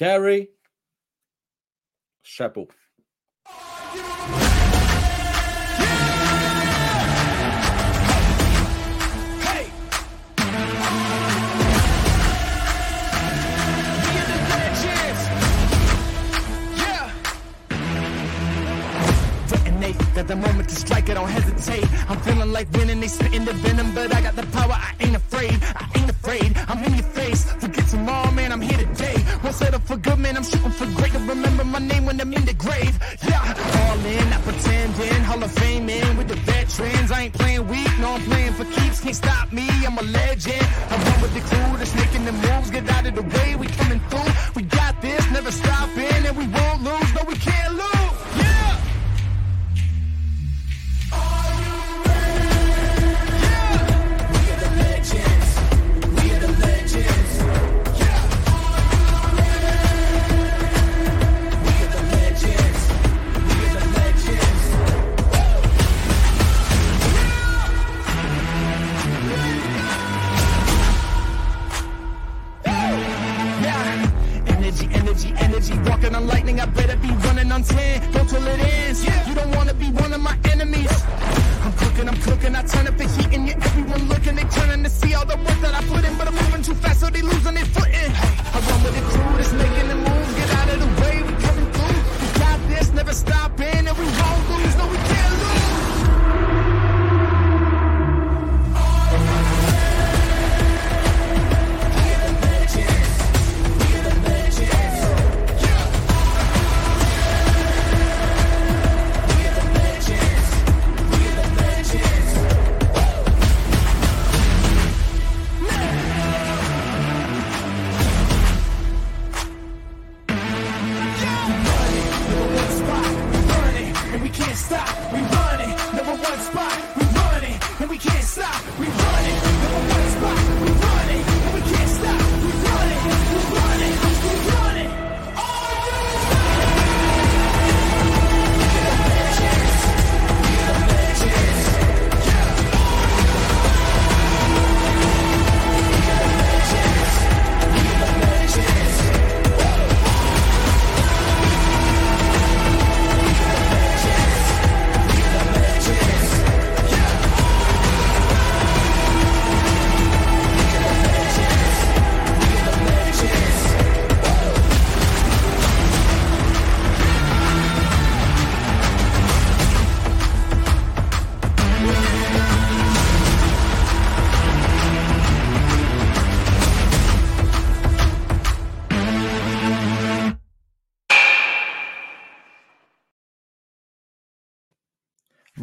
[0.00, 0.48] Carrie,
[2.22, 2.68] chapeau.
[20.20, 21.84] The moment to strike, I don't hesitate.
[22.08, 23.08] I'm feeling like winning, they
[23.44, 25.58] the venom, but I got the power, I ain't afraid.
[25.74, 27.50] I ain't afraid, I'm in your face.
[27.54, 29.16] Forget tomorrow, man, I'm here today.
[29.42, 31.12] Won't settle for good, man, I'm shooting for great.
[31.12, 32.98] To remember my name when I'm in the grave.
[33.26, 33.40] Yeah,
[33.80, 35.22] all in, not pretending.
[35.24, 37.10] Hall of Fame in with the veterans.
[37.10, 39.00] I ain't playing weak, no, I'm playing for keeps.
[39.00, 40.66] Can't stop me, I'm a legend.
[40.90, 42.70] I run with the crew that's making the moves.
[42.70, 44.32] Get out of the way, we coming through.
[44.56, 47.14] We got this, never stopping, and we won't lose.
[47.14, 48.09] No, we can't lose.
[76.14, 78.12] On lightning, I better be running on 10.
[78.12, 79.04] Go till it ends.
[79.28, 80.90] You don't wanna be one of my enemies.
[81.64, 82.54] I'm cooking, I'm cooking.
[82.56, 84.34] I turn up the heat and you everyone looking.
[84.36, 86.74] They turning to see all the work that I put in, but I'm moving too
[86.74, 88.12] fast, so they losing their footing.
[88.54, 90.34] I run with the crew that's making the moves.
[90.38, 92.00] Get out of the way, we coming through.
[92.20, 94.06] We got this, never stopping, and we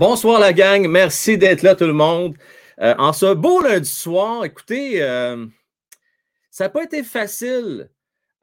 [0.10, 2.38] Bonsoir la gang, merci d'être là tout le monde.
[2.80, 5.46] Euh, en ce beau lundi soir, écoutez, euh,
[6.50, 7.90] ça n'a pas été facile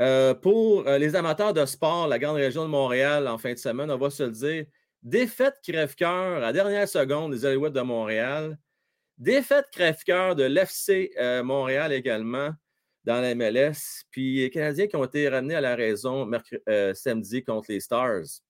[0.02, 3.90] euh, pour les amateurs de sport, la grande région de Montréal en fin de semaine,
[3.90, 4.66] on va se le dire.
[5.02, 8.58] Défaite crève-cœur à la dernière seconde des Alouettes de Montréal.
[9.16, 12.50] Défaite crève-cœur de l'FC Montréal également
[13.04, 14.04] dans la MLS.
[14.10, 16.30] Puis les Canadiens qui ont été ramenés à la raison
[16.92, 18.42] samedi contre les Stars.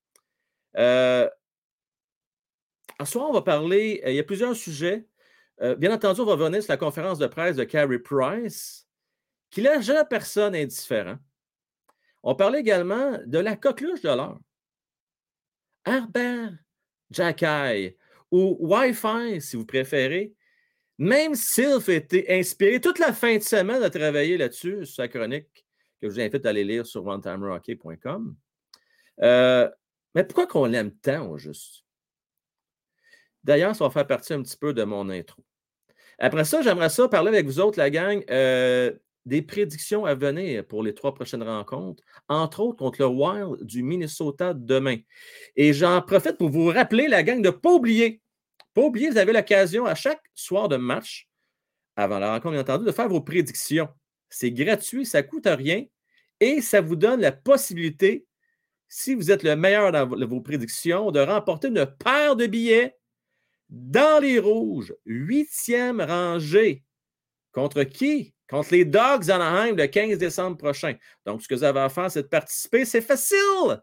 [3.00, 5.06] Ce soir, on va parler, euh, il y a plusieurs sujets.
[5.60, 8.86] Euh, bien entendu, on va revenir sur la conférence de presse de Carey Price,
[9.50, 11.16] qui laisse jamais personne indifférent.
[12.22, 14.38] On parlait également de la coqueluche de l'heure.
[15.86, 16.52] Herbert
[17.10, 17.96] Jacky
[18.30, 20.34] ou Wi-Fi, si vous préférez.
[20.98, 25.08] Même Sylph a été inspiré toute la fin de semaine à travailler là-dessus, sur sa
[25.08, 25.66] chronique,
[26.00, 28.36] que je vous invite à aller lire sur onetimerocket.com.
[29.22, 29.70] Euh,
[30.14, 31.83] mais pourquoi qu'on l'aime tant, au juste?
[33.44, 35.42] D'ailleurs, ça va faire partie un petit peu de mon intro.
[36.18, 38.92] Après ça, j'aimerais ça parler avec vous autres, la gang, euh,
[39.26, 43.82] des prédictions à venir pour les trois prochaines rencontres, entre autres contre le Wild du
[43.82, 44.96] Minnesota demain.
[45.56, 48.20] Et j'en profite pour vous rappeler, la gang, de ne pas oublier,
[48.74, 51.28] pas oublier, vous avez l'occasion à chaque soir de match,
[51.96, 53.88] avant la rencontre, bien entendu, de faire vos prédictions.
[54.28, 55.84] C'est gratuit, ça ne coûte rien
[56.40, 58.26] et ça vous donne la possibilité,
[58.88, 62.96] si vous êtes le meilleur dans vos prédictions, de remporter une paire de billets
[63.68, 66.84] dans les rouges, huitième rangée.
[67.52, 68.34] Contre qui?
[68.48, 70.94] Contre les Dogs Anaheim le 15 décembre prochain.
[71.24, 72.84] Donc, ce que vous avez à faire, c'est de participer.
[72.84, 73.80] C'est facile!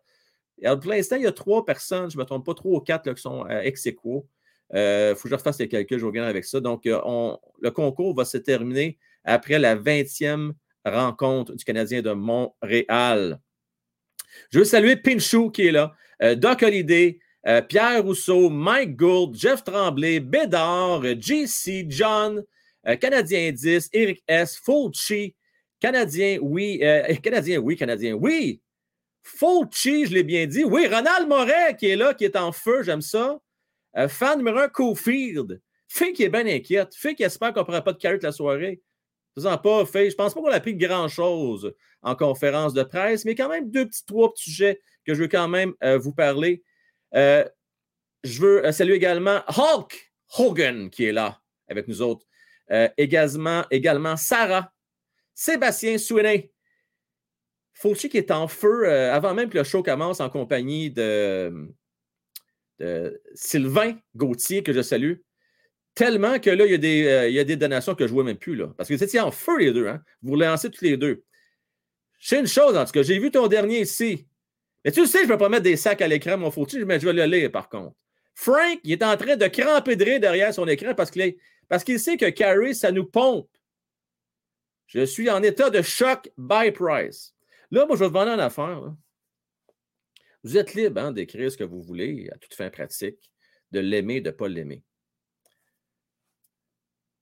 [0.62, 2.80] Et pour l'instant, il y a trois personnes, je ne me trompe pas, trois ou
[2.80, 3.84] quatre là, qui sont euh, ex.
[3.86, 3.96] Il
[4.76, 6.60] euh, faut que je refasse les calculs, je reviens avec ça.
[6.60, 7.00] Donc, euh,
[7.60, 10.52] le concours va se terminer après la 20e
[10.86, 13.40] rencontre du Canadien de Montréal.
[14.52, 15.94] Je veux saluer Pinchou qui est là,
[16.38, 22.44] Doc Holiday, euh, Pierre Rousseau, Mike Gould, Jeff Tremblay, Bédard, JC, John,
[22.88, 25.36] euh, Canadien 10, Eric S, Fulci,
[25.80, 26.80] Canadien, oui,
[27.24, 28.62] Canadien, oui, Canadien, oui.
[29.24, 30.64] Fulci, je l'ai bien dit.
[30.64, 33.40] Oui, Ronald Moret qui est là, qui est en feu, j'aime ça.
[34.08, 35.60] fan numéro un, Cofield.
[35.88, 36.96] Fait qui est bien inquiète.
[36.96, 38.82] Fait qui espère qu'on ne prendra pas de carré la soirée.
[39.36, 43.36] Faisant pas, fait, je pense pas qu'on a appris grand-chose en conférence de presse, mais
[43.36, 46.64] quand même deux petits, trois petits sujets que je veux quand même euh, vous parler.
[47.16, 47.46] Euh,
[48.24, 52.26] je veux euh, saluer également Hulk Hogan qui est là avec nous autres.
[52.98, 54.72] également, également Sarah,
[55.34, 56.52] Sébastien Souenet,
[57.74, 61.70] Fauci qui est en feu avant même que le show commence en compagnie de,
[63.34, 65.16] Sylvain Gauthier, que je salue.
[65.94, 68.12] Tellement que là, il y, a des, euh, il y a des donations que je
[68.12, 68.56] ne vois même plus.
[68.56, 68.74] Là.
[68.78, 69.88] Parce que c'est en feu les deux.
[69.88, 70.02] Hein?
[70.22, 71.24] Vous lancez tous les deux.
[72.20, 73.04] Sais une chose, en tout cas.
[73.04, 74.28] J'ai vu ton dernier ici.
[74.84, 77.00] Mais tu sais, je ne vais pas mettre des sacs à l'écran, mon faut mais
[77.00, 77.96] je vais le lire par contre.
[78.34, 81.36] Frank, il est en train de cramper derrière son écran parce qu'il
[81.70, 83.50] parce qu'il sait que Carrie, ça nous pompe.
[84.88, 87.34] Je suis en état de choc by price.
[87.72, 88.94] Là, moi, je vais te demander une affaire.
[90.44, 93.32] Vous êtes libre hein, d'écrire ce que vous voulez à toute fin pratique,
[93.72, 94.84] de l'aimer, de ne pas l'aimer.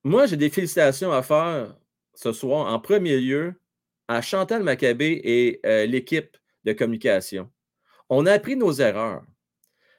[0.04, 1.78] Moi, j'ai des félicitations à faire
[2.16, 3.54] ce soir, en premier lieu,
[4.08, 7.52] à Chantal Maccabé et euh, l'équipe de communication.
[8.10, 9.24] On a appris nos erreurs.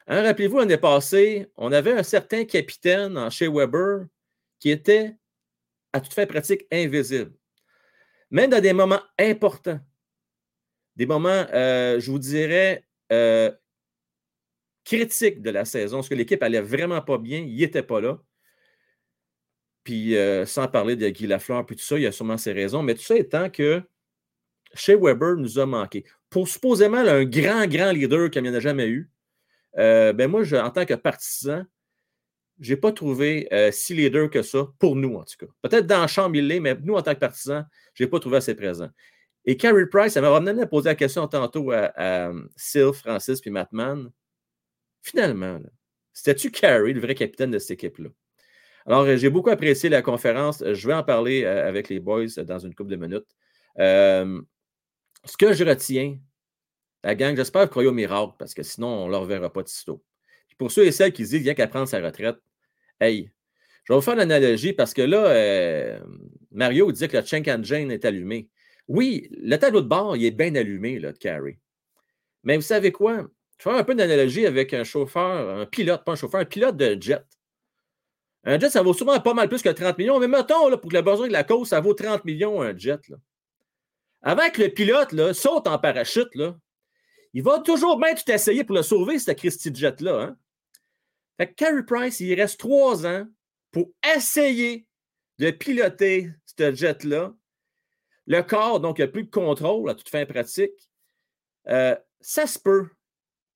[0.07, 4.05] Hein, rappelez-vous, l'année passée, on avait un certain capitaine chez Weber
[4.59, 5.15] qui était,
[5.93, 7.33] à toute fin pratique, invisible.
[8.29, 9.79] Même dans des moments importants,
[10.95, 13.51] des moments, euh, je vous dirais, euh,
[14.83, 18.21] critiques de la saison, parce que l'équipe allait vraiment pas bien, il n'était pas là.
[19.83, 22.53] Puis euh, sans parler de Guy Lafleur, puis tout ça, il y a sûrement ses
[22.53, 22.83] raisons.
[22.83, 23.81] Mais tout ça étant que
[24.73, 26.05] chez Weber nous a manqué.
[26.31, 29.11] Pour supposément un grand, grand leader comme il n'y en a jamais eu,
[29.77, 31.63] euh, ben moi, en tant que partisan,
[32.59, 35.51] je n'ai pas trouvé euh, si leader que ça, pour nous en tout cas.
[35.61, 38.19] Peut-être dans le champ, il l'est, mais nous, en tant que partisans, je n'ai pas
[38.19, 38.89] trouvé assez présent.
[39.45, 43.41] Et Carrie Price, ça m'a ramené à poser la question tantôt à, à Sylph, Francis
[43.41, 44.11] puis Mattman.
[45.01, 45.59] Finalement,
[46.13, 48.09] c'était-tu Carrie, le vrai capitaine de cette équipe-là?
[48.85, 50.63] Alors, euh, j'ai beaucoup apprécié la conférence.
[50.65, 53.27] Je vais en parler euh, avec les boys dans une couple de minutes.
[53.79, 54.41] Euh,
[55.25, 56.17] ce que je retiens,
[57.03, 59.51] la gang, j'espère que vous croyez au miracle, parce que sinon, on ne le reverra
[59.51, 60.03] pas de sitôt.
[60.57, 62.37] pour ceux et celles qui se disent a qu'à prendre sa retraite,
[62.99, 63.31] hey,
[63.83, 65.99] je vais vous faire l'analogie parce que là,
[66.51, 68.49] Mario disait que le Chink Jane est allumé.
[68.87, 71.57] Oui, le tableau de bord, il est bien allumé, là, de Carrie.
[72.43, 73.27] Mais vous savez quoi?
[73.57, 76.45] Je vais faire un peu d'analogie avec un chauffeur, un pilote, pas un chauffeur, un
[76.45, 77.23] pilote de jet.
[78.43, 80.89] Un jet, ça vaut souvent pas mal plus que 30 millions, mais mettons, là, pour
[80.89, 82.99] que le besoin de la cause, ça vaut 30 millions un jet.
[84.21, 86.55] Avant que le pilote là, saute en parachute, là,
[87.33, 90.21] il va toujours bien tout essayer pour le sauver, ce Christy Jet-là.
[90.21, 90.37] Hein?
[91.37, 93.25] Fait que Carey Price, il reste trois ans
[93.71, 94.85] pour essayer
[95.39, 97.33] de piloter ce jet-là.
[98.27, 100.89] Le corps, donc, il a plus de contrôle à toute fin pratique.
[101.67, 102.89] Euh, ça se peut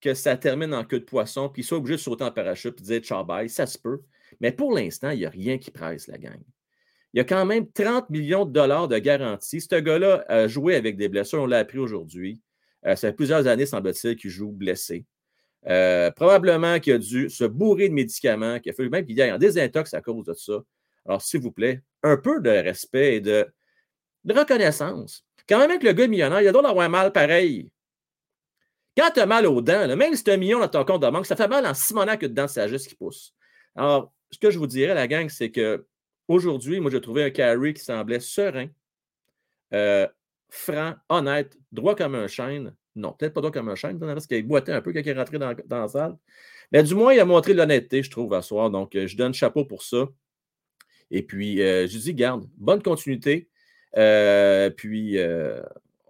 [0.01, 2.83] que ça termine en queue de poisson, puis soit obligé de sauter en parachute et
[2.83, 3.49] dire ciao bye.
[3.49, 4.01] Ça se peut.
[4.39, 6.41] Mais pour l'instant, il n'y a rien qui presse la gang.
[7.15, 9.61] Il y a quand même 30 millions de dollars de garantie.
[9.61, 12.41] Ce gars-là a joué avec des blessures, on l'a appris aujourd'hui.
[12.85, 15.05] Euh, ça fait plusieurs années, semble-t-il, qu'il joue blessé.
[15.67, 19.29] Euh, probablement qu'il a dû se bourrer de médicaments, qu'il a fallu même qu'il ait
[19.29, 20.61] un désintox à cause de ça.
[21.05, 23.47] Alors, s'il vous plaît, un peu de respect et de,
[24.29, 25.23] reconnaissance.
[25.47, 27.71] Quand même, avec le gars millionnaire, il a droit d'avoir mal pareil.
[28.97, 31.01] Quand tu as mal aux dents, même si tu as un million dans ton compte
[31.01, 33.33] de banque, ça fait mal en Simonac que dedans, c'est juste qui pousse.
[33.73, 35.85] Alors, ce que je vous dirais, la gang, c'est que
[36.27, 38.67] aujourd'hui, moi, j'ai trouvé un carry qui semblait serein,
[39.73, 40.07] euh,
[40.49, 42.75] franc, honnête, droit comme un chêne.
[42.95, 45.13] Non, peut-être pas droit comme un chêne, parce qu'il boitait un peu quand il est
[45.13, 46.17] rentré dans, la salle.
[46.71, 48.69] Mais du moins, il a montré l'honnêteté, je trouve, à soir.
[48.69, 50.07] Donc, euh, je donne chapeau pour ça.
[51.11, 53.49] Et puis, euh, je dis, garde, bonne continuité.
[53.93, 55.17] puis,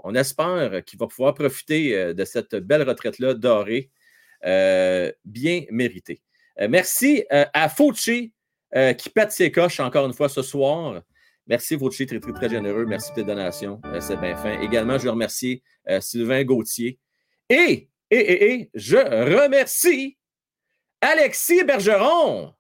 [0.08, 3.90] on espère qu'il va pouvoir profiter de cette belle retraite-là dorée,
[4.44, 6.22] bien méritée.
[6.62, 8.32] Euh, merci euh, à Fauci
[8.76, 11.02] euh, qui pète ses coches encore une fois ce soir.
[11.48, 12.86] Merci Fauci, très, très, très généreux.
[12.86, 13.80] Merci pour tes donations.
[14.00, 14.60] C'est bien fin.
[14.62, 15.62] Également, je veux remercier
[16.00, 17.00] Sylvain Gauthier.
[17.50, 20.18] Et, et, et, et, je remercie
[21.02, 22.56] Alexis Bergeron.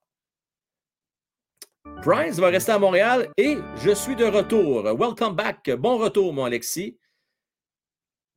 [2.02, 4.84] Price va rester à Montréal et je suis de retour.
[4.84, 5.72] Welcome back.
[5.72, 7.00] Bon retour, mon Alexis.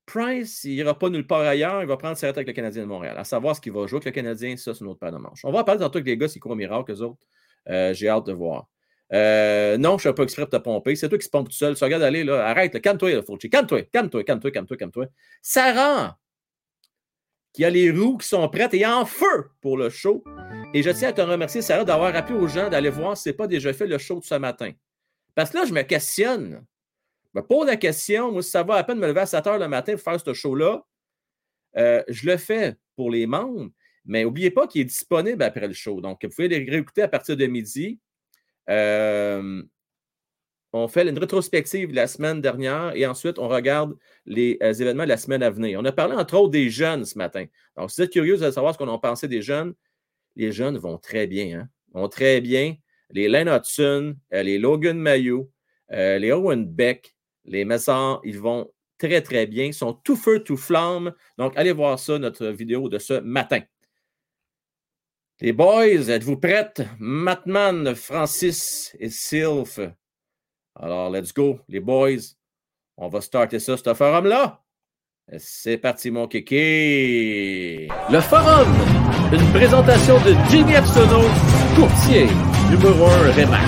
[0.06, 1.82] Price, il n'ira pas nulle part ailleurs.
[1.82, 3.18] Il va prendre sa avec le Canadien de Montréal.
[3.18, 5.18] À savoir ce qu'il va jouer avec le Canadien, ça, c'est une autre paire de
[5.18, 5.44] manche.
[5.44, 7.26] On va parler tantôt avec les gars courent au miracle, eux autres.
[7.70, 8.68] Euh, j'ai hâte de voir.
[9.12, 10.94] Euh, non, je ne suis pas exprès de te pomper.
[10.96, 11.74] C'est toi qui se pompe tout seul.
[11.74, 12.46] Tu regardes aller, là.
[12.46, 13.48] Arrête, calme-toi, Fauci.
[13.48, 15.06] Calme-toi, calme-toi, calme-toi, calme-toi, calme-toi.
[15.56, 16.10] Rend.
[17.52, 20.22] qui a les roues qui sont prêtes et en feu pour le show.
[20.74, 23.28] Et je tiens à te remercier, Sarah, d'avoir rappelé aux gens d'aller voir si ce
[23.30, 24.72] n'est pas déjà fait le show de ce matin.
[25.34, 26.64] Parce que là, je me questionne.
[27.34, 29.46] Je me pose la question, moi, si ça va à peine me lever à 7
[29.46, 30.84] heures le matin pour faire ce show-là,
[31.76, 33.70] euh, je le fais pour les membres,
[34.08, 36.00] mais n'oubliez pas qu'il est disponible après le show.
[36.00, 38.00] Donc, vous pouvez les réécouter à partir de midi.
[38.70, 39.62] Euh,
[40.72, 43.96] on fait une rétrospective la semaine dernière et ensuite on regarde
[44.26, 45.78] les euh, événements de la semaine à venir.
[45.80, 47.44] On a parlé entre autres des jeunes ce matin.
[47.76, 49.74] Donc, si vous êtes curieux de savoir ce qu'on a pensé des jeunes,
[50.36, 51.60] les jeunes vont très bien.
[51.60, 51.68] Hein?
[51.92, 52.76] Vont très bien.
[53.10, 55.50] Les Len Hudson, euh, les Logan Mayo,
[55.90, 59.64] les Owen Beck, les Maisons, ils vont très, très bien.
[59.66, 61.12] Ils sont tout feu, tout flamme.
[61.36, 63.60] Donc, allez voir ça, notre vidéo de ce matin.
[65.40, 66.82] Les boys, êtes-vous prêtes?
[66.98, 69.78] Matman, Francis et Sylph
[70.80, 72.36] alors, let's go, les boys.
[72.96, 74.60] On va starter ça, ce forum-là.
[75.38, 77.88] C'est parti, mon kéké.
[78.10, 78.68] Le forum,
[79.32, 81.22] une présentation de Jimmy Epsono,
[81.74, 82.28] courtier,
[82.70, 83.64] numéro 1 Remax.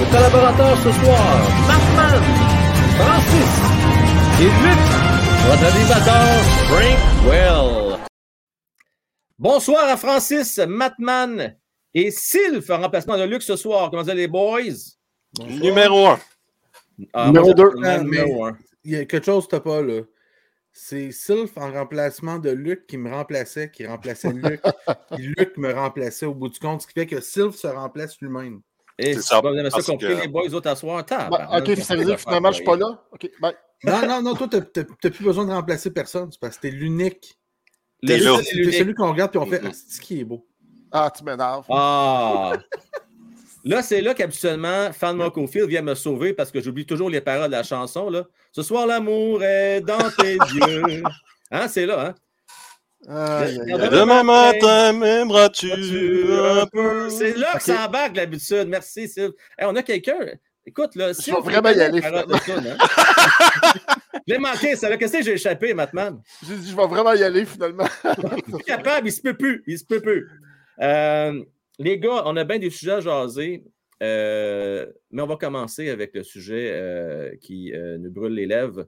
[0.00, 1.26] Le collaborateur ce soir,
[1.68, 2.22] Markman,
[2.98, 3.52] Francis
[4.40, 4.82] et Luc,
[5.46, 6.26] votre animateur,
[6.68, 7.65] Frank Well.
[9.38, 11.54] Bonsoir à Francis, Matman
[11.92, 13.90] et Sylph en remplacement de Luc ce soir.
[13.90, 14.62] Comment allez les boys?
[15.46, 16.18] Numéro 1.
[17.12, 17.72] Ah, numéro 2.
[18.84, 20.00] Il y a quelque chose que tu pas là.
[20.72, 24.62] C'est Sylph en remplacement de Luc qui me remplaçait, qui remplaçait Luc.
[25.14, 28.18] puis Luc me remplaçait au bout du compte, ce qui fait que Sylph se remplace
[28.22, 28.62] lui-même.
[28.98, 30.22] Et c'est ça, vous ça compris, que...
[30.22, 31.04] les boys autres à soir.
[31.10, 33.04] Bah, ok, ça veut dire que finalement, je suis pas là?
[33.12, 33.54] Ok, bye.
[33.84, 36.32] Non, non, non, toi, tu n'as plus besoin de remplacer personne.
[36.32, 36.78] C'est parce que tu
[38.02, 40.46] C'est celui qu'on regarde et on fait Ah, c'est qui est beau.
[40.92, 41.64] Ah, tu m'énerves.
[41.70, 42.52] Ah!
[43.64, 47.48] Là, c'est là qu'habituellement, Fan Mocofield vient me sauver parce que j'oublie toujours les paroles
[47.48, 48.08] de la chanson.
[48.08, 48.24] Là.
[48.52, 51.02] Ce soir, l'amour est dans tes yeux.
[51.50, 52.14] Hein, c'est là, hein?
[53.08, 57.10] Demain matin, m'aimeras-tu un peu?
[57.10, 58.68] C'est là que ça embarque l'habitude.
[58.68, 59.32] Merci, Sylve.
[59.60, 60.18] on a quelqu'un.
[60.64, 61.12] Écoute, là.
[61.12, 62.04] Je vais vraiment y aller.
[62.04, 62.24] Hein?
[64.26, 64.96] je l'ai manqué, ça.
[64.96, 66.20] Qu'est-ce que j'ai échappé, Matman?
[66.46, 67.86] J'ai dit, je vais vraiment y aller, finalement.
[68.48, 69.62] il est capable, il se peut plus.
[69.66, 70.28] Il se peut plus.
[70.80, 71.42] Euh,
[71.78, 73.64] les gars, on a bien des sujets à jaser,
[74.02, 78.86] euh, mais on va commencer avec le sujet euh, qui nous brûle les lèvres.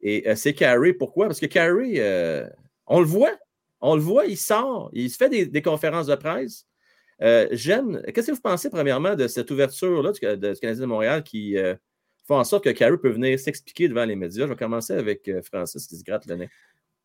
[0.00, 0.92] Et c'est Carrie.
[0.92, 1.26] Pourquoi?
[1.26, 2.00] Parce que Carrie,
[2.86, 3.36] on le voit.
[3.80, 6.66] On le voit, il sort, il se fait des, conférences de presse.
[7.52, 8.02] J'aime.
[8.12, 11.56] Qu'est-ce que vous pensez, premièrement, de cette ouverture-là du, de, Canadien de Montréal qui
[12.28, 14.44] fait en sorte que Carrie peut venir s'expliquer devant les médias?
[14.44, 16.48] Je vais commencer avec Francis qui se gratte le nez.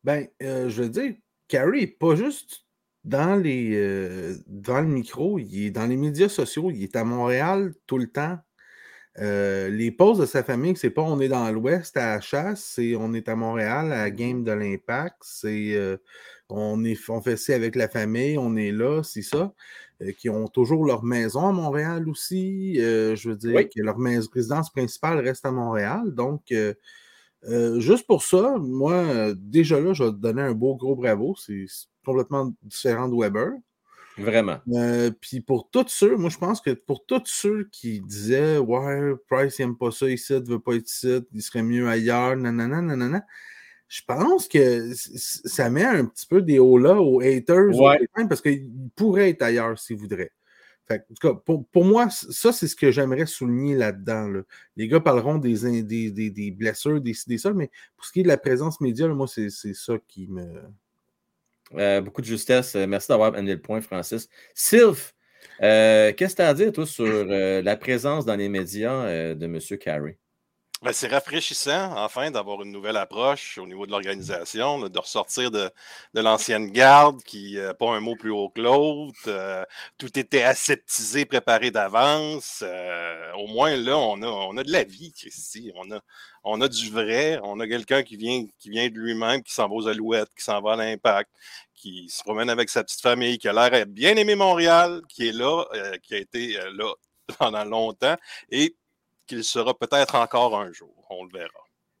[0.04, 1.14] Ben, je veux dire,
[1.48, 2.64] Carrie n'est pas juste
[3.04, 7.04] dans, les, euh, dans le micro, il est dans les médias sociaux, il est à
[7.04, 8.38] Montréal tout le temps.
[9.18, 12.64] Euh, les pauses de sa famille, c'est pas on est dans l'Ouest à la chasse,
[12.64, 15.98] c'est on est à Montréal à la game de l'Impact, c'est euh,
[16.48, 19.52] on, est, on fait ça avec la famille, on est là, c'est ça.
[20.18, 22.76] qui ont toujours leur maison à Montréal aussi.
[22.76, 23.96] je veux dire que leur
[24.32, 26.14] résidence principale reste à Montréal.
[26.14, 26.52] Donc,
[27.78, 31.34] juste pour ça, moi, déjà là, je vais te donner un beau gros bravo.
[31.36, 31.66] C'est
[32.04, 33.52] complètement différent de Weber.
[34.16, 34.58] Vraiment.
[34.68, 39.12] Euh, puis pour tous ceux, moi je pense que pour tous ceux qui disaient Ouais,
[39.28, 42.80] Price n'aime pas ça ici, ne veut pas être ici, il serait mieux ailleurs, nanana,
[42.80, 43.24] nanana.
[43.88, 47.70] Je pense que ça met un petit peu des hauts là aux haters
[48.28, 50.32] parce qu'il pourrait être ailleurs s'il voudrait.
[50.86, 54.42] Fait, en tout cas, pour, moi, ça, c'est ce que j'aimerais souligner là-dedans.
[54.76, 58.20] Les gars parleront des, des, des, des blessures, des, des ça, mais pour ce qui
[58.20, 60.44] est de la présence média, moi, c'est ça qui me,
[61.74, 62.74] euh, beaucoup de justesse.
[62.76, 64.28] Euh, merci d'avoir amené le point, Francis.
[64.54, 65.14] Sylph,
[65.62, 69.44] euh, qu'est-ce que tu as à dire, toi, sur la présence dans les médias de
[69.44, 69.58] M.
[69.78, 70.18] Carey?
[70.82, 75.70] Ben, c'est rafraîchissant, enfin, d'avoir une nouvelle approche au niveau de l'organisation, de ressortir de,
[76.14, 79.66] l'ancienne garde qui n'a pas un mot plus haut que l'autre.
[79.98, 82.62] tout était aseptisé, préparé d'avance.
[83.38, 85.72] au moins, là, on a, on a de la vie ici.
[85.76, 86.00] On a,
[86.44, 87.40] on a du vrai.
[87.42, 90.44] On a quelqu'un qui vient, qui vient de lui-même, qui s'en va aux Alouettes, qui
[90.44, 91.30] s'en va à l'Impact,
[91.74, 95.32] qui se promène avec sa petite famille, qui a l'air bien aimé Montréal, qui est
[95.32, 96.92] là, euh, qui a été euh, là
[97.38, 98.16] pendant longtemps
[98.50, 98.76] et
[99.26, 100.94] qu'il sera peut-être encore un jour.
[101.10, 101.48] On le verra.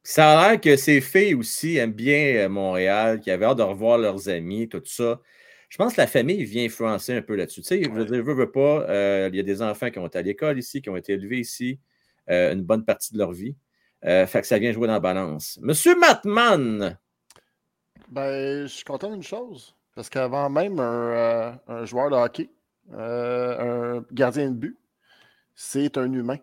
[0.02, 3.62] Ça a l'air que ces filles aussi aiment bien euh, Montréal, qui avaient hâte de
[3.62, 5.20] revoir leurs amis, tout ça.
[5.70, 7.62] Je pense que la famille vient influencer un peu là-dessus.
[7.62, 8.84] Tu sais, je veux dire, veux, veux pas,
[9.28, 11.40] il y a des enfants qui ont été à l'école ici, qui ont été élevés
[11.40, 11.80] ici
[12.28, 13.56] une bonne partie de leur vie.
[14.04, 15.58] Euh, fait que ça vient jouer dans la balance.
[15.62, 16.98] Monsieur Matman!
[18.08, 19.74] Ben, je suis content d'une chose.
[19.94, 22.50] Parce qu'avant même un, euh, joueur de hockey,
[22.92, 24.76] euh, un gardien de but,
[25.54, 26.38] c'est un humain.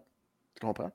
[0.62, 0.92] Tu comprends?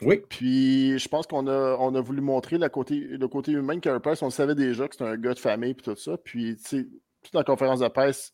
[0.00, 0.22] Oui.
[0.28, 3.98] Puis je pense qu'on a, on a voulu montrer la côté, le côté humain de
[3.98, 4.22] Price.
[4.22, 6.16] On savait déjà que c'était un gars de famille et tout ça.
[6.16, 6.88] Puis, tu sais,
[7.22, 8.32] toute la conférence de presse,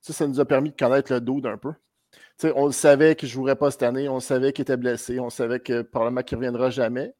[0.00, 1.72] ça nous a permis de connaître le dos d'un peu.
[2.12, 4.76] Tu sais, on le savait qu'il ne jouerait pas cette année, on savait qu'il était
[4.76, 7.14] blessé, on savait que probablement qu'il ne reviendra jamais.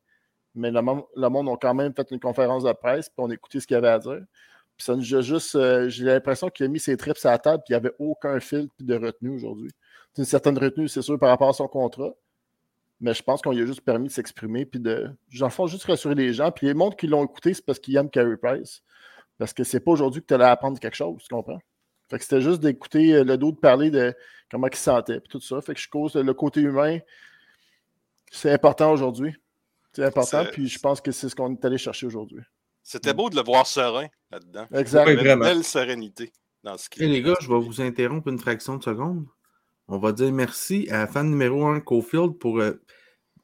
[0.55, 3.31] Mais le monde, le monde a quand même fait une conférence de presse, puis on
[3.31, 4.23] a écouté ce qu'il avait à dire.
[4.77, 5.55] Puis ça nous a juste.
[5.57, 7.95] euh, J'ai l'impression qu'il a mis ses trips à la table, puis il n'y avait
[7.99, 9.71] aucun fil de retenue aujourd'hui.
[10.15, 12.13] C'est une certaine retenue, c'est sûr, par rapport à son contrat.
[13.01, 15.11] Mais je pense qu'on lui a juste permis de s'exprimer, puis de.
[15.29, 16.51] J'en fais juste rassurer les gens.
[16.51, 18.83] Puis les mondes qui l'ont écouté, c'est parce qu'ils aiment Carey Price.
[19.39, 21.59] Parce que c'est pas aujourd'hui que tu allais apprendre quelque chose, tu comprends?
[22.09, 24.15] Fait que c'était juste d'écouter euh, le dos de parler de
[24.51, 25.61] comment il se sentait, puis tout ça.
[25.61, 26.99] Fait que je cause le côté humain,
[28.31, 29.35] c'est important aujourd'hui.
[29.93, 32.41] C'est important, puis je pense que c'est ce qu'on est allé chercher aujourd'hui.
[32.83, 34.67] C'était beau de le voir serein là-dedans.
[34.75, 35.07] Exact.
[35.07, 35.45] Oui, Il y avait vraiment.
[35.47, 36.33] une belle sérénité
[36.63, 39.27] dans ce Et qu'il les gars, je vais vous interrompre une fraction de seconde.
[39.89, 42.81] On va dire merci à fan numéro 1 Cofield pour euh,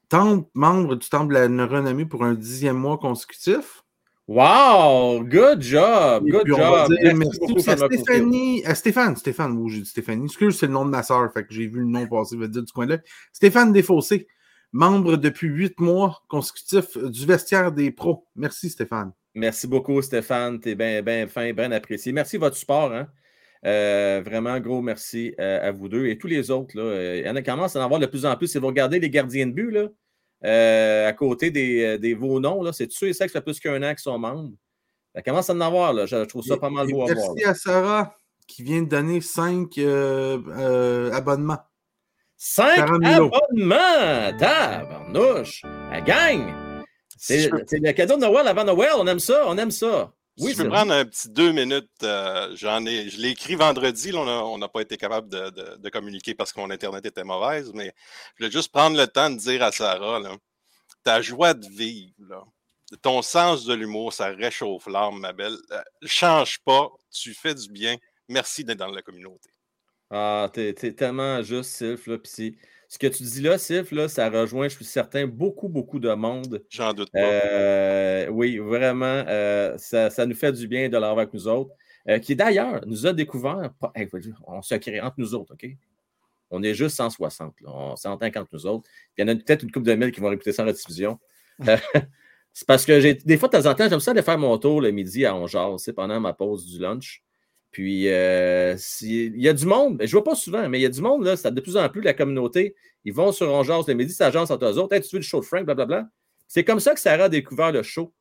[0.08, 3.82] temple- membre du Temple de la Renommée pour un dixième mois consécutif.
[4.26, 5.24] Wow!
[5.24, 6.24] Good job!
[6.26, 6.96] Et Good puis on va job!
[7.00, 7.76] dire merci, à.
[7.76, 10.24] Stéphanie, à Stéphane, Stéphane, oui, j'ai dit Stéphanie.
[10.26, 12.40] Excuse, c'est le nom de ma soeur, fait que j'ai vu le nom passer, je
[12.40, 12.98] vais dire du coin là.
[13.32, 14.28] Stéphane Desfossés,
[14.72, 18.26] membre depuis huit mois consécutifs du vestiaire des pros.
[18.36, 19.12] Merci Stéphane.
[19.34, 20.60] Merci beaucoup, Stéphane.
[20.60, 22.12] T'es bien bien fin, bien apprécié.
[22.12, 22.92] Merci de votre support.
[22.92, 23.08] Hein?
[23.66, 26.76] Euh, vraiment, gros merci euh, à vous deux et tous les autres.
[26.76, 26.82] Là.
[26.82, 28.48] Euh, Il y en a qui commencent à en avoir de plus en plus.
[28.48, 32.72] Si vous regardez les gardiens de but, là, à côté des, des vos noms, là,
[32.72, 34.52] c'est tous ceux et ceux qui fait plus qu'un an qui sont membres?
[35.14, 35.92] Ça commence à en avoir.
[35.92, 36.06] Là.
[36.06, 37.34] Je, trouve ça pas mal et beau à voir.
[37.34, 38.14] Merci à Sarah
[38.46, 41.58] qui vient de donner cinq euh, euh, abonnements.
[42.36, 43.30] Cinq Sarah Milo.
[43.32, 44.38] abonnements!
[44.38, 45.62] Tabarnouche!
[45.90, 46.52] La gang!
[47.16, 48.90] C'est le cadeau de Noël avant Noël.
[48.96, 49.44] On aime ça.
[49.46, 50.12] On aime ça.
[50.38, 53.56] Oui, je peux c'est prendre un petit deux minutes, euh, j'en ai, je l'ai écrit
[53.56, 57.04] vendredi, là, on n'a pas été capable de, de- de communiquer parce que mon Internet
[57.04, 57.92] était mauvaise, mais
[58.36, 60.36] je voulais juste prendre le temps de dire à Sarah, là,
[61.04, 62.44] ta joie de vivre, là,
[63.02, 65.56] ton sens de l'humour, ça réchauffe l'âme, ma belle.
[65.72, 67.96] Euh, change pas, tu fais du bien.
[68.28, 69.50] Merci d'être dans la communauté.
[70.10, 72.06] Ah, t'es, t'es tellement juste, Sylph.
[72.06, 72.54] Là, pis c'est-
[72.90, 76.12] ce que tu dis là, Sylph, là, ça rejoint, je suis certain, beaucoup, beaucoup de
[76.12, 76.60] monde.
[76.68, 77.20] J'en doute pas.
[77.20, 81.70] Euh, oui, vraiment, euh, ça, ça nous fait du bien de l'avoir avec nous autres.
[82.08, 83.70] Euh, qui d'ailleurs nous a découvert,
[84.48, 85.70] on se crée entre nous autres, OK?
[86.50, 87.70] On est juste 160, là.
[87.72, 88.88] on s'entend qu'entre nous autres.
[89.16, 91.20] Il y en a peut-être une couple de mille qui vont écouter ça en rediffusion.
[92.52, 94.58] C'est parce que j'ai des fois, de temps en temps, j'aime ça aller faire mon
[94.58, 97.22] tour le midi à 11 pendant ma pause du lunch.
[97.70, 100.86] Puis, euh, il y a du monde, je ne vois pas souvent, mais il y
[100.86, 103.62] a du monde, là, ça, de plus en plus, la communauté, ils vont sur On
[103.62, 104.94] Jase le midi, ça agence entre eux autres.
[104.94, 106.08] Hey, tu veux le show de Frank, blablabla.
[106.48, 108.12] C'est comme ça que Sarah a découvert le show.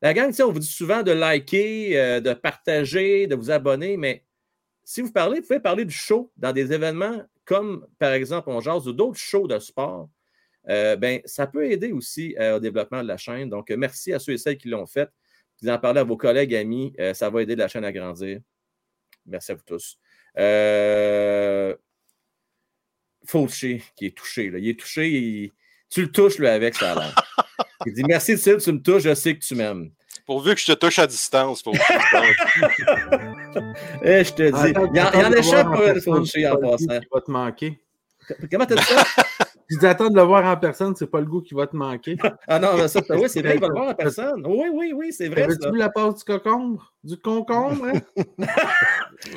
[0.00, 4.24] La gang, on vous dit souvent de liker, euh, de partager, de vous abonner, mais
[4.84, 8.60] si vous parlez, vous pouvez parler du show dans des événements comme, par exemple, On
[8.60, 10.08] ou d'autres shows de sport.
[10.68, 13.48] Euh, ben, ça peut aider aussi au développement de la chaîne.
[13.48, 15.08] Donc, merci à ceux et celles qui l'ont fait.
[15.60, 16.94] Vous en parlez à vos collègues, amis.
[17.14, 18.40] ça va aider la chaîne à grandir.
[19.28, 19.98] Merci à vous tous.
[20.38, 21.74] Euh...
[23.26, 24.50] Fauché, qui est touché.
[24.50, 24.58] là.
[24.58, 25.08] Il est touché.
[25.10, 25.52] il-
[25.90, 26.94] Tu le touches, lui, avec ça.
[26.94, 27.12] Là.
[27.86, 29.90] Il dit Merci, tu me touches, je sais que tu m'aimes.
[30.26, 31.62] Pourvu que je te touche à distance.
[31.62, 31.72] Faut...
[34.02, 34.70] Eh, je te dis.
[34.70, 37.00] Attends, il y en, il en échappe pour en personne, Fauché en le goût passant.
[37.00, 37.78] qui va te manquer.
[38.50, 39.04] Comment t'as dit ça?
[39.70, 41.76] Je dis attends de le voir en personne, c'est pas le goût qui va te
[41.76, 42.16] manquer.
[42.46, 44.42] Ah non, mais ça, oui, c'est vrai, il va le voir en personne.
[44.46, 45.42] Oui, oui, oui, c'est vrai.
[45.42, 46.92] Avais-tu vu la passe du concombre?
[47.04, 48.00] Du concombre, hein?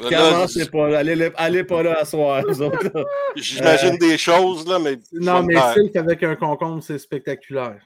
[0.10, 2.90] Là, Commencez pas, allez, allez pas là à soir, vous autres.
[2.94, 3.04] là.
[3.36, 4.98] J'imagine des choses, là, mais.
[5.12, 5.74] Non, mais me taire.
[5.74, 7.82] Sylph avec un concombre, c'est spectaculaire.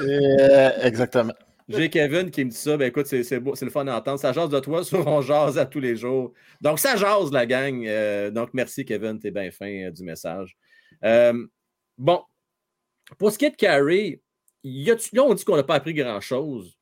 [0.00, 1.34] Euh, exactement.
[1.68, 2.76] J'ai Kevin qui me dit ça.
[2.76, 4.18] Ben écoute, c'est c'est beau, c'est le fun d'entendre.
[4.18, 6.32] Ça jase de toi sur On jase à tous les jours.
[6.60, 7.84] Donc, ça jase, la gang.
[7.86, 9.18] Euh, donc, merci, Kevin.
[9.20, 10.56] T'es bien fin euh, du message.
[11.04, 11.46] Euh,
[11.98, 12.22] bon.
[13.18, 14.20] Pour ce qui est de Carrie,
[14.62, 16.76] y a-tu- là, on dit qu'on n'a pas appris grand-chose.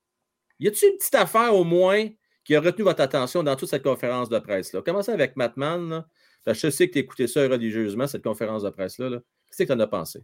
[0.60, 2.06] Y a-t-il une petite affaire au moins
[2.44, 4.82] qui a retenu votre attention dans toute cette conférence de presse-là?
[4.82, 5.88] Commencez avec Matman.
[6.46, 6.52] Là.
[6.52, 9.08] Je sais que tu écouté ça religieusement, cette conférence de presse-là.
[9.10, 9.18] Là.
[9.46, 10.22] Qu'est-ce que tu en as pensé?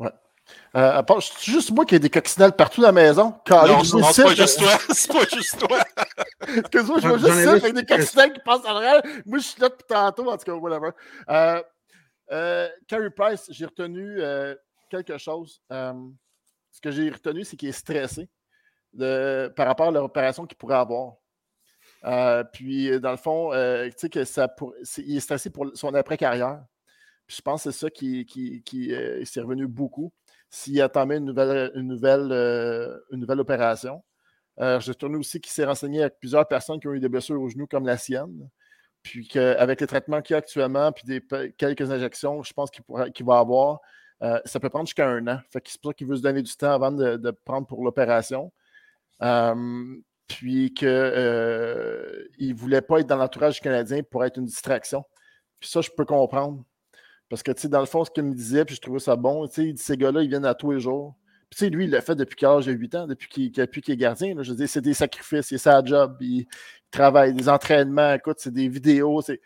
[0.00, 3.32] Euh, à part- c'est juste moi qui ai des coccinelles partout dans la maison?
[3.46, 4.78] Calé, Non, je non, sais c'est pas juste toi.
[4.94, 5.78] C'est pas juste toi.
[6.58, 9.00] Excuse-moi, je vois juste ça avec des coccinelles qui passent en arrière.
[9.24, 10.90] Moi, je suis là depuis tantôt, en tout cas, whatever.
[11.30, 11.62] Euh,
[12.30, 14.54] euh, Carey Price, j'ai retenu euh,
[14.90, 15.60] quelque chose.
[15.72, 15.92] Euh,
[16.70, 18.28] ce que j'ai retenu, c'est qu'il est stressé
[18.96, 21.14] par rapport à l'opération qu'il pourrait avoir.
[22.04, 24.54] Euh, puis, dans le fond, tu sais que ça
[24.98, 26.64] il est stressé pour son après-carrière.
[27.26, 28.26] Je pense que c'est ça qui,
[29.24, 30.12] s'est revenu beaucoup
[30.50, 34.02] s'il attendait une nouvelle, une nouvelle, une nouvelle opération.
[34.58, 37.48] J'ai retenu aussi qu'il s'est renseigné avec plusieurs personnes qui ont eu des blessures au
[37.48, 38.48] genou comme la sienne.
[39.04, 41.22] Puis qu'avec les traitements qu'il y a actuellement, puis des
[41.56, 43.80] quelques injections, je pense qu'il qu'il va avoir,
[44.22, 45.40] Euh, ça peut prendre jusqu'à un an.
[45.50, 48.52] Fait c'est pour ça qu'il veut se donner du temps avant de, prendre pour l'opération.
[49.22, 55.04] Euh, puis qu'il ne voulait pas être dans l'entourage canadien pour être une distraction.
[55.60, 56.64] Puis ça, je peux comprendre.
[57.28, 59.16] Parce que, tu sais, dans le fond, ce qu'il me disait, puis je trouvais ça
[59.16, 61.16] bon, tu sais, ces gars-là, ils viennent à tous les jours.
[61.50, 63.96] Puis, tu sais, lui, il l'a fait depuis qu'il a 8 ans, depuis qu'il est
[63.96, 64.34] gardien.
[64.40, 66.16] Je veux dire, c'est des sacrifices, c'est sa job,
[66.94, 69.38] travaille, des entraînements, écoute, c'est des vidéos, c'est.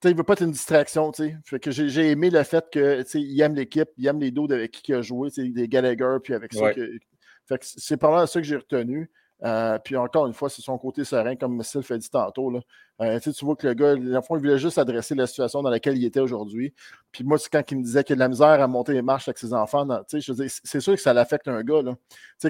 [0.00, 1.36] Tu sais, il veut pas être une distraction, tu sais.
[1.44, 4.30] Fait que j'ai aimé le fait que, tu sais, il aime l'équipe, il aime les
[4.30, 6.72] dos avec qui il a joué, des Gallagher, puis avec ça.
[6.72, 6.98] Que...
[7.46, 9.10] Fait que c'est par là ça que j'ai retenu.
[9.44, 12.50] Euh, puis encore une fois, c'est son côté serein, comme Sylph a dit tantôt.
[12.50, 12.60] Là.
[13.00, 16.04] Euh, tu vois que le gars, il voulait juste adresser la situation dans laquelle il
[16.04, 16.74] était aujourd'hui.
[17.12, 19.28] Puis moi, quand il me disait qu'il a de la misère à monter les marches
[19.28, 19.86] avec ses enfants.
[20.08, 21.82] c'est sûr que ça l'affecte un gars.
[21.82, 21.94] Là.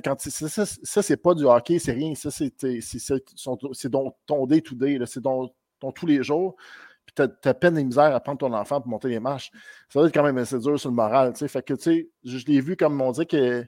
[0.03, 2.15] Quand ça, ça c'est pas du hockey, c'est rien.
[2.15, 2.51] Ça, c'est
[3.91, 4.99] ton, ton day-to-day.
[5.07, 5.51] C'est ton,
[5.95, 6.57] tous les jours.
[7.05, 9.51] Puis tu as, peine et misère à prendre ton enfant pour monter les marches.
[9.91, 11.35] Ça va être quand même assez dur sur le moral.
[11.37, 13.67] Fait que, je l'ai vu comme on dit que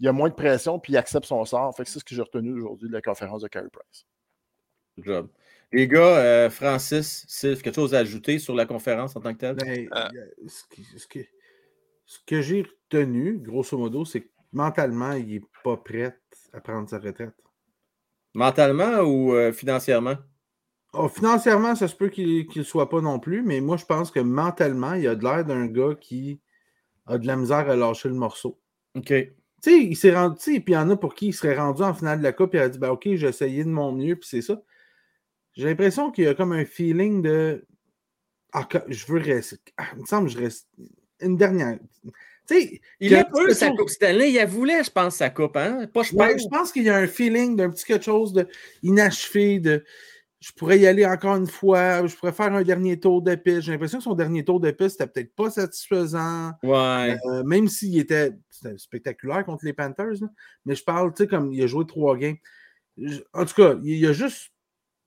[0.00, 1.76] il y a moins de pression, puis il accepte son sort.
[1.76, 4.06] Fait c'est ce que j'ai retenu aujourd'hui de la conférence de Carey Price.
[4.96, 5.28] Good job.
[5.72, 9.38] Les gars, euh, Francis, Sylph, quelque chose à ajouter sur la conférence en tant que
[9.38, 9.56] telle?
[9.56, 10.10] Ben, ah.
[10.48, 11.06] ce,
[12.26, 16.18] que, j'ai retenu, grosso modo, c'est que mentalement, il n'est pas prêt
[16.52, 17.34] à prendre sa retraite.
[18.34, 20.16] Mentalement ou euh, financièrement?
[20.92, 24.10] Oh, financièrement, ça se peut qu'il ne soit pas non plus, mais moi, je pense
[24.10, 26.40] que mentalement, il a de l'air d'un gars qui
[27.06, 28.58] a de la misère à lâcher le morceau.
[28.96, 29.12] OK.
[29.62, 31.82] Tu sais, il s'est rendu, puis il y en a pour qui il serait rendu
[31.82, 33.92] en finale de la Coupe et il a dit ben, OK, j'ai essayé de mon
[33.92, 34.62] mieux, puis c'est ça.
[35.54, 37.66] J'ai l'impression qu'il y a comme un feeling de
[38.52, 39.58] ah, je veux rester.
[39.76, 40.68] Ah, il me semble que je reste.
[41.20, 41.78] Une dernière.
[42.48, 45.86] Tu il a peu sa Coupe Stanley, il a voulu, je pense, sa Coupe, hein?
[45.92, 48.32] Pas, je, je pense qu'il y a un feeling d'un petit quelque chose
[48.82, 49.84] d'inachevé, de
[50.40, 53.60] je pourrais y aller encore une fois, je pourrais faire un dernier tour de piste.
[53.60, 56.52] J'ai l'impression que son dernier tour de piste, c'était peut-être pas satisfaisant.
[56.62, 57.18] Ouais.
[57.26, 58.32] Euh, même s'il était
[58.76, 60.16] spectaculaire contre les Panthers.
[60.64, 62.38] Mais je parle, tu sais, comme il a joué trois games.
[63.34, 64.50] En tout cas, il a juste,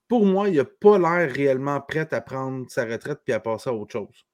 [0.08, 3.72] pour moi, il n'a pas l'air réellement prêt à prendre sa retraite puis à passer
[3.72, 4.28] à autre chose.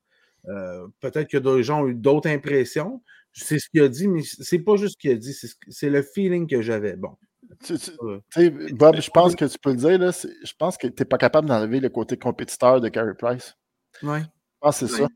[0.49, 3.01] Euh, peut-être que d'autres gens ont eu d'autres impressions.
[3.31, 6.01] C'est ce qu'il a dit, mais c'est pas juste ce qu'il a dit, c'est le
[6.01, 6.97] feeling que j'avais.
[6.97, 7.15] Bon.
[7.63, 11.05] Tu, Bob, je pense que tu peux le dire, là, je pense que tu n'es
[11.05, 13.55] pas capable d'enlever le côté compétiteur de Carey Price.
[14.01, 14.19] Oui.
[14.21, 15.07] Je pense que c'est ça.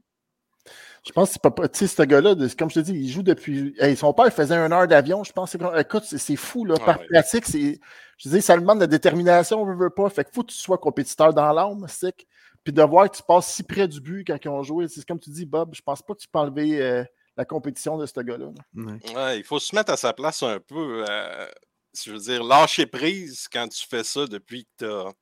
[1.06, 1.68] Je pense que c'est pas.
[1.68, 3.76] Tu sais, ce gars-là, comme je te dis, il joue depuis.
[3.98, 5.24] son père faisait un heure d'avion.
[5.24, 6.76] Je pense écoute, c'est fou, là.
[6.78, 7.80] Par pratique, c'est.
[8.18, 10.10] Je dis, ça demande de la détermination, on ne veut pas.
[10.10, 12.16] Fait qu'il faut que tu sois compétiteur dans l'âme, c'est
[12.64, 14.88] Puis de voir que tu passes si près du but quand ils ont joué.
[14.88, 17.04] C'est comme tu dis, Bob, je pense pas que tu peux enlever euh,
[17.36, 18.46] la compétition de ce gars-là.
[18.76, 21.04] Ouais, il faut se mettre à sa place un peu.
[21.10, 21.48] Euh,
[21.94, 25.14] je veux dire, lâcher prise quand tu fais ça depuis que tu as,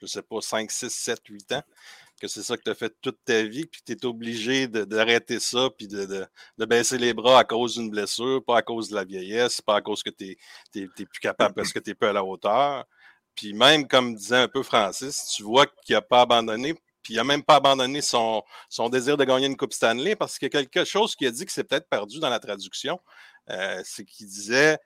[0.00, 1.62] je sais pas, 5, 6, 7, 8 ans,
[2.20, 5.40] que c'est ça que tu as fait toute ta vie, puis tu es obligé d'arrêter
[5.40, 6.26] ça, puis de,
[6.58, 9.80] baisser les bras à cause d'une blessure, pas à cause de la vieillesse, pas à
[9.82, 10.38] cause que tu
[10.76, 12.84] n'es plus capable parce que tu n'es pas à la hauteur.
[13.34, 17.16] Puis même, comme disait un peu Francis, tu vois qu'il n'a pas abandonné, puis il
[17.16, 20.56] n'a même pas abandonné son, son désir de gagner une Coupe Stanley parce qu'il y
[20.56, 23.00] a quelque chose qui a dit que c'est peut-être perdu dans la traduction.
[23.50, 24.78] Euh, c'est qu'il disait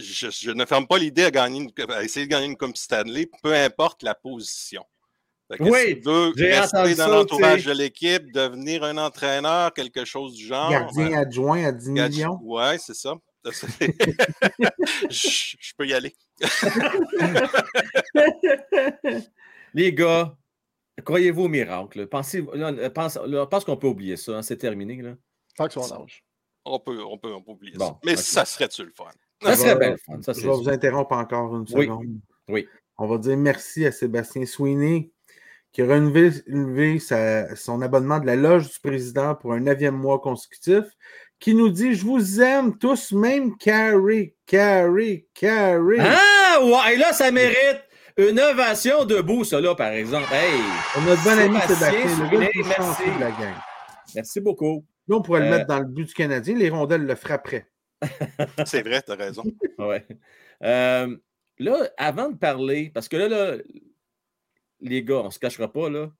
[0.00, 1.66] je, ne ferme pas l'idée à, gagner
[2.02, 4.84] essayer de gagner une Coupe Stanley, peu importe la position.
[5.58, 10.70] oui, veut rester dans l'entourage de l'équipe, devenir un entraîneur, quelque chose du genre.
[10.70, 12.38] Gardien adjoint à 10 millions.
[12.42, 13.14] Oui, c'est ça.
[15.10, 16.14] je, peux y aller.
[19.74, 20.36] Les gars,
[21.02, 22.06] croyez-vous au miracle?
[22.06, 22.44] Pensez,
[22.94, 23.18] pense,
[23.50, 24.32] pense qu'on peut oublier ça.
[24.32, 25.00] Hein, c'est terminé.
[25.00, 25.14] Là.
[25.56, 26.22] Tant que son âge.
[26.66, 27.98] On peut, on peut, on peut oublier ça.
[28.04, 29.06] Mais ça serait-tu le fun?
[29.42, 32.06] Ça serait bien je vais vous interrompre encore une seconde.
[32.48, 32.66] Oui.
[32.98, 35.10] On va dire merci à Sébastien Sweeney
[35.72, 36.98] qui a renouvelé
[37.54, 40.84] son abonnement de la loge du président pour un neuvième mois consécutif,
[41.38, 46.00] qui nous dit Je vous aime tous, même Carrie, Carrie, Carrie.
[46.00, 47.82] Ah, ouais, et là, ça mérite
[48.16, 50.28] une ovation debout, ça, là, par exemple.
[50.32, 50.60] Hey,
[51.06, 52.48] notre bon ami Sébastien, le gars
[52.78, 53.04] merci.
[53.04, 53.54] de la gang.
[54.14, 54.84] Merci beaucoup.
[55.08, 57.69] Nous, on pourrait le euh, mettre dans le but du Canadien, les rondelles le frapperaient.
[58.66, 59.44] C'est vrai, tu as raison.
[59.78, 60.06] ouais.
[60.62, 61.16] Euh,
[61.58, 63.56] là, avant de parler, parce que là,
[64.80, 66.10] les gars, on ne se cachera pas, là.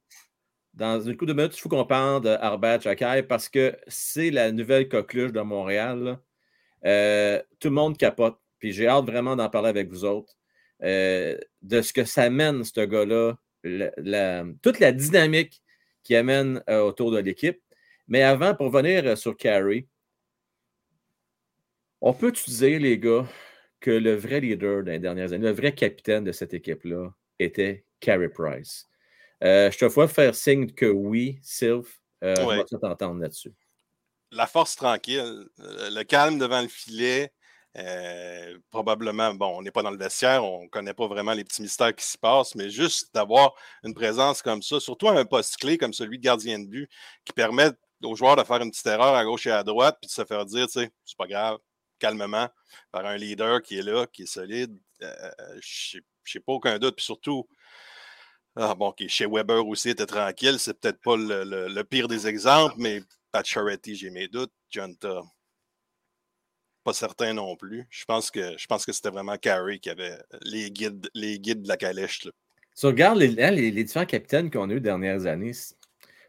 [0.74, 4.52] Dans une coup de minutes, il faut qu'on parle d'Arbat Chakai parce que c'est la
[4.52, 6.20] nouvelle coqueluche de Montréal.
[6.84, 8.38] Euh, tout le monde capote.
[8.60, 10.36] Puis j'ai hâte vraiment d'en parler avec vous autres.
[10.82, 13.36] Euh, de ce que ça mène, ce gars-là,
[14.62, 15.60] toute la dynamique
[16.04, 17.60] qui amène autour de l'équipe.
[18.06, 19.88] Mais avant, pour venir sur Carrie,
[22.00, 23.26] on peut utiliser, les gars,
[23.80, 28.28] que le vrai leader des dernières années, le vrai capitaine de cette équipe-là était Carey
[28.28, 28.88] Price.
[29.42, 33.54] Euh, je te vois faire signe que oui, Sylph, euh, on va t'entendre là-dessus.
[34.32, 35.20] la force tranquille,
[35.60, 37.32] euh, le calme devant le filet.
[37.76, 41.44] euh, probablement, bon, on n'est pas dans le vestiaire, on ne connaît pas vraiment les
[41.44, 45.24] petits mystères qui s'y passent, mais juste d'avoir une présence comme ça, surtout à un
[45.24, 46.90] poste clé comme celui de gardien de but,
[47.24, 47.70] qui permet
[48.02, 50.24] aux joueurs de faire une petite erreur à gauche et à droite, puis de se
[50.24, 51.58] faire dire, tu sais, c'est pas grave,
[52.00, 52.48] calmement,
[52.90, 54.76] par un leader qui est là, qui est solide.
[55.02, 57.48] Euh, Je n'ai pas aucun doute, puis surtout,
[58.56, 62.26] ah, bon, chez Weber aussi était tranquille, c'est peut-être pas le, le- le pire des
[62.26, 63.00] exemples, mais
[63.32, 64.52] Pat Charity, j'ai mes doutes.
[64.70, 65.22] Junta,
[66.84, 67.86] pas certain non plus.
[67.90, 71.62] Je pense que je pense que c'était vraiment Carey qui avait les guides, les guides
[71.62, 72.24] de la calèche.
[72.24, 72.32] là.
[72.76, 75.52] Tu regardes les, hein, les- les différents capitaines qu'on a eu les dernières années.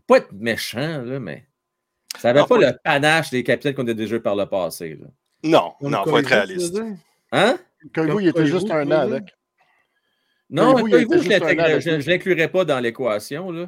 [0.07, 1.47] Pas être méchant, là, mais
[2.17, 4.95] ça n'avait pas le panache des capitaines qu'on a déjà eu par le passé.
[4.95, 5.07] là.
[5.43, 6.79] Non, Comme non, faut être réaliste.
[7.31, 7.57] Hein?
[7.93, 9.35] Koivu, il était juste un an avec.
[10.49, 13.51] Non, Koivu, je ne l'inclurais pas dans l'équation.
[13.51, 13.67] là.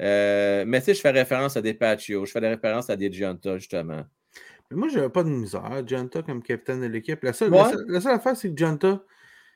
[0.00, 2.96] Euh, mais tu sais, je fais référence à des Paccio, je fais des références à
[2.96, 4.04] des Gianta, justement.
[4.70, 5.82] Mais moi, j'avais pas de misère.
[5.86, 7.22] Gianta comme capitaine de l'équipe.
[7.22, 7.48] La Ouais.
[7.50, 9.00] la, seule, la seule affaire, c'est que Gianta,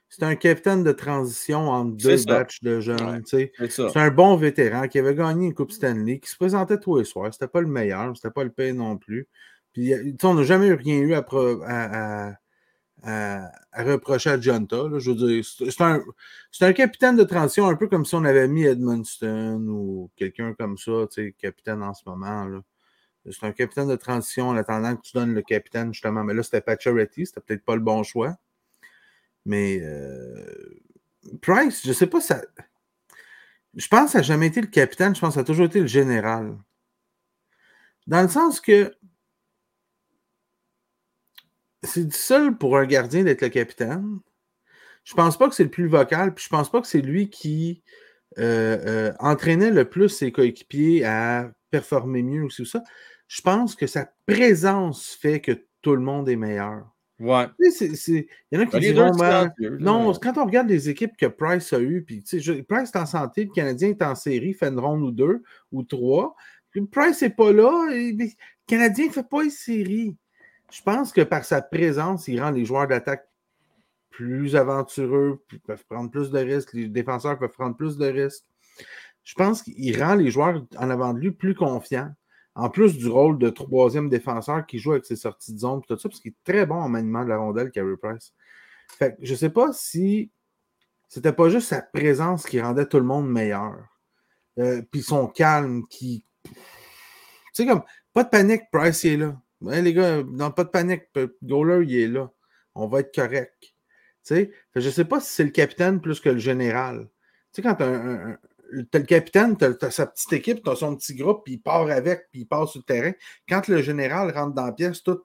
[0.08, 2.24] c'est un capitaine de transition entre deux ça.
[2.38, 3.22] batchs de jeunes.
[3.28, 3.68] Ouais.
[3.68, 7.04] C'est un bon vétéran qui avait gagné une Coupe Stanley, qui se présentait tous les
[7.04, 7.32] soirs.
[7.34, 9.28] C'était pas le meilleur, c'était pas le pire non plus.
[9.72, 11.24] Puis, sais, on n'a jamais rien eu à,
[13.02, 13.50] à-
[13.82, 14.76] reprocher à Gianta.
[14.98, 18.64] Je veux dire, c'est un, capitaine de transition, un peu comme si on avait mis
[18.64, 21.06] Edmundston ou quelqu'un comme ça,
[21.38, 22.62] capitaine en ce moment.
[23.30, 26.24] C'est un capitaine de transition en attendant que tu donnes le capitaine, justement.
[26.24, 28.36] Mais là, c'était Pacioretty, c'était peut-être pas le bon choix.
[29.44, 30.80] Mais euh,
[31.42, 32.40] Price, je sais pas, ça.
[33.74, 35.66] Je pense que ça n'a jamais été le capitaine, je pense que ça a toujours
[35.66, 36.56] été le général.
[38.06, 38.94] Dans le sens que
[41.82, 44.18] c'est difficile pour un gardien d'être le capitaine.
[45.04, 47.30] Je pense pas que c'est le plus vocal, puis je pense pas que c'est lui
[47.30, 47.82] qui
[48.38, 52.66] euh, euh, entraînait le plus ses coéquipiers à performer mieux aussi.
[52.66, 52.82] Ça.
[53.28, 56.86] Je pense que sa présence fait que tout le monde est meilleur.
[57.20, 57.46] Ouais.
[57.58, 59.50] Il y en a qui Les disent ben, là.
[59.78, 63.04] non, quand on regarde les équipes que Price a eues, puis je- Price est en
[63.04, 66.34] santé, le Canadien est en série, fait une ronde ou deux ou trois.
[66.70, 68.26] Puis Price n'est pas là, et, le
[68.66, 70.16] Canadien ne fait pas une série.
[70.70, 73.26] Je pense que par sa présence, il rend les joueurs d'attaque
[74.10, 78.44] plus aventureux, puis peuvent prendre plus de risques, les défenseurs peuvent prendre plus de risques.
[79.24, 82.12] Je pense qu'il rend les joueurs en avant de lui plus confiants.
[82.56, 85.96] En plus du rôle de troisième défenseur qui joue avec ses sorties de zone tout
[85.96, 88.34] ça, parce qu'il est très bon en maniement de la rondelle, Carey Price.
[88.98, 90.30] Fait que je ne sais pas si
[91.08, 93.76] c'était pas juste sa présence qui rendait tout le monde meilleur.
[94.58, 96.24] Euh, Puis son calme qui.
[96.44, 96.52] Tu
[97.52, 99.40] sais, comme, pas de panique, Price est là.
[99.62, 101.02] Les gars, non, pas de panique,
[101.42, 102.30] Goaler, il est là.
[102.74, 103.74] On va être correct.
[104.26, 107.08] Tu je sais pas si c'est le capitaine plus que le général.
[107.52, 108.38] Tu sais, quand un, un-
[108.90, 111.90] t'as le capitaine, t'as as sa petite équipe, t'as son petit groupe, puis il part
[111.90, 113.12] avec, puis il part sur le terrain.
[113.48, 115.20] Quand le général rentre dans la pièce, tout.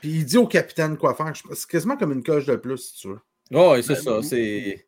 [0.00, 1.32] Puis il dit au capitaine quoi faire.
[1.54, 3.20] C'est quasiment comme une coche de plus, si tu veux.
[3.52, 4.22] Oh, c'est Ben, ça.
[4.22, 4.86] C'est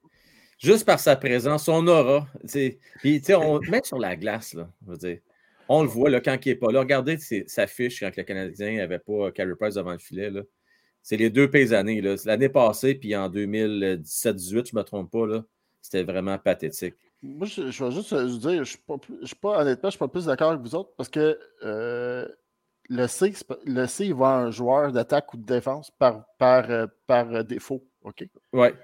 [0.59, 2.27] juste par sa présence, son aura.
[2.49, 2.79] tu.
[3.01, 5.19] Puis, tu sais, on met sur la glace, là, je veux dire.
[5.69, 6.81] On le voit là, quand il n'est pas là.
[6.81, 10.31] Regardez sa fiche quand le Canadien n'avait pas Carey Price devant le filet.
[10.31, 10.43] là.
[11.03, 12.01] C'est les deux pires années.
[12.25, 15.45] L'année passée, puis en 2017-18, je ne me trompe pas, là,
[15.81, 16.95] c'était vraiment pathétique.
[17.23, 19.61] Moi, je, je vais juste euh, vous dire, je suis pas, plus- je suis pas
[19.61, 22.29] honnêtement, je suis pas plus d'accord avec vous autres parce que euh,
[22.89, 23.33] le C,
[23.65, 27.45] le C, il va à un joueur d'attaque ou de défense par, par, euh, par
[27.45, 27.85] défaut.
[28.03, 28.25] OK?
[28.53, 28.75] Ouais.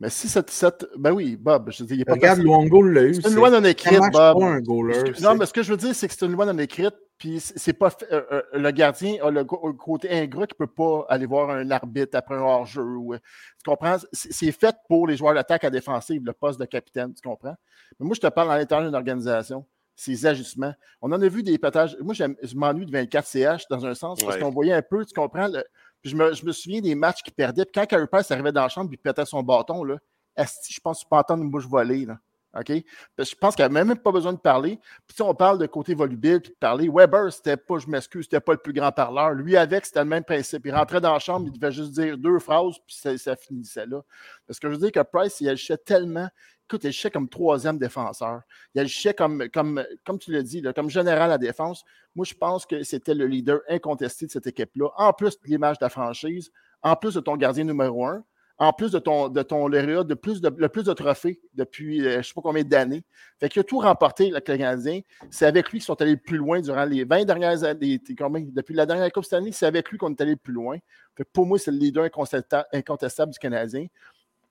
[0.00, 0.86] Mais si cette, cette.
[0.96, 2.38] Ben oui, Bob, je dis, il est pas Regarde.
[2.40, 3.14] Luongo l'a eu.
[3.14, 4.12] C'est une loi non écrite, Bob.
[4.12, 4.94] pas un goaler.
[4.94, 6.46] Ce que- c'est- non, mais ce que je veux dire, c'est que c'est une loi
[6.50, 10.54] non écrite, puis c'est pas fait- euh, euh, le gardien a le côté ingrat qui
[10.54, 12.82] peut pas aller voir un arbitre après un hors-jeu.
[12.82, 13.18] ou, euh,
[13.62, 13.96] tu comprends?
[14.12, 17.54] C'est fait pour les joueurs d'attaque à défensive, le poste de capitaine, tu comprends?
[17.98, 20.72] Mais moi, je te parle à l'intérieur d'une organisation, ces ajustements.
[21.02, 21.94] On en a vu des pétages.
[22.00, 24.40] Moi, j'aime- je m'ennuie de 24 CH dans un sens, parce Ouais.
[24.40, 25.46] qu'on voyait un peu, tu comprends?
[25.48, 25.62] le-
[26.02, 27.64] puis je me, je me souviens des matchs qu'il perdait.
[27.64, 29.96] Puis quand Carey Price arrivait dans la chambre et pétait son bâton, là,
[30.36, 32.06] je pense que entendre une bouche volée.
[32.06, 32.18] Là.
[32.58, 32.72] OK?
[33.18, 34.78] Je pense qu'il n'y a même pas besoin de parler.
[35.06, 38.24] Puis si on parle de côté volubile puis de parler, Weber, c'était pas, je m'excuse,
[38.24, 39.32] c'était pas le plus grand parleur.
[39.32, 40.66] Lui, avec, c'était le même principe.
[40.66, 43.86] Il rentrait dans la chambre, il devait juste dire deux phrases, puis ça, ça finissait
[43.86, 44.02] là.
[44.46, 46.28] Parce que je veux dire que Price, il agissait tellement.
[46.70, 48.42] Écoute, il agissait comme troisième défenseur.
[48.76, 51.82] Il agissait comme, comme, comme tu l'as dit, comme général à défense.
[52.14, 54.88] Moi, je pense que c'était le leader incontesté de cette équipe-là.
[54.96, 56.52] En plus de l'image de la franchise,
[56.82, 58.24] en plus de ton gardien numéro un,
[58.56, 62.02] en plus de ton, de ton lauréat de plus de, le plus de trophées depuis
[62.02, 63.02] euh, je ne sais pas combien d'années.
[63.40, 65.00] Fait qu'il a tout remporté, le Canadien.
[65.30, 67.98] C'est avec lui qu'ils sont allés plus loin durant les 20 dernières années.
[67.98, 70.76] Depuis la dernière Coupe cette année, c'est avec lui qu'on est allé plus loin.
[71.16, 73.86] Fait que pour moi, c'est le leader incontesta- incontestable du Canadien.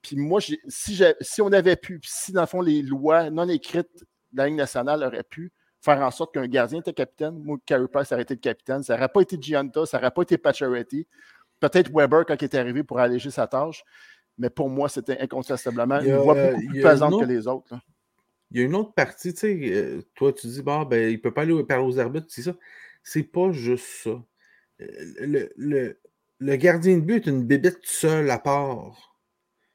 [0.02, 4.04] Puis moi, si, on avait pu, puis si dans le fond, les lois non écrites
[4.32, 7.38] de la Ligue nationale auraient pu, faire en sorte qu'un gardien était capitaine.
[7.42, 8.82] Moi, Carey Price aurait été le capitaine.
[8.82, 11.06] Ça n'aurait pas été Gianta, ça n'aurait pas été Pacioretty.
[11.58, 13.82] Peut-être Weber quand il est arrivé pour alléger sa tâche.
[14.38, 17.74] Mais pour moi, c'était incontestablement une voix beaucoup plus pesante que les autres.
[17.74, 17.80] là.
[18.52, 21.16] Il y a une autre partie, tu sais, euh, toi, tu dis, bon, ben, il
[21.16, 22.54] ne peut pas aller parler aux arbitres, c'est ça.
[23.02, 24.10] C'est pas juste ça.
[24.10, 24.86] Euh,
[25.20, 26.00] Le, le-
[26.38, 29.09] le gardien de but est une bébête seule à part.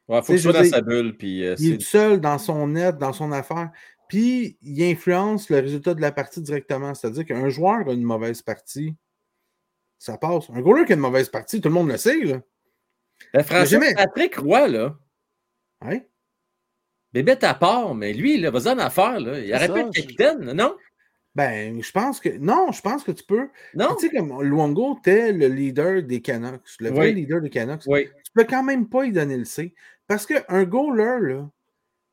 [0.09, 1.17] Il faut soit dans dire, sa bulle.
[1.17, 3.71] Puis, euh, Il est seul dans son net, dans son affaire.
[4.07, 6.93] Puis, il influence le résultat de la partie directement.
[6.93, 8.93] C'est-à-dire qu'un joueur a une mauvaise partie,
[9.97, 10.49] ça passe.
[10.51, 12.41] Un goaler qui a une mauvaise partie, tout le monde le sait, là.
[13.33, 14.95] Ben, jamais- Patrick Roy, là,
[15.83, 16.07] Ouais.
[17.13, 19.19] bébête à part, mais lui, là, vas-y en affaire.
[19.19, 19.39] Là.
[19.39, 20.75] Il C'est aurait pu ça, être je- capitaine, non?
[21.33, 22.29] Ben, je pense que.
[22.37, 23.49] Non, je pense que tu peux.
[23.73, 23.95] Non?
[23.99, 27.13] Tu sais, comme Luongo, t'es le leader des Canucks, le vrai Oui.
[27.15, 27.83] leader des Canucks.
[27.87, 28.07] Oui.
[28.23, 29.73] tu peux quand même pas y donner le C.
[30.07, 31.49] Parce qu'un goaler, là,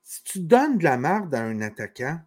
[0.03, 2.21] si tu donnes de la marde à un attaquant,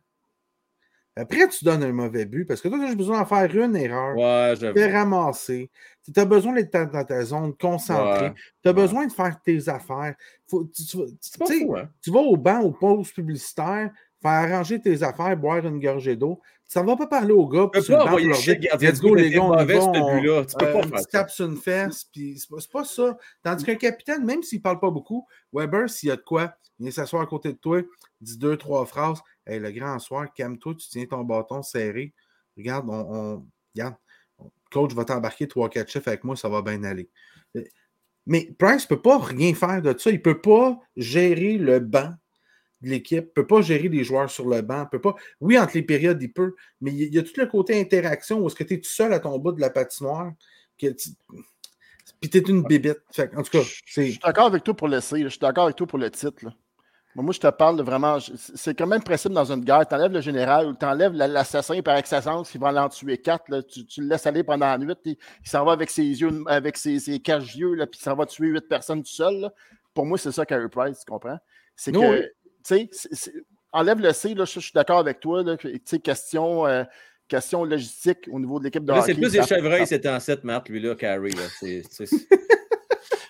[1.16, 3.56] après tu donnes un mauvais but, parce que toi, tu as juste besoin d'en faire
[3.56, 4.92] une erreur, Ouais, te j'avoue.
[4.92, 5.72] ramasser.
[6.14, 8.32] Tu as besoin d'être dans ta zone, concentré.
[8.32, 8.36] Ouais.
[8.64, 8.74] Tu as Ouais.
[8.74, 10.16] besoin de faire tes affaires.
[10.50, 10.98] Faut, tu, tu
[11.46, 11.90] tu fou, hein?
[12.02, 16.42] tu vas au banc, aux pauses publicitaires, faire arranger tes affaires, boire une gorgée d'eau.
[16.68, 17.70] Tu ne vas pas parler aux gars.
[17.74, 20.46] Tu peux pas envoyer gardien Let's go, les gars, on mauvais va, ce but-là.
[20.46, 21.06] Tu peux pas un faire ça.
[21.12, 23.18] tape sur une fesse, puis c'est pas, ça.
[23.44, 26.84] Tandis qu'un capitaine, même s'il parle pas beaucoup, Weber, s'il y a de quoi, il
[26.84, 27.82] vient s'asseoir à côté de toi,
[28.20, 29.22] dit deux, trois phrases.
[29.46, 32.14] Hey, le grand soir, calme-toi, tu tiens ton bâton serré.
[32.58, 33.96] Regarde, on, on- regarde,
[34.72, 37.10] coach va t'embarquer trois, quatre chiffres avec moi, ça va bien aller.
[38.26, 40.10] Mais Price ne peut pas rien faire de ça.
[40.10, 42.10] Il ne peut pas gérer le banc
[42.86, 45.16] de l'équipe, ne peut pas gérer les joueurs sur le banc, peut pas.
[45.42, 48.48] Oui, entre les périodes, il peut, mais il y a- tout le côté interaction où
[48.48, 50.32] est-ce que tu es tout seul à ton bout de la patinoire.
[50.80, 51.10] Que tu...
[52.22, 53.02] Puis tu es une bébête.
[53.36, 54.10] En tout cas, Je c'est.
[54.12, 55.24] suis d'accord avec toi pour le C, là.
[55.26, 56.44] je suis d'accord avec toi pour le titre.
[56.46, 56.54] là.
[57.18, 58.20] Moi, je te parle de vraiment.
[58.20, 59.88] je- C'est quand même principe dans une guerre.
[59.88, 63.46] Tu enlèves le général ou tu enlèves l'assassin par excellence qui va en tuer quatre.
[63.48, 63.64] là.
[63.64, 64.94] Tu, tu le laisses aller pendant la nuit.
[65.06, 65.18] Il
[65.50, 69.02] s'en va avec ses yeux, avec ses, là, puis il s'en va tuer huit personnes
[69.02, 69.34] tout seul.
[69.40, 69.54] là.
[69.94, 71.38] Pour moi, c'est ça Carey Price, tu comprends?
[71.74, 72.22] C'est que, Oui.
[72.68, 73.32] Tu sais,
[73.72, 75.44] enlève le C, là, je, je suis d'accord avec toi.
[75.44, 76.84] là, que, Tu sais, question, euh,
[77.28, 79.14] question logistique au niveau de l'équipe de Là, hockey.
[79.14, 81.34] c'est plus des chevreuils, c'est en 7, Marc, lui, là, Carrie.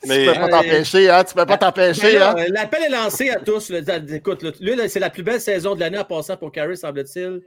[0.08, 1.24] Mais Tu peux pas t'empêcher, hein?
[1.24, 2.36] Tu peux pas t'empêcher, Ben là, hein?
[2.38, 3.69] euh, L'appel est lancé à tous.
[3.71, 3.80] là.
[4.13, 7.41] Écoute, là, c'est la plus belle saison de l'année en passant pour Carrie, semble-t-il.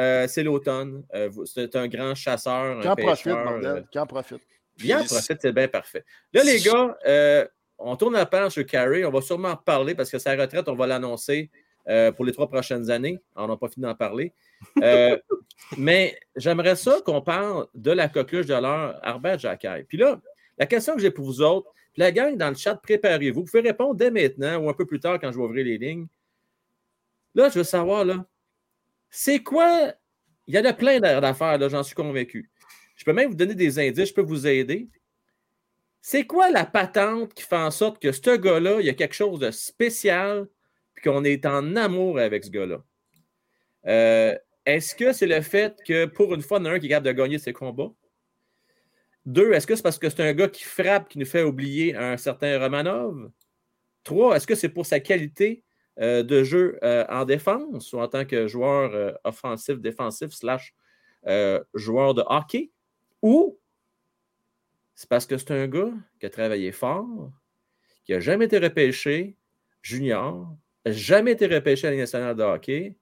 [0.00, 1.02] Euh, c'est l'automne.
[1.14, 2.80] Euh, c'est un grand chasseur.
[2.80, 3.66] Qui un en profite, pêcheur, bordel.
[3.66, 4.38] euh, Qui en profite.
[4.78, 6.04] Bien profite, c'est bien parfait.
[6.32, 7.44] Là, les gars, euh,
[7.78, 9.04] on tourne la page sur Carey.
[9.04, 11.50] On va sûrement en reparler parce que sa retraite, on va l'annoncer
[11.88, 13.18] euh, pour les trois prochaines années.
[13.36, 14.34] On n'a pas fini d'en parler.
[14.82, 15.16] Euh,
[15.78, 19.84] mais j'aimerais ça qu'on parle de la coqueluche de l'heure, Arbert Jacquet.
[19.88, 20.20] Puis là,
[20.58, 23.40] la question que j'ai pour vous autres, puis la gang dans le chat, préparez-vous.
[23.40, 25.78] Vous pouvez répondre dès maintenant ou un peu plus tard quand je vais ouvrir les
[25.78, 26.06] lignes.
[27.34, 28.26] Là, je veux savoir, là,
[29.10, 29.92] c'est quoi?
[30.46, 32.50] Il y en a plein d'affaires, là, j'en suis convaincu.
[32.96, 34.88] Je peux même vous donner des indices, je peux vous aider.
[36.00, 39.14] C'est quoi la patente qui fait en sorte que ce gars-là, il y a quelque
[39.14, 40.46] chose de spécial,
[40.94, 42.82] puis qu'on est en amour avec ce gars-là?
[43.86, 46.90] Euh, est-ce que c'est le fait que pour une fois, en a un qui est
[46.90, 47.92] capable de gagner ses combats?
[49.26, 51.94] Deux, est-ce que c'est parce que c'est un gars qui frappe qui nous fait oublier
[51.94, 53.30] un certain Romanov?
[54.04, 55.62] Trois, est-ce que c'est pour sa qualité
[56.00, 60.74] euh, de jeu euh, en défense ou en tant que joueur offensif, défensif, slash
[61.74, 62.70] joueur de hockey?
[63.20, 63.58] Ou
[64.98, 67.30] c'est parce que c'est un gars qui a travaillé fort,
[68.04, 69.36] qui n'a jamais été repêché
[69.80, 72.96] junior, jamais été repêché à nationale de hockey,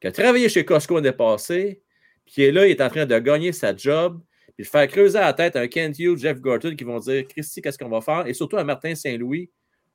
[0.00, 1.82] qui a travaillé chez Costco l'année passée,
[2.24, 4.22] puis qui est là, il est en train de gagner sa job,
[4.56, 7.28] puis de faire creuser à la tête un Kent Hughes, Jeff Gorton qui vont dire
[7.28, 8.26] Christy, qu'est-ce qu'on va faire?
[8.26, 9.50] Et surtout à Martin Saint-Louis,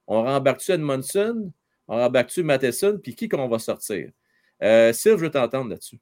[0.06, 1.52] on rembarque-tu Edmondson,
[1.88, 4.12] on rembarque-tu Matheson, puis qui qu'on va sortir?
[4.62, 6.00] Euh, Sylve, je veux t'entendre là-dessus.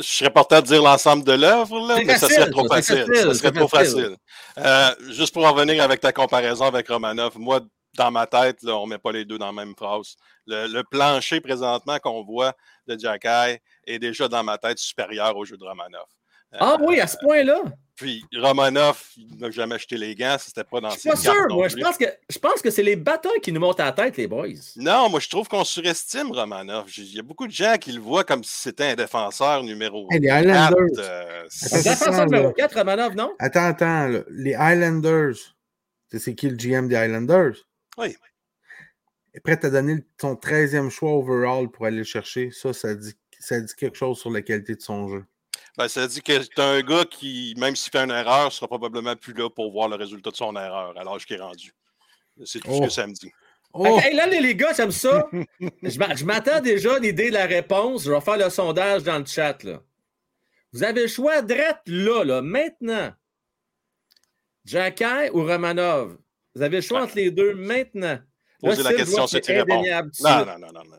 [0.00, 3.06] Je serais porté à dire l'ensemble de l'œuvre, mais ça serait trop ça, facile.
[3.06, 4.16] facile, Ça serait trop facile.
[4.58, 7.60] Euh, juste pour en revenir avec ta comparaison avec Romanov, moi,
[7.96, 10.16] dans ma tête, là, on ne met pas les deux dans la même phrase.
[10.46, 12.54] Le, le plancher présentement qu'on voit
[12.88, 16.06] de Jacky est déjà dans ma tête supérieur au jeu de Romanov.
[16.54, 17.62] Euh, Ah oui, à ce point-là?
[17.96, 21.16] Puis Romanov, il n'a jamais jeté les gants, c'était pas dans Je suis ses pas
[21.16, 21.68] sûr, non moi.
[21.68, 24.16] Je pense que, je pense que c'est les batailles qui nous montent à la tête,
[24.16, 24.48] les boys.
[24.76, 26.90] Non, moi je trouve qu'on surestime Romanov.
[26.96, 30.08] Il y a beaucoup de gens qui le voient comme si c'était un défenseur numéro
[30.10, 30.38] Hey, les 4.
[30.48, 30.86] Highlanders.
[30.98, 32.52] euh, c'est- Attends, Défenseur attends, numéro là.
[32.56, 33.32] 4, Romanov, non?
[33.38, 34.08] Attends, attends.
[34.08, 34.20] là.
[34.28, 35.36] Les Highlanders,
[36.12, 37.54] c'est qui le GM des Highlanders?
[37.96, 38.16] Oui.
[39.34, 42.50] Est prêt à donner son 13e choix overall pour aller le chercher.
[42.50, 45.24] Ça, ça dit, ça dit quelque chose sur la qualité de son jeu.
[45.76, 49.16] Ben, ça dit que c'est un gars qui, même s'il fait une erreur, sera probablement
[49.16, 51.72] plus là pour voir le résultat de son erreur à l'âge qu'il est rendu.
[52.44, 52.84] C'est tout ce Oh.
[52.84, 53.32] que ça me dit.
[53.72, 53.98] Oh!
[54.00, 55.28] Hey, là, les, les gars, j'aime ça.
[55.82, 58.04] je m'a- je m'attends déjà à l'idée de la réponse.
[58.04, 59.60] Je vais faire le sondage dans le chat.
[59.64, 59.80] Là.
[60.72, 63.12] Vous avez le choix direct là, là, maintenant.
[64.64, 66.16] Jacky ou Romanov?
[66.54, 68.18] Vous avez le choix entre les deux maintenant.
[68.60, 70.98] Poser Là, la question, c'est indéniable Non, non, non, non, non.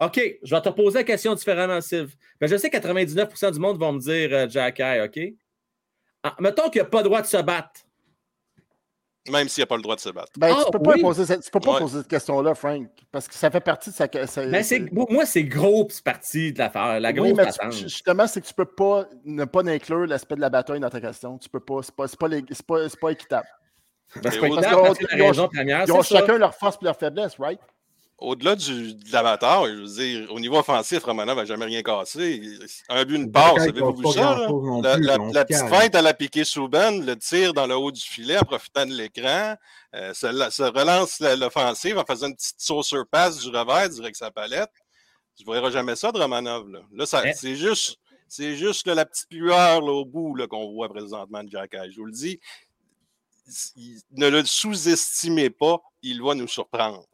[0.00, 2.14] OK, je vais te poser la question différemment, Sylve.
[2.40, 5.34] Ben, je sais que 99% du monde vont me dire euh, Jacky, OK?
[6.22, 7.80] Ah, mettons qu'il n'a pas le droit de se battre.
[9.30, 10.30] Même s'il n'a pas le droit de se battre.
[10.36, 11.00] Ben, Ah, tu peux pas, oui.
[11.02, 11.78] poser cette, tu peux pas Ouais.
[11.80, 14.06] poser cette question-là, Frank, parce que ça fait partie de sa.
[14.26, 17.00] sa- Ben, c'est, moi, c'est gros, c'est parti de l'affaire.
[17.00, 20.36] La grosse oui, mais tu- justement, c'est que tu peux pas ne pas inclure l'aspect
[20.36, 21.38] de la bataille dans ta question.
[21.38, 21.80] Tu peux pas.
[21.82, 23.48] C'est pas, c'est pas, c'est pas, c'est pas équitable.
[24.22, 26.20] Ben, c'est pas équitable parce parce que la ont- raison première, Ils ont c'est ça.
[26.20, 27.58] chacun leur force et leur faiblesse, right?
[28.18, 32.40] Au-delà du, de l'avatar, je veux dire, au niveau offensif, Romanov n'a jamais rien cassé.
[32.88, 34.36] Un but, une passe, avez-vous vu ça?
[34.82, 38.38] La, la- petite feinte à la piqué Souban, le tir dans le haut du filet
[38.38, 39.56] en profitant de l'écran,
[39.94, 44.30] euh, se relance la- l'offensive en faisant une petite saucer passe du revers direct sa
[44.30, 44.70] palette.
[45.36, 46.70] Tu ne verras jamais ça de Romanov.
[46.70, 47.34] Là, Là, ça- Eh.
[47.34, 47.98] c'est juste,
[48.28, 51.96] c'est juste là, la petite lueur là, au bout qu'on voit présentement de Jack Je
[52.00, 52.40] vous le dis,
[53.76, 57.04] il- ne le sous-estimez pas, il va nous surprendre.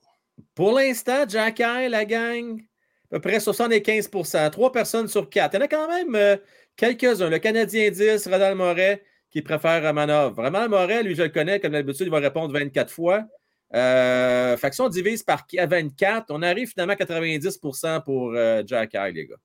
[0.55, 5.55] Pour l'instant, Jacky, la gang, à peu près 75% Trois personnes sur quatre.
[5.55, 6.37] Il y en a quand même euh,
[6.77, 7.29] quelques-uns.
[7.31, 10.35] Le Canadien 10, Rodal Moret, qui préfère Romanov.
[10.35, 13.25] Vraiment, Moret, lui, je le connais, comme d'habitude, il va répondre 24 fois.
[13.75, 18.33] Euh, fait que si on divise par à 24, on arrive finalement à 90% pour
[18.35, 19.37] euh, Jacky, les gars.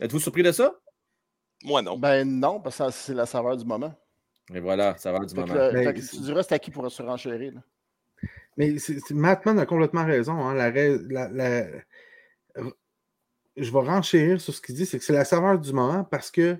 [0.00, 0.74] Êtes-vous surpris de ça?
[1.64, 1.98] Moi, non.
[1.98, 3.92] Ben non, parce que ça, c'est la saveur du moment.
[4.54, 5.54] Et voilà, va du Fait moment.
[5.54, 7.54] le- Ben, fait que tu diras c'est à qui pour se renchérir.
[7.54, 7.60] là.
[8.58, 8.74] Mais
[9.10, 10.34] Mattman a complètement raison.
[10.46, 10.54] hein.
[13.56, 16.30] Je vais renchérir sur ce qu'il dit, c'est que c'est la saveur du moment parce
[16.30, 16.58] que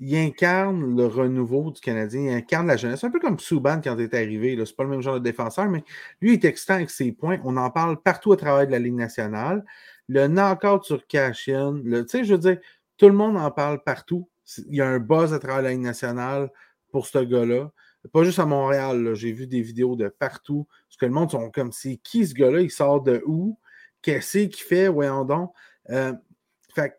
[0.00, 3.02] il incarne le renouveau du Canadien, il incarne la jeunesse.
[3.02, 4.56] Un peu comme Souban quand il est arrivé.
[4.64, 5.82] C'est pas le même genre de défenseur, mais
[6.20, 7.38] lui il est excitant avec ses points.
[7.44, 9.64] On en parle partout à travers de la Ligue nationale.
[10.08, 12.58] Le knockout sur Cashin, tu sais, je veux dire,
[12.96, 14.28] tout le monde en parle partout.
[14.68, 16.50] Il y a un buzz à travers la Ligue nationale
[16.92, 17.70] pour ce gars-là.
[18.12, 20.66] Pas juste à Montréal, j'ai vu des vidéos de partout.
[20.88, 22.60] Parce que le monde sont comme c'est qui ce gars-là?
[22.60, 23.58] Il sort de où?
[24.02, 24.88] Qu'est-ce qu'il fait?
[24.88, 25.52] Voyons donc.
[25.90, 26.12] Euh,
[26.74, 26.98] fait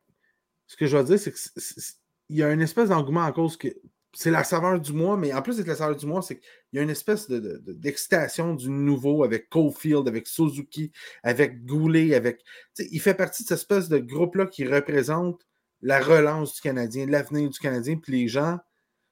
[0.68, 3.70] ce que je veux dire, c'est qu'il y a une espèce d'engouement en cause que
[4.14, 6.47] c'est la saveur du mois, mais en plus d'être la saveur du mois, c'est qu'il
[6.74, 10.91] y a une espèce de- de- de- d'excitation du nouveau avec Caulfield, avec Suzuki,
[11.24, 12.41] avec Goulet, avec.
[12.78, 15.45] Il fait partie de cette espèce de groupe-là qui représente
[15.82, 18.60] la relance du Canadien, l'avenir du Canadien, puis les gens.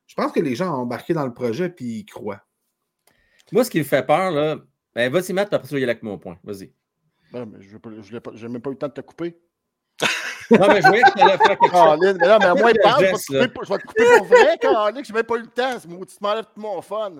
[0.08, 2.42] Je pense que les gens ont embarqué dans le projet puis ils croient.
[3.52, 4.58] Moi, ce qui me fait peur, là,
[4.96, 6.40] ben, vas-y, Matt, après ça, vais y aller avec mon point.
[6.44, 6.74] Vas-y.
[7.32, 9.40] Ben, mais je n'ai même pas eu le temps de te couper.
[10.50, 11.72] Non, mais je voyais que tu allais faire quelque chose.
[11.72, 13.74] Caroline, mais là, mais à moi, il de parle, je vais te couper pour- je
[13.74, 15.80] vais te couper pour vrai, Caroline, que je n'ai même pas eu le temps.
[15.80, 15.88] Tu
[16.22, 17.16] m'enlèves tout mon fun.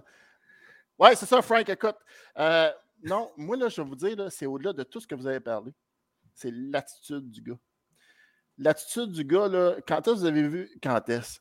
[0.98, 1.98] Ouais, c'est ça, Frank, écoute.
[2.40, 2.72] Euh,
[3.04, 5.28] non, moi, là, je vais vous dire, là, c'est au-delà de tout ce que vous
[5.28, 5.74] avez parlé.
[6.34, 7.58] C'est l'attitude du gars.
[8.58, 11.38] L'attitude du gars, là, quand est-ce que vous avez vu, quand est-ce?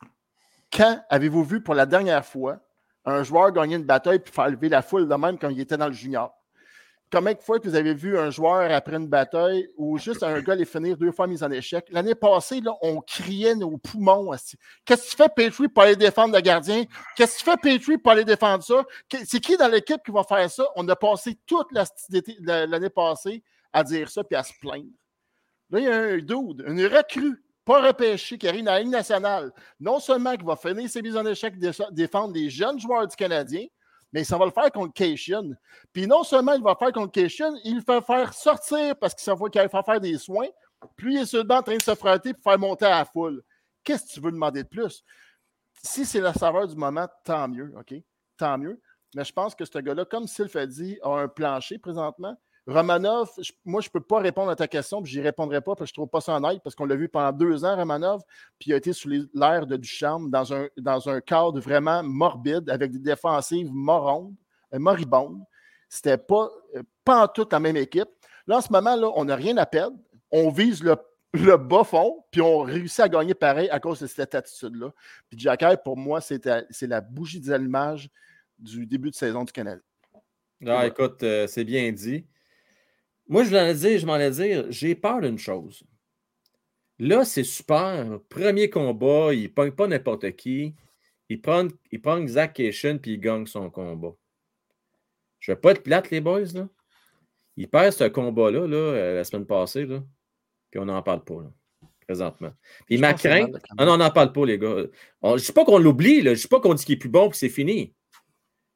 [0.76, 2.60] Quand avez-vous vu pour la dernière fois
[3.06, 5.78] un joueur gagner une bataille puis faire lever la foule de même quand il était
[5.78, 6.34] dans le junior?
[7.10, 10.40] Combien de fois que vous avez vu un joueur après une bataille ou juste un
[10.42, 11.86] gars les finir deux fois mis en échec?
[11.90, 14.32] L'année passée, là, on criait nos poumons.
[14.84, 16.84] Qu'est-ce que tu fais, Petrie, pour aller défendre le gardien?
[17.16, 18.84] Qu'est-ce que tu fais, Petrie, pour aller défendre ça?
[19.24, 20.66] C'est qui dans l'équipe qui va faire ça?
[20.74, 21.68] On a passé toute
[22.40, 24.90] l'année passée à dire ça puis à se plaindre.
[25.70, 28.92] Là, il y a un dude, une recrue, pas repêché, qui arrive dans la Ligue
[28.92, 29.52] nationale.
[29.78, 33.16] Non seulement qu'il va finir ses mises en échec, dé- défendre les jeunes joueurs du
[33.16, 33.66] Canadien,
[34.12, 35.50] mais ça va le faire contre Cation.
[35.92, 39.48] Puis non seulement il va faire contre Cation, il fait faire sortir parce qu'il va
[39.50, 40.46] qu'il va faire faire des soins.
[40.96, 42.98] Puis il est sur le banc en train de se frotter pour faire monter à
[43.00, 43.42] la foule.
[43.82, 45.02] Qu'est-ce que tu veux demander de plus?
[45.82, 47.94] Si c'est la saveur du moment, tant mieux, OK?
[48.36, 48.80] Tant mieux.
[49.14, 52.36] Mais je pense que ce gars-là, comme Sylph a dit, a un plancher présentement.
[52.66, 55.76] Romanov, je- moi, je ne peux pas répondre à ta question, puis j'y répondrai pas,
[55.76, 57.76] parce que je ne trouve pas ça honnête, parce qu'on l'a vu pendant deux ans,
[57.76, 58.22] Romanov,
[58.58, 62.68] puis il a été sous l'air de Duchamp dans un, dans un cadre vraiment morbide,
[62.68, 64.34] avec des défensives morondes,
[64.74, 65.42] euh, moribondes.
[65.88, 68.08] C'était pas, euh, pas en toute la même équipe.
[68.48, 69.96] Là, en ce moment, là, on n'a rien à perdre.
[70.32, 70.96] On vise le,
[71.34, 74.92] le bas fond, puis on réussit à gagner pareil à cause de cette attitude-là.
[75.28, 76.44] Puis Jacky, pour moi, c'est
[76.82, 78.08] la bougie des allumages
[78.58, 79.80] du début de saison du Canada.
[80.66, 82.26] Ah, écoute, euh, c'est bien dit.
[83.28, 85.82] Moi, je voulais dire, je m'en allais dire, j'ai peur d'une chose.
[86.98, 88.20] Là, c'est super.
[88.28, 90.74] Premier combat, il ne pogne pas n'importe qui.
[91.28, 94.14] Il prend, il prend Zach Cation puis il gagne son combat.
[95.40, 96.68] Je vais pas être plate, les boys, là.
[97.56, 100.02] Il perd ce combat-là, là, euh, la semaine passée, là.
[100.70, 101.50] Puis on n'en parle pas, là,
[102.06, 102.52] présentement.
[102.86, 103.56] Puis Je ma crainte.
[103.76, 104.84] Ah non, on n'en parle pas, les gars.
[105.22, 106.98] On- je ne dis pas qu'on l'oublie, je ne dis pas qu'on dit qu'il est
[106.98, 107.92] plus bon puis c'est fini.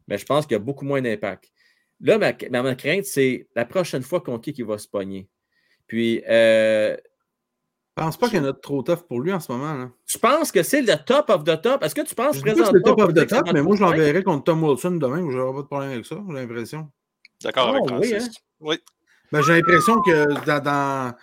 [0.08, 1.50] Mais je pense qu'il y a beaucoup moins d'impact.
[2.02, 5.28] Là, ma, ma- ma crainte, c'est la prochaine fois qu'on kick, il va se pogner.
[5.86, 6.96] Puis, euh,
[7.94, 9.74] pense pas qu'il y en a de trop tough pour lui en ce moment.
[9.74, 9.90] Là.
[10.06, 11.82] Tu penses que c'est le top of the top?
[11.84, 13.82] Est-ce que tu penses que c'est le présentement top of the top, mais moi, je
[13.82, 14.22] l'enverrai.
[14.22, 15.30] contre Tom Wilson demain.
[15.30, 16.90] Je n'aurai pas de problème avec ça, j'ai l'impression.
[17.42, 18.28] D'accord Oh, avec oui, Francis.
[18.28, 18.40] hein?
[18.60, 18.78] Oui.
[19.32, 20.62] Ben, j'ai l'impression que dans.
[20.62, 21.14] dans-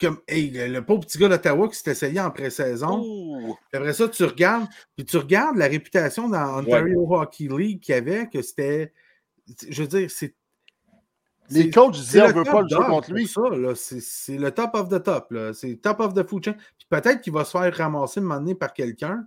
[0.00, 3.56] comme, hey, le, le pauvre petit gars d'Ottawa qui s'est essayé en pré-saison.
[3.72, 7.98] Après ça, tu regardes, puis tu regardes la réputation dans Ontario Hockey League qu'il y
[7.98, 8.92] avait, que c'était.
[9.68, 10.34] Je veux dire, c'est.
[11.50, 13.26] Les coachs c'est disaient on le veut top pas le jouer contre lui.
[13.28, 13.74] Ça, là.
[13.74, 15.34] C'est, c'est le top of the top.
[15.52, 16.52] C'est top of the food chain.
[16.54, 19.26] Puis peut-être qu'il va se faire ramasser un moment donné par quelqu'un,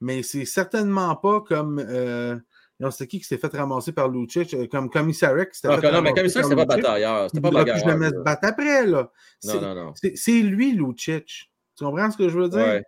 [0.00, 1.80] mais c'est certainement pas comme.
[1.80, 2.36] Euh,
[2.78, 4.52] non, c'était qui qui s'est fait ramasser par Lucic?
[4.54, 5.54] euh, Comme Commissarek
[5.92, 7.24] non, mais par c'était pas batailleur.
[7.24, 7.88] Il C'était pas bagarreur.
[7.88, 8.98] jamais se battre après, là.
[9.02, 9.10] Non,
[9.52, 9.92] C'est, non, non.
[9.96, 11.50] c'est- c'est lui, Lucic.
[11.76, 12.60] Tu comprends ce que je veux dire?
[12.60, 12.84] Ouais.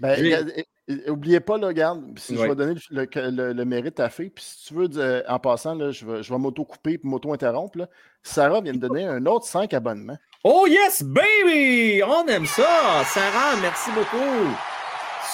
[0.00, 0.52] Ben,
[0.92, 3.52] J'ai- regarde, et- et- oubliez pas, là, regarde, si je vais donner le, le- le-
[3.52, 4.88] le mérite à Fée, puis si tu veux,
[5.28, 7.88] en passant, là, je vais, je vais m'auto-couper et m'auto-interrompre.
[8.22, 10.18] Sarah vient de donner un autre 5 abonnements.
[10.44, 12.02] Oh yes, baby!
[12.04, 13.02] On aime ça!
[13.06, 14.54] Sarah, merci beaucoup!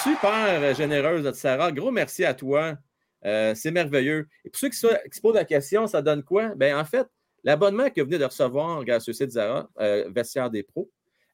[0.03, 1.71] Super euh, généreuse de Sarah.
[1.71, 2.75] Gros merci à toi.
[3.25, 4.27] Euh, c'est merveilleux.
[4.45, 6.53] Et pour ceux qui se, qui se posent la question, ça donne quoi?
[6.55, 7.05] Ben, en fait,
[7.43, 10.89] l'abonnement que vous venez de recevoir grâce au site Zara, euh, Vestiaire des Pros,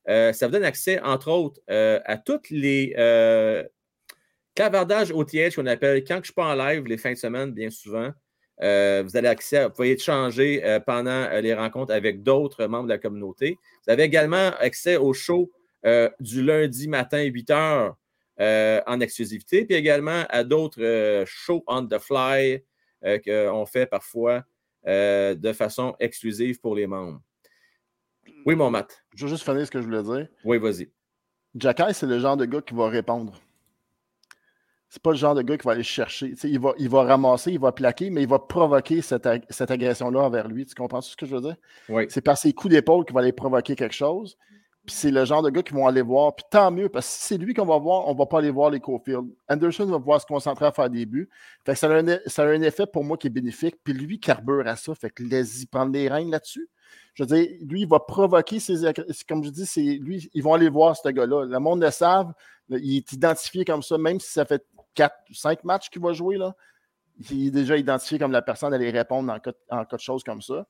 [0.10, 2.94] euh, ça vous donne accès, entre autres, euh, à toutes les
[4.56, 7.52] clavardages OTH qu'on appelle quand je ne suis pas en live les fins de semaine,
[7.52, 8.12] bien souvent.
[8.62, 12.66] Euh, vous avez accès, à- vous pouvez échanger euh, pendant euh, les rencontres avec d'autres
[12.68, 13.58] membres de la communauté.
[13.86, 15.52] Vous avez également accès au show
[16.20, 17.94] du lundi matin 8 h
[18.88, 22.64] en exclusivité, puis également à d'autres shows on the fly
[23.24, 24.44] qu'on fait parfois
[24.88, 27.22] de façon exclusive pour les membres.
[28.48, 29.04] Oui, mon Matt.
[29.16, 30.28] Je veux juste finir ce que je voulais dire.
[30.44, 30.90] Oui, vas-y.
[31.56, 33.40] Jacky, c'est le genre de gars qui va répondre.
[34.96, 36.34] C'est pas le genre de gars qui va aller chercher.
[36.46, 39.70] Il, va, il va ramasser, il va plaquer, mais il va provoquer cette, ag- cette
[39.70, 40.66] agression-là envers lui.
[40.66, 41.58] Tu comprends ce que je veux dire?
[41.90, 42.06] Oui.
[42.08, 44.38] C'est par ses coups d'épaule qu'il va aller provoquer quelque chose.
[44.86, 46.34] Puis c'est le genre de gars qui vont aller voir.
[46.34, 48.38] Puis tant mieux, parce que si c'est lui qu'on va voir, on ne va pas
[48.38, 49.26] aller voir les Cofield.
[49.50, 51.28] Anderson va pouvoir se concentrer à faire des buts.
[51.66, 53.76] Fait que ça a, un, e- ça a un effet pour moi qui est bénéfique.
[53.84, 54.96] Puis lui carbure à ça.
[54.96, 56.70] Fait que laisse-y prendre les rênes là-dessus.
[57.16, 58.94] Je veux dire, lui, il va provoquer ses.
[59.28, 61.44] Comme je dis, c'est lui, ils vont aller voir ce gars-là.
[61.46, 62.32] Le monde le savent.
[62.70, 64.66] Il est identifié comme ça, même si ça fait
[64.96, 66.38] 4 ou 5 matchs qu'il va jouer.
[66.38, 66.56] Là,
[67.30, 70.02] il est déjà identifié comme la personne à aller répondre en cas, en cas de
[70.02, 70.66] choses comme ça.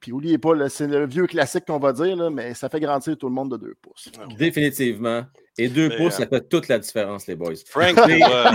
[0.00, 3.18] Puis oubliez pas, c'est le vieux classique qu'on va dire, là, mais ça fait grandir
[3.18, 4.08] tout le monde de deux pouces.
[4.38, 5.24] Définitivement.
[5.58, 7.52] Et deux Mais, pouces, euh, ça fait toute la différence, les boys.
[7.66, 8.50] Frank, pour, euh,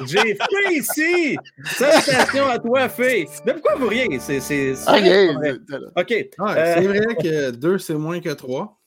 [0.06, 1.36] J'ai fait ici!
[1.64, 3.28] Salutations à toi, Fé!
[3.46, 4.18] Mais pourquoi vous riez?
[4.18, 4.40] C'est.
[4.40, 5.28] c'est- c'est- Ok, vrai.
[5.38, 5.58] euh.
[5.96, 8.80] Ouais, Euh, C'est vrai que 2, c'est moins que 3.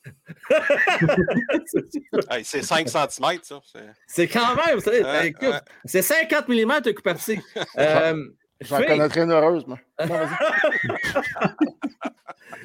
[2.30, 3.08] hey, c'est 5 cm,
[3.42, 3.60] ça.
[3.64, 5.60] c'est- C'est quand même, vous savez, Ouais, écoute, ouais.
[5.84, 7.38] c'est 50 mm de coup parti.
[7.78, 8.24] Euh,
[8.60, 9.78] J'en connaîtrais une heureuse, moi.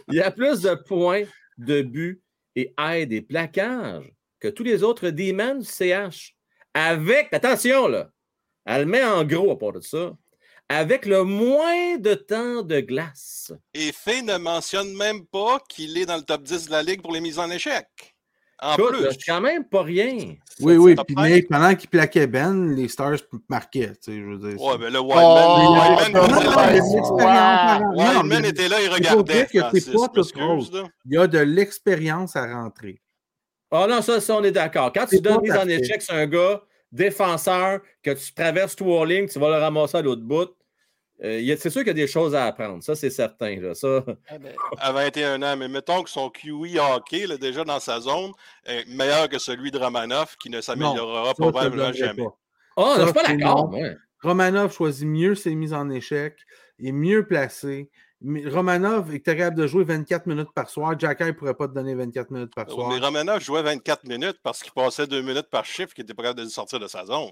[0.08, 1.24] Il y a plus de points,
[1.58, 2.22] de buts
[2.56, 6.36] et aides et plaquages que tous les autres D-men du CH.
[6.74, 8.10] Avec, attention là,
[8.66, 10.14] elle met en gros à part de ça,
[10.74, 13.52] avec le moins de temps de glace.
[13.74, 17.02] Et Fay ne mentionne même pas qu'il est dans le top 10 de la Ligue
[17.02, 17.86] pour les mises en échec.
[18.62, 19.08] En Écoute, plus.
[19.12, 20.36] c'est quand même pas rien.
[20.62, 20.96] Oui, oui.
[21.06, 23.18] Puis mais pendant qu'il plaquait Ben, les Stars
[23.50, 23.90] marquaient.
[23.96, 24.62] Tu sais, je veux dire.
[24.62, 25.06] Ouais, ben le Oh,
[27.96, 28.78] Wildman, était là.
[28.82, 29.34] il mais il regardait.
[29.34, 30.88] dire que c'est Francis, pas tout.
[31.06, 33.02] Il y a de l'expérience à rentrer.
[33.72, 34.94] Ah non, ça, ça, on est d'accord.
[34.94, 36.62] Quand tu C'est donnes mise en échec sur un gars
[36.92, 40.50] défenseur, que tu traverses trois lignes, tu vas le ramasser à l'autre bout,
[41.24, 42.84] euh, il y a- c'est sûr qu'il y a des choses à apprendre.
[42.84, 43.56] Ça, c'est certain.
[43.60, 43.74] Là.
[43.76, 47.80] Ça, Ah, ben, À 21 ans, mais mettons que son QE hockey, là, déjà dans
[47.80, 48.32] sa zone,
[48.66, 52.24] est meilleur que celui de Romanov, qui ne s'améliorera probablement jamais.
[52.24, 52.38] pas.
[52.76, 53.72] Oh, non, je suis pas c'est d'accord.
[54.22, 56.38] Romanov choisit mieux ses mises en échec,
[56.80, 57.90] est mieux placé.
[58.26, 60.98] Mais Romanov est capable de jouer 24 minutes par soir.
[60.98, 62.88] Jacky ne pourrait pas te donner 24 minutes par soir.
[62.90, 66.24] Mais Romanov jouait 24 minutes parce qu'il passait 2 minutes par chiffre, qu'il était pas
[66.24, 67.32] capable de sortir de sa zone.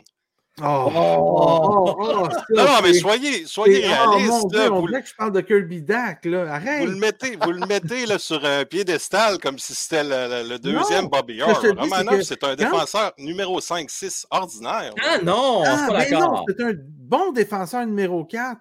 [0.61, 1.95] Oh, Oh!
[1.97, 4.47] oh, oh, ça, Non, non, mais soyez, soyez oh, mon réalistes.
[4.49, 6.25] Dieu, là, on vous, que je parle de Kirby Dack.
[6.25, 6.53] Là.
[6.53, 6.81] Arrête.
[6.81, 10.49] vous le mettez, vous le mettez là, sur un piédestal comme si c'était le, le-
[10.49, 11.61] le deuxième Non, Bobby Orr.
[11.77, 14.93] Romanov, c'est un quand- défenseur numéro 5-6 ordinaire.
[15.03, 16.45] Ah non, Ah, pas d'accord.
[16.47, 18.59] c'est un bon défenseur numéro 4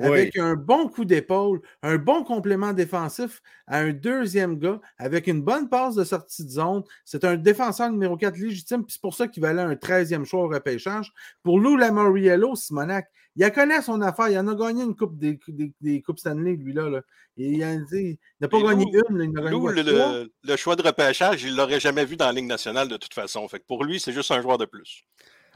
[0.00, 0.06] Oui.
[0.06, 5.42] avec un bon coup d'épaule, un bon complément défensif à un deuxième gars avec une
[5.42, 6.82] bonne passe de sortie de zone.
[7.04, 10.44] C'est un défenseur numéro 4 légitime, puis c'est pour ça qu'il valait un 13e choix
[10.44, 11.12] au repêchage.
[11.42, 14.28] Pour Lou Lamoriello, Simonac, il a connaît son affaire.
[14.28, 16.88] Il en a gagné une coupe des, des, des Coupes Stanley, lui-là.
[16.88, 17.00] là.
[17.36, 17.58] Il
[18.40, 21.42] n'a pas gagné Lou- une, il a gagné Lou, le, le- le choix de repêchage,
[21.44, 23.46] il l'aurait jamais vu dans la Ligue nationale de toute façon.
[23.48, 25.04] Fait que pour lui, c'est juste un joueur de plus.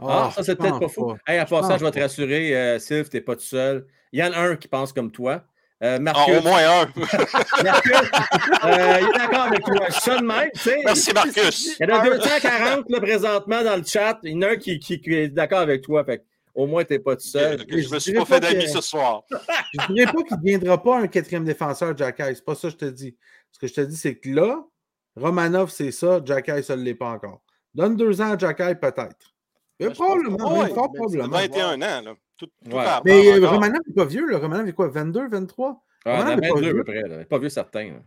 [0.01, 1.15] Ah, Ah, ça, c'est peut-être pas fou.
[1.27, 2.03] Hey, à Je part ça, pense je vais te pas.
[2.03, 3.87] rassurer, euh, Sylve, t'es pas tout seul.
[4.13, 5.45] Il y en a un qui pense comme toi.
[5.83, 6.87] Euh, Ah, au moins un.
[7.65, 7.93] Marcus,
[8.65, 9.87] euh, il est d'accord avec toi.
[9.89, 10.81] Je suis de même, tu sais.
[10.85, 11.77] Merci, Marcus.
[11.81, 14.19] Il y en a 240 là, présentement dans le chat.
[14.23, 16.05] Il y en a un qui, qui- qui est d'accord avec toi.
[16.05, 16.25] Fait
[16.55, 17.65] au moins, tu n'es pas tout seul.
[17.69, 19.25] Je me suis pas fait pas d'amis ce soir.
[19.89, 22.27] Je dirais pas qu'il ne deviendra pas un quatrième défenseur, Jack Ice.
[22.37, 23.17] C'est pas ça que je te dis.
[23.51, 24.63] Ce que je te dis, c'est que là,
[25.17, 27.43] Romanov, c'est ça, Jack ça ne l'est pas encore.
[27.75, 29.34] Donne deux ans à Jack peut-être.
[29.81, 31.29] Mais je probablement, fort mais probablement.
[31.29, 32.15] 21 ans, là.
[32.37, 32.85] Tout, tout Ouais.
[32.85, 33.53] à Mais euh, encore.
[33.55, 34.39] Romanov n'est pas vieux, là.
[34.39, 35.83] Romanov est quoi, 22, 23?
[36.05, 36.75] Ah, Romanov est pas 22 à vieux.
[36.75, 37.03] peu près.
[37.03, 37.09] Là.
[37.11, 37.85] Il n'est Pas vieux certain.
[37.85, 37.99] là.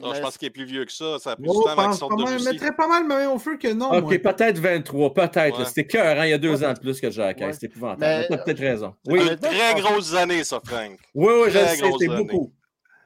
[0.00, 1.18] Non, je pense qu'il est plus vieux que ça.
[1.20, 2.48] Ça a plus Oh, de temps avant qu'il pense sorte pas de mal, Russie.
[2.48, 3.92] mettrait pas mal main au feu que non.
[3.92, 5.58] OK, peut-être 23, peut-être.
[5.60, 5.64] Ouais.
[5.66, 6.66] C'était cœur, hein, il y a deux Ouais.
[6.66, 7.38] ans de plus que Jack.
[7.38, 7.52] Ouais.
[7.52, 8.00] C'est épouvantable.
[8.00, 8.94] Mais- Tu as peut-être raison.
[9.04, 10.98] C'est Oui, une très je pense- grosse année, ça, Frank.
[11.14, 12.52] oui, oui, je sais, c'est beaucoup.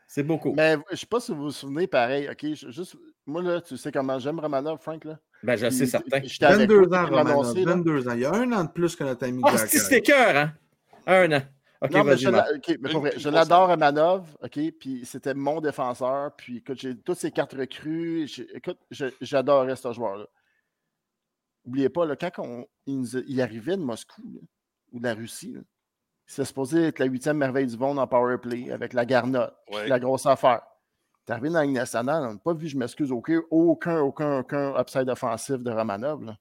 [0.07, 0.55] C'est beaucoup.
[0.57, 2.97] Mais je sais pas si vous vous souvenez, pareil, OK, je- juste,
[3.27, 5.19] moi, là, tu sais comment j'aime Romanov, Frank, là?
[5.43, 6.21] Ben, je sais certain.
[6.25, 7.45] J'étais avec 22 toi, ans, puis il m'a Romanov.
[7.45, 7.73] annoncé, là.
[7.75, 8.13] 22 ans.
[8.15, 10.37] Il y a un an de plus que notre ami Ah, Jack si, c'était cœur,
[10.37, 10.53] hein?
[11.07, 11.43] Un an.
[11.81, 16.77] OK, non, mais vas-y, je, l'adore à Manov, OK, puis c'était mon défenseur, puis écoute,
[16.81, 20.27] j'ai toutes ses cartes recrues, écoute, je- j'adorais ce joueur-là.
[21.65, 24.41] N'oubliez pas, là, quand on- il, nous a- il arrivait de Moscou, là,
[24.93, 25.61] ou de la Russie, là,
[26.27, 29.87] c'est supposé être la huitième merveille du monde en power play avec la garnotte, Ouais.
[29.87, 30.63] la grosse affaire.
[31.29, 34.39] T'es arrivé dans la Ligue nationale, on n'a pas vu, je m'excuse, aucun, aucun, aucun,
[34.39, 36.25] aucun upside offensif de Romanov.
[36.25, 36.39] Là.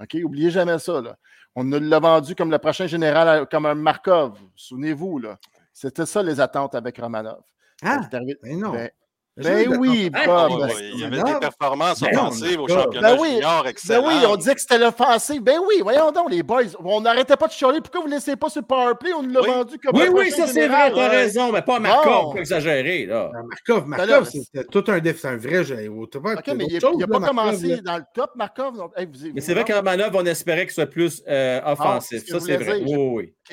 [0.00, 0.16] OK?
[0.24, 1.02] Oubliez jamais ça.
[1.02, 1.18] Là.
[1.54, 4.40] On l'a vendu comme le prochain général, comme un Markov.
[4.56, 5.18] Souvenez-vous.
[5.18, 5.38] là.
[5.74, 7.42] C'était ça les attentes avec Romanov.
[7.82, 8.24] Ah, ben
[8.56, 8.72] non.
[8.72, 8.90] Ben,
[9.36, 10.22] ben oui, Bob.
[10.60, 13.70] Ben, il y avait des performances Ben offensives au mais- championnat Ben oui, junior Ben
[13.70, 14.06] excellent.
[14.06, 15.42] oui, on disait que c'était l'offensive.
[15.42, 16.62] Ben oui, voyons donc, les boys.
[16.84, 17.80] On n'arrêtait pas de chialer.
[17.80, 19.12] Pourquoi vous ne laissez pas sur le powerplay?
[19.14, 19.46] On nous l'a Oui.
[19.48, 22.32] vendu comme Oui, un oui, ça c'est vrai, t'as raison, mais pas Markov, Bon.
[22.34, 23.30] pas exagéré, là.
[23.48, 25.88] Markov, Ben là, Markov, c'était tout un défi, c'est un vrai jeu.
[25.88, 26.14] OK,
[26.54, 28.76] mais il n'a pas commencé dans le top, Markov.
[28.76, 31.86] Donc, hey, vous- Mais c'est vrai qu'en manœuvre, on espérait qu'il soit plus euh, offensif.
[31.86, 32.82] Ah, c'est ce que ça, c'est vrai.
[32.86, 32.94] Oui,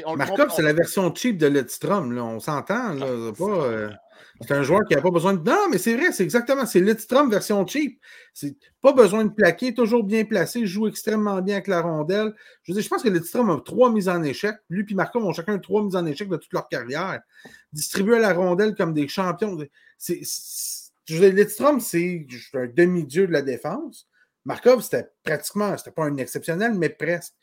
[0.06, 0.16] oui.
[0.18, 2.18] Markov, c'est la version cheap de Lidstrom.
[2.18, 3.06] On s'entend, là.
[4.42, 5.44] C'est un joueur qui n'a pas besoin de.
[5.44, 6.66] Non, mais c'est vrai, c'est exactement.
[6.66, 8.00] C'est Lidstrom version cheap.
[8.34, 12.34] C'est pas besoin de plaquer, toujours bien placé, joue extrêmement bien avec la rondelle.
[12.64, 14.56] Je veux dire, je pense que Lidstrom a trois mises en échec.
[14.70, 17.22] Lui et Markov ont chacun trois mises en échec de toute leur carrière.
[17.74, 19.58] Distribuer la rondelle comme des champions.
[19.98, 20.22] C'est,
[21.06, 24.08] je Lidstrom, c'est un demi-dieu de la défense.
[24.46, 27.34] Markov, c'était pratiquement, c'était pas un exceptionnel, mais presque.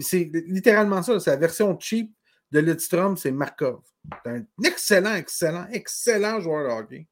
[0.00, 2.12] C'est littéralement ça, c'est la version cheap
[2.52, 3.80] de Lidstrom, c'est Markov.
[4.24, 7.06] C'est un excellent, excellent, excellent joueur de hockey.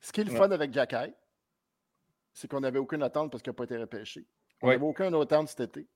[0.00, 0.38] Ce qui est le Ouais.
[0.38, 1.12] fun avec Jacky,
[2.32, 4.26] c'est qu'on n'avait aucune attente parce qu'il n'a pas été repêché.
[4.62, 4.74] On Ouais.
[4.74, 5.86] n'avait aucune attente cet été.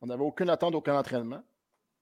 [0.00, 1.42] On n'avait aucune attente, aucun entraînement.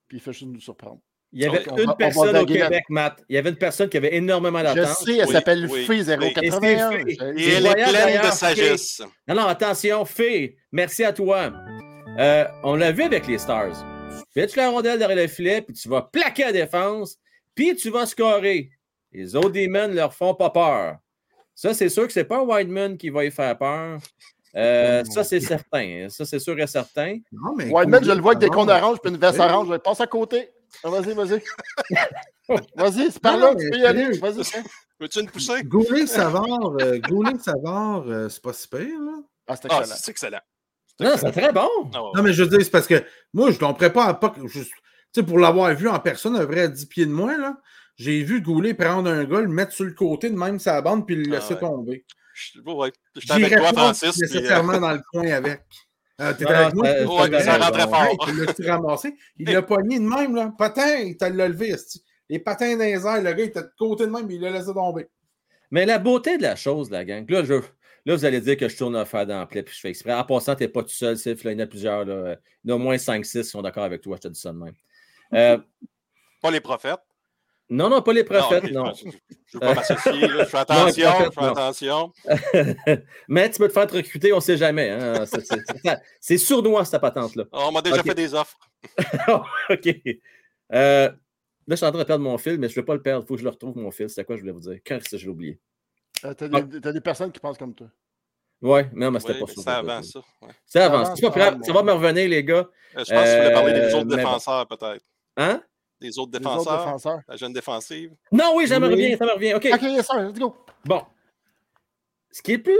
[0.07, 0.99] Puis il fait juste nous surprendre.
[1.31, 3.23] Il y avait On va- on une va personne au Québec, Matt.
[3.27, 4.97] Il y avait une personne qui avait énormément Je d'attente.
[4.97, 6.05] sais, elle Oui, s'appelle oui, Fée oui.
[6.05, 6.91] 081.
[6.91, 7.15] Et Fée.
[7.37, 9.01] Je- elle est pleine de sagesse.
[9.27, 11.51] Non, non, attention, Fée, merci à toi.
[12.19, 13.94] Euh, on l'a vu avec les Stars.
[14.19, 17.17] Tu pitches la rondelle derrière le filet, puis tu vas plaquer la défense,
[17.53, 18.69] puis tu vas scorer.
[19.11, 20.97] Les autres Demons leur font pas peur.
[21.53, 23.99] Ça, c'est sûr que c'est pas un Wideman qui va y faire peur.
[24.57, 26.07] Euh, ça, c'est certain.
[26.09, 27.19] Ça, c'est sûr et certain.
[27.31, 28.81] Non, mais Whiteman, je le vois avec des cônes va.
[28.81, 29.45] orange puis une veste Oui.
[29.45, 29.67] orange.
[29.71, 30.49] Je passe à côté.
[30.83, 31.41] Ah, Vas-y, vas-y.
[32.75, 34.17] vas-y, c'est par là, non, tu peux y aller.
[34.17, 34.43] Vas-y.
[34.99, 35.63] Veux-tu une poussée?
[35.63, 39.13] Goulet Savard, euh, Goulet Savard, euh, c'est pas si pire, là.
[39.47, 39.95] Ah, c'est Ah, excellent.
[39.97, 40.39] c'est excellent.
[40.99, 41.69] C'est Non, c'est très bon.
[41.93, 41.99] Ah.
[42.15, 44.33] Non, mais je veux dire, c'est parce que moi, je ne prépare pas.
[44.49, 44.49] Tu
[45.11, 47.57] sais, pour l'avoir vu en personne, un vrai à 10 pieds de moi, là,
[47.97, 51.05] j'ai vu Goulet prendre un gars, le mettre sur le côté de même sa bande,
[51.05, 51.59] puis le Ah laisser ouais.
[51.59, 52.05] tomber.
[52.33, 54.11] Je ouais, j'étais avec toi, pas Francis.
[54.11, 55.61] puis, euh, nécessairement dans le coin avec.
[56.21, 56.83] Euh, T'étais Non, avec moi?
[57.29, 58.03] ouais, ça rentrait fort.
[58.03, 59.15] Hey, tu l'as-tu ramassé?
[59.37, 60.53] Il l'a pogné de même, là.
[60.57, 61.75] Patin, il t'a levé.
[62.29, 64.49] Les patins dans les airs, le gars, il était de côté de même, il l'a
[64.51, 65.07] laissé tomber.
[65.71, 67.61] Mais la beauté de la chose, la gang, là, je-
[68.05, 69.89] là vous allez dire que je tourne un fer dans la plaie puis je fais
[69.89, 70.13] exprès.
[70.13, 72.05] En passant, tu n'es pas tout seul, Sif, là, il y en a plusieurs.
[72.05, 72.37] Là.
[72.63, 74.39] Il y en a au moins 5-6 qui sont d'accord avec toi, je te dis
[74.39, 74.73] ça de même.
[75.33, 75.57] Euh,
[76.41, 76.99] Pas les prophètes?
[77.67, 78.93] non, non, pas les prophètes, non.
[78.93, 79.09] Je
[79.47, 80.27] je veux pas m'associer.
[80.27, 80.43] là.
[80.43, 81.11] Je fais attention.
[81.19, 81.51] les prophètes, je fais non.
[81.51, 83.03] attention.
[83.27, 84.91] Mais tu peux te faire te recruter, on ne sait jamais.
[84.91, 85.25] hein.
[86.21, 87.45] C'est- sournois, cette patente-là.
[87.51, 88.59] On m'a déjà fait des offres.
[89.71, 89.87] OK.
[90.73, 91.15] Euh, là,
[91.69, 93.23] je suis en train de perdre mon fil, mais je ne vais pas le perdre.
[93.25, 94.09] Il faut que je le retrouve, mon fil.
[94.09, 94.77] C'était quoi, je voulais vous dire?
[94.85, 95.59] Quand je l'ai oublié?
[96.23, 97.87] Euh, T'as des, t'as des personnes qui pensent comme toi.
[98.61, 99.61] Oui, mais non, mais c'était pas mais ça.
[99.61, 100.19] c'est avant ça.
[100.41, 100.47] ouais.
[100.65, 100.95] C'est Ça avant.
[101.01, 101.53] avance, C'est pas ça grave.
[101.55, 102.55] avance, Ça va me revenir, les gars.
[102.55, 102.63] Euh,
[102.95, 104.15] Je pense que tu voulais parler des Euh, autres bon.
[104.15, 105.05] défenseurs, peut-être.
[105.37, 105.61] Hein?
[105.99, 106.85] Des autres Les autres défenseurs?
[106.85, 107.19] défenseurs.
[107.27, 108.15] La jeune défensive?
[108.31, 108.93] Non, oui, ça me Oui.
[108.93, 109.53] revient, ça me revient.
[109.55, 109.67] OK.
[109.73, 110.55] Ok, yes, sir, let's go.
[110.85, 111.03] Bon.
[112.31, 112.77] Ce qui est plus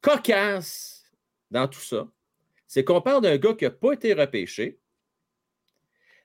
[0.00, 1.04] cocasse
[1.50, 2.06] dans tout ça,
[2.66, 4.78] c'est qu'on parle d'un gars qui n'a pas été repêché,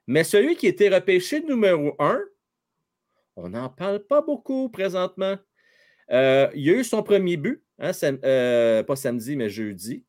[0.08, 2.22] mais celui qui a été repêché numéro un,
[3.36, 5.38] on n'en parle pas beaucoup présentement.
[6.12, 10.04] Euh, il a eu son premier but, hein, sam- euh, pas samedi, mais jeudi.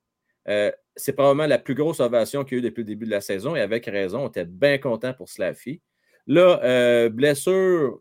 [0.48, 3.11] Euh, c'est probablement la plus grosse ovation qu'il y a eu depuis le début de
[3.11, 5.80] la saison et avec raison, on était bien content pour Slaffy.
[6.26, 8.00] Là, euh, blessure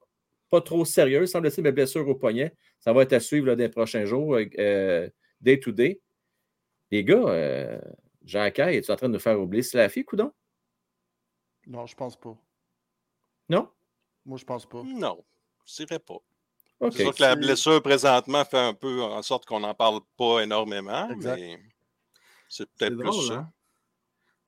[0.49, 2.53] pas trop sérieuses, semble-t-il, mais blessure au poignet.
[2.79, 6.01] Ça va être à suivre là, dans les prochains jours, euh, day to day.
[6.89, 7.79] Les gars, euh,
[8.25, 10.31] Jacques, es-tu en train de nous faire oublier Slaffy, coudon?
[11.67, 12.35] Non, je pense pas.
[13.47, 13.69] Non?
[14.25, 14.83] Moi, je pense pas.
[14.83, 15.23] Non,
[15.65, 16.17] je dirais pas.
[16.91, 20.39] C'est sûr que la blessure présentement fait un peu en sorte qu'on n'en parle pas
[20.41, 21.35] énormément, Exact.
[21.39, 21.59] mais
[22.49, 23.33] c'est peut-être plus drôle, ça.
[23.35, 23.49] hein?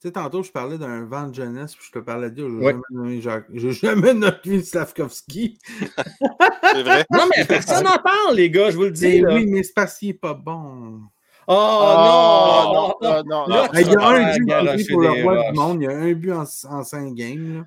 [0.01, 2.47] Tu sais, tantôt, je parlais d'un vent de jeunesse, puis je te parlais de Dieu.
[2.49, 2.71] J'ai Ouais.
[2.73, 3.45] jamais nommé Jacques.
[3.53, 5.57] J'ai jamais nommé Slavkovski.
[6.73, 7.05] C'est vrai?
[7.11, 9.21] Non, mais personne n'en parle, les gars, je vous le dis.
[9.21, 9.33] Là.
[9.35, 11.01] oui, mais c'est parce qu'il est pas bon.
[11.47, 12.95] Oh non!
[13.01, 15.81] non, non, non, Ah, il y a un but pour le roi du monde.
[15.81, 17.59] Il y a un but en, en cinq games.
[17.59, 17.65] Là.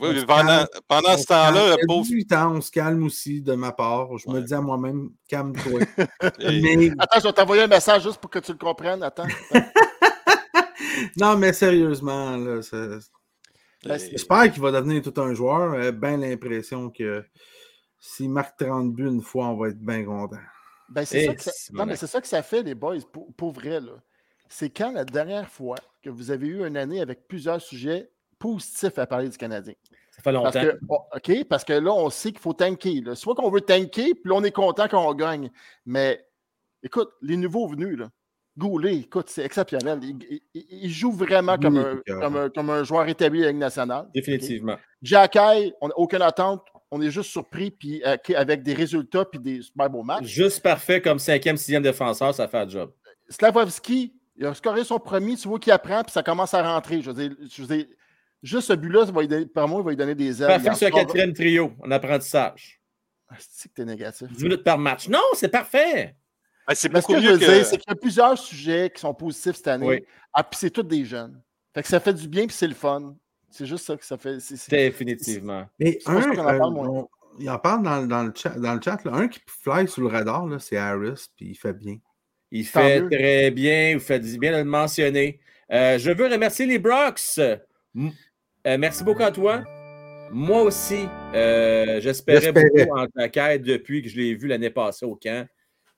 [0.00, 1.54] Oui, mais pendant, ce temps-là, calme.
[1.54, 2.02] le Il y a pauvre.
[2.02, 4.16] 18 ans, on se calme aussi de ma part.
[4.18, 5.80] Je me dis à moi-même, calme-toi.
[6.40, 9.02] Et- mais, Attends, je vais t'envoyer un message juste pour que tu le comprennes.
[9.02, 9.26] Attends.
[11.16, 15.80] non, mais sérieusement, là, et- j'espère qu'il va devenir tout un joueur.
[15.82, 17.24] J'ai bien l'impression que
[17.98, 20.36] s'il marque 30 buts une fois, on va être bien content.
[20.88, 21.50] Ben, c'est Eh, ça que ça...
[21.54, 21.98] c'est Non, mais malade.
[22.00, 23.80] c'est ça que ça fait, les boys, pour, pour vrai.
[24.48, 28.98] C'est quand la dernière fois que vous avez eu une année avec plusieurs sujets positifs
[28.98, 29.74] à parler du Canadien.
[30.10, 30.60] Ça fait Parce longtemps.
[30.60, 33.00] que, oh, OK, parce que là, on sait qu'il faut tanker.
[33.02, 33.14] là.
[33.14, 35.50] Soit qu'on veut tanker, puis on est content qu'on gagne.
[35.86, 36.24] Mais
[36.82, 38.08] écoute, les nouveaux venus, là,
[38.56, 40.00] Goulet, écoute, c'est exceptionnel.
[40.02, 43.42] Il, il- il- il joue vraiment Oui, comme un, comme, un, comme un joueur établi
[43.42, 44.08] à la Ligue nationale.
[44.12, 44.76] Définitivement.
[45.00, 46.62] Jacky, on n'a aucune attente.
[46.90, 50.24] On est juste surpris puis, euh, avec des résultats puis des super beaux matchs.
[50.24, 52.90] Juste parfait comme cinquième, sixième défenseur, ça fait le job.
[53.28, 57.00] Slavovski, il a scoré son premier, tu vois qu'il apprend, puis ça commence à rentrer.
[57.00, 57.86] Je veux dire, je veux dire,
[58.42, 59.06] juste ce but-là,
[59.54, 60.48] par moi, il va lui donner des ailes.
[60.62, 62.80] Parfait sur le quatrième trio en apprentissage.
[63.28, 64.28] Ah, c'est que t'es négatif.
[64.32, 65.08] 10 minutes par match.
[65.08, 66.14] Non, c'est parfait.
[66.66, 67.52] Ah, c'est Mais ce beaucoup que je mieux veux que.
[67.52, 69.86] dire, c'est qu'il y a plusieurs sujets qui sont positifs cette année.
[69.86, 70.04] Oui.
[70.32, 71.42] Ah, puis c'est tous des jeunes.
[71.74, 73.14] Fait que ça fait du bien, puis c'est le fun.
[73.50, 74.40] C'est juste ça que ça fait.
[74.40, 75.66] c'est- Définitivement.
[75.78, 77.08] Mais un, qu'on en parle euh, on-
[77.40, 80.00] il en parle dans, dans le chat, dans le chat là, un qui fly sous
[80.00, 81.96] le radar, c'est Harris, puis il fait bien.
[82.50, 83.08] Il Tant fait mieux.
[83.10, 83.94] très bien.
[83.94, 85.38] Vous faites bien de le mentionner.
[85.70, 87.40] Euh, je veux remercier les Brox.
[88.68, 89.62] Euh, merci beaucoup à toi.
[90.30, 95.06] Moi aussi, euh, j'espérais beaucoup en ta quête depuis que je l'ai vu l'année passée
[95.06, 95.46] au camp.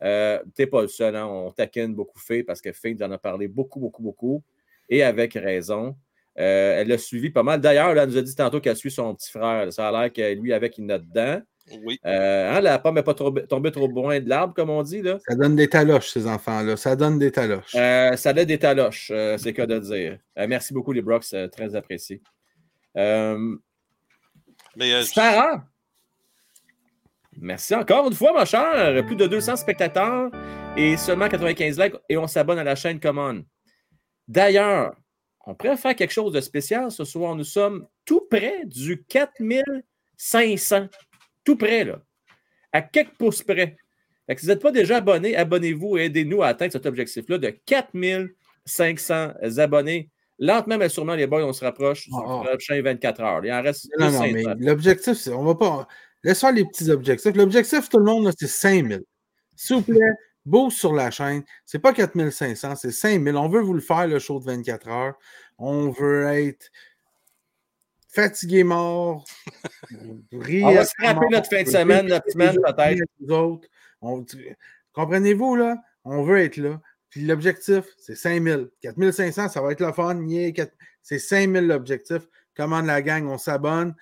[0.04, 1.26] Euh, T'es pas le seul, hein?
[1.26, 4.44] on taquine beaucoup Faye parce que Faye nous en a parlé beaucoup, beaucoup, beaucoup,
[4.88, 5.96] et avec raison.
[6.38, 7.60] Euh, elle l'a suivi pas mal.
[7.60, 9.72] D'ailleurs, là, elle nous a dit tantôt qu'elle suit son petit frère.
[9.72, 11.42] Ça a l'air que lui, avec, il en a dedans.
[11.84, 11.98] Oui.
[12.06, 15.02] Euh, hein, la pomme n'est pas trop- tombée trop loin de l'arbre, comme on dit.
[15.02, 15.18] Là.
[15.28, 16.76] Ça donne des taloches, ces enfants-là.
[16.76, 17.74] Ça donne des taloches.
[17.74, 20.18] Euh, ça donne des taloches, euh, c'est le cas de dire.
[20.38, 22.22] Euh, merci beaucoup, les Brox, euh, très apprécié.
[22.96, 23.56] Euh,
[24.76, 25.64] Mais euh, Sarah,
[27.38, 29.04] merci encore une fois, ma chère.
[29.06, 30.30] Plus de 200 spectateurs
[30.76, 33.44] et seulement 95 likes et on s'abonne à la chaîne Common.
[34.28, 34.94] D'ailleurs,
[35.46, 37.34] on pourrait faire quelque chose de spécial ce soir.
[37.34, 40.88] Nous sommes tout près du 4500.
[41.44, 42.00] Tout près, là.
[42.72, 43.76] À quelques pouces près.
[44.26, 47.38] Fait que si vous n'êtes pas déjà abonné, abonnez-vous et aidez-nous à atteindre cet objectif-là
[47.38, 50.10] de 4500 abonnés.
[50.40, 52.42] Lentement, mais sûrement, les boys, on se rapproche du Oh, oh.
[52.42, 53.44] prochain 24 heures.
[53.44, 54.32] Il en reste non, non, 500.
[54.32, 55.32] mais l'objectif, c'est.
[55.32, 55.86] On va pas.
[56.24, 57.34] Laisse faire les petits objectifs.
[57.36, 59.02] L'objectif, tout le monde, c'est 5000.
[59.54, 60.00] S'il vous plaît,
[60.46, 61.42] boost sur la chaîne.
[61.66, 63.36] C'est pas 4500, c'est 5000.
[63.36, 65.14] On veut vous le faire, le show de 24 heures.
[65.58, 66.70] On veut être
[68.08, 69.24] fatigué mort.
[70.32, 73.02] rire On va scraper mort, notre fin de semaine, notre semaine, peut-être.
[74.94, 75.76] Comprenez-vous, là?
[76.04, 76.80] On veut être là.
[77.10, 78.70] Puis l'objectif, c'est 5000.
[78.82, 80.22] 4500, ça va être le fun.
[80.26, 82.22] Yeah, quatre- C'est 5000 l'objectif.
[82.56, 83.94] Commande la gang, on s'abonne.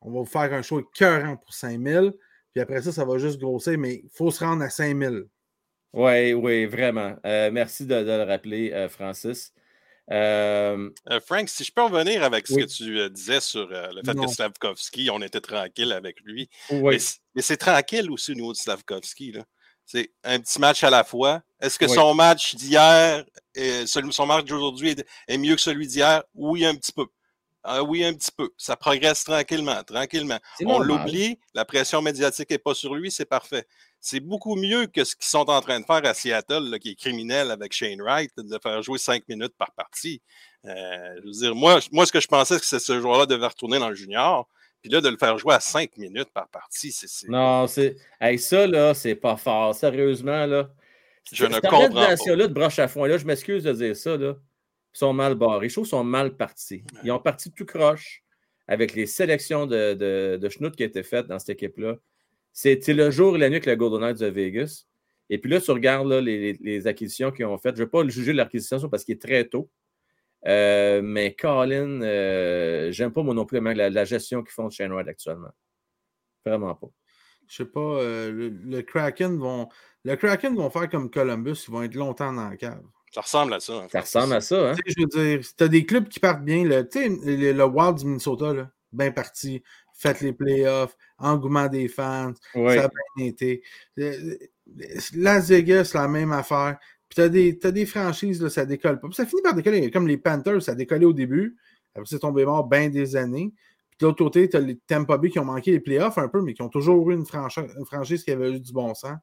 [0.00, 2.12] On va vous faire un show écœurant pour 5000.
[2.52, 5.24] Puis après ça, ça va juste grossir, mais il faut se rendre à 5000.
[5.92, 7.16] Oui, oui, vraiment.
[7.26, 9.52] Euh, merci de, de le rappeler, euh, Francis.
[10.10, 12.62] Euh, euh, Frank, si je peux revenir avec ce Oui.
[12.64, 14.24] que tu euh, disais sur euh, le fait Non.
[14.26, 16.48] que Slavkovski, on était tranquille avec lui.
[16.72, 16.98] oui.
[17.36, 19.32] Mais c'est tranquille aussi au niveau de Slavkovski.
[19.32, 19.44] là.
[19.92, 21.42] C'est un petit match à la fois.
[21.60, 21.94] Est-ce que Oui.
[21.94, 23.24] son match d'hier,
[23.86, 26.22] son match d'aujourd'hui est, est mieux que celui d'hier?
[26.32, 27.06] Oui, un petit peu.
[27.64, 28.50] Ah oui, un petit peu.
[28.56, 30.38] Ça progresse tranquillement, tranquillement.
[30.64, 33.66] On l'oublie, la pression médiatique n'est pas sur lui, c'est parfait.
[33.98, 36.90] C'est beaucoup mieux que ce qu'ils sont en train de faire à Seattle, là, qui
[36.90, 40.22] est criminel avec Shane Wright, de faire jouer cinq minutes par partie.
[40.66, 43.48] Euh, je veux dire, moi, moi, ce que je pensais, c'est que ce joueur-là devait
[43.48, 44.48] retourner dans le junior.
[44.82, 47.28] Puis là, de le faire jouer à cinq minutes par partie, c'est.
[47.28, 47.96] Non, c'est.
[48.20, 49.74] Hey, ça, là, c'est pas fort.
[49.74, 50.70] Sérieusement, là.
[51.32, 51.84] Je ne comprends pas.
[51.84, 54.36] organisation-là de broche à foin, là, je m'excuse de dire ça, là.
[54.94, 55.68] Ils sont mal barrés.
[55.68, 56.82] Je trouve qu'ils sont mal partis.
[57.04, 58.22] Ils ont parti tout croche
[58.66, 61.96] avec les sélections de, de, de schnout qui étaient faites dans cette équipe-là.
[62.52, 64.86] C'était le jour et la nuit avec le Golden Knights de Vegas.
[65.28, 67.76] Et puis là, tu regardes là, les, les- acquisitions qu'ils ont faites.
[67.76, 69.70] Je ne vais pas le juger de l'acquisition parce qu'il est très tôt.
[70.46, 74.72] Euh, mais Colin, euh, j'aime pas moi non plus la, la gestion qu'ils font de
[74.72, 75.50] Shane Wright actuellement.
[76.46, 76.88] Vraiment pas.
[77.46, 79.68] Je sais pas, euh, le, le Kraken vont.
[80.04, 82.82] Le Kraken vont faire comme Columbus, ils vont être longtemps dans la cave.
[83.12, 83.72] Ça ressemble à ça.
[83.74, 84.74] en Ça ressemble à ça, hein?
[84.76, 86.64] Tu sais, je veux dire, tu as des clubs qui partent bien.
[86.64, 86.84] là.
[86.84, 89.62] Tu sais, le, le Wild du Minnesota, là, bien parti.
[89.92, 92.76] Faites les playoffs, engouement des fans, Oui.
[92.76, 93.62] ça a bien été.
[95.14, 96.78] Las Vegas, la même affaire.
[97.10, 99.08] Puis tu as des, t'as des franchises, là, ça décolle pas.
[99.08, 99.90] Puis ça finit par décoller.
[99.90, 101.56] Comme les Panthers, ça a décollé au début.
[101.94, 103.52] Après, c'est tombé mort bien des années.
[103.90, 106.28] Puis de l'autre côté, tu as les Tampa Bay qui ont manqué les playoffs un
[106.28, 109.18] peu, mais qui ont toujours eu une, une franchise qui avait eu du bon sens.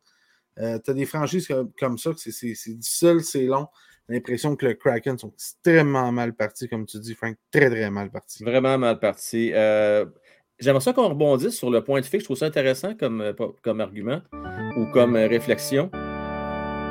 [0.59, 1.47] Euh, tu as des franchises
[1.79, 2.41] comme, ça, que c'est-
[2.75, 3.67] difficile, c'est long.
[4.09, 7.37] L'impression que le Kraken sont extrêmement mal partis, comme tu dis, Frank.
[7.51, 8.43] Très, très mal partis.
[8.43, 9.51] Vraiment mal parti.
[9.53, 10.05] Euh,
[10.59, 12.23] J'aimerais ça qu'on rebondisse sur le point de fixe.
[12.23, 14.21] Je trouve ça intéressant comme, euh, comme argument
[14.75, 15.91] ou comme réflexion.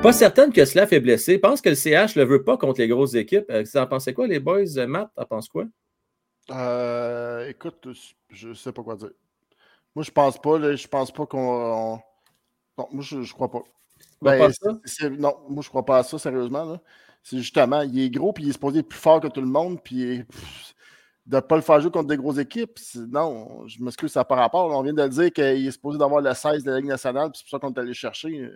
[0.03, 1.35] Pas certaine que est blessé.
[1.35, 3.47] Je pense que le CH ne le veut pas contre les grosses équipes.
[3.51, 4.79] Euh, Vous en pensez quoi, les boys?
[4.79, 5.65] Euh, Matt, t'en penses quoi?
[6.51, 7.89] Euh, écoute,
[8.31, 9.11] je sais pas quoi dire.
[9.95, 10.59] Moi, je pense pas.
[10.59, 11.39] là, je pense pas qu'on.
[11.95, 11.99] on-
[12.79, 13.63] Non, moi, je, je crois pas.
[14.23, 15.09] Ben, pas ça?
[15.11, 16.79] non, moi, je crois pas à ça, sérieusement.
[17.23, 19.49] C'est justement, il est gros, puis il est supposé être plus fort que tout le
[19.49, 20.19] monde, puis
[21.27, 22.79] de ne pas le faire jouer contre des grosses équipes,
[23.11, 24.69] non, je m'excuse, ça n'a pas rapport.
[24.69, 24.77] là.
[24.77, 27.31] On vient de le dire qu'il est supposé d'avoir le 16 de la Ligue nationale,
[27.33, 28.49] puis c'est pour ça qu'on est allé chercher.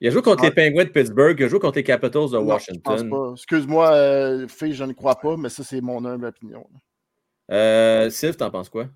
[0.00, 2.38] Il a joué contre les Penguins de Pittsburgh, il a joué contre les Capitals de
[2.38, 3.10] Non, je pense Washington.
[3.10, 3.32] pas.
[3.34, 6.66] Excuse-moi, euh, fille, je ne crois pas, mais ça, c'est mon humble opinion.
[7.50, 8.88] Euh, Sylve, t'en penses quoi?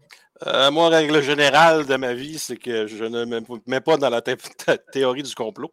[0.47, 4.09] Euh, moi, règle générale de ma vie, c'est que je ne me mets pas dans
[4.11, 5.71] la thé- thé- théorie du complot.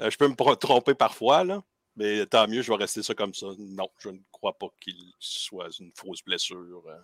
[0.00, 1.62] Euh, je peux me tromper parfois, là,
[1.96, 3.46] mais tant mieux, je vais rester ça comme ça.
[3.58, 6.96] Non, je ne crois pas qu'il soit une fausse blessure, euh,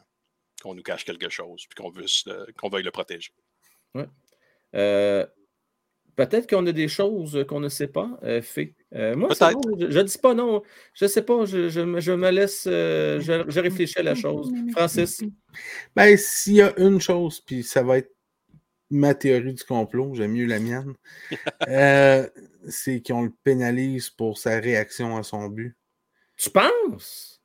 [0.63, 1.93] qu'on nous cache quelque chose, puis qu'on
[2.29, 3.33] euh, qu'on veuille le protéger.
[4.77, 5.27] Euh,
[6.17, 8.75] Peut-être qu'on a des choses qu'on ne sait pas, euh, fait.
[8.95, 10.63] Euh, moi, bon, je ne dis pas non.
[10.95, 11.45] Je ne sais pas.
[11.47, 12.65] Je, je me- je me laisse.
[12.67, 14.53] euh, je, je réfléchis à la chose.
[14.73, 15.23] Francis?
[15.95, 18.11] Ben, s'il y a une chose, puis ça va être
[18.91, 20.95] ma théorie du complot, j'aime mieux la mienne,
[21.69, 22.29] euh,
[22.69, 25.77] c'est qu'on le pénalise pour sa réaction à son but.
[26.37, 27.41] Tu penses?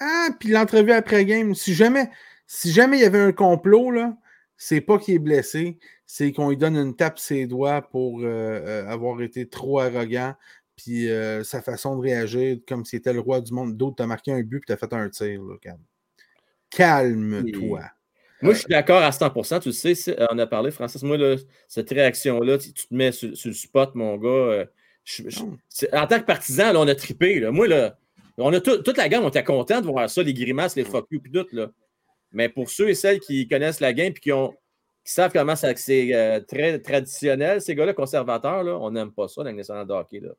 [0.00, 2.10] Ah, puis l'entrevue après-game, si jamais,
[2.46, 4.16] si jamais il y avait un complot, là,
[4.56, 8.24] c'est pas qu'il est blessé, c'est qu'on lui donne une tape ses doigts pour euh,
[8.24, 10.34] euh, avoir été trop arrogant,
[10.76, 13.76] puis euh, sa façon de réagir comme s'il était le roi du monde.
[13.76, 15.80] D'autres, t'as marqué un but, puis t'as fait un tir, là, calme.
[16.70, 17.82] Calme-toi.
[18.42, 21.02] Moi, je suis d'accord à 100% Tu le sais, on a parlé, Francis.
[21.02, 21.36] Moi, là,
[21.68, 24.66] cette réaction-là, tu, tu te mets sur, sur le spot, mon gars.
[25.04, 27.40] je- je- en tant que partisan, là, on a trippé.
[27.40, 27.50] là.
[27.50, 27.98] Moi, là,
[28.36, 30.84] on a tout- toute la gamme, on était content de voir ça, les grimaces, les
[30.84, 31.46] fuck you, puis tout.
[31.52, 31.70] Là.
[32.32, 34.54] Mais pour ceux et celles qui connaissent la game et qui, ont,
[35.06, 39.12] qui savent comment ça- que c'est euh, très traditionnel, ces gars-là, conservateurs, là, on n'aime
[39.12, 40.18] pas ça dans le national de hockey.
[40.20, 40.30] Là.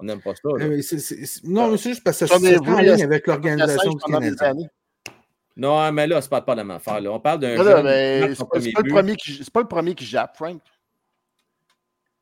[0.00, 0.48] On n'aime pas ça.
[0.58, 0.82] là.
[0.82, 3.98] C'est- non, mais c'est juste parce que ça se fait en ligne avec l'organisation du
[4.12, 4.52] Canada.
[5.56, 7.00] Non, mais là, c'est pas, pas la même affaire.
[7.00, 7.12] là.
[7.12, 7.64] On parle d'un c'est
[8.36, 8.90] pas, pas le but.
[8.90, 10.60] premier qui- c'est pas le premier qui jappe, Frank.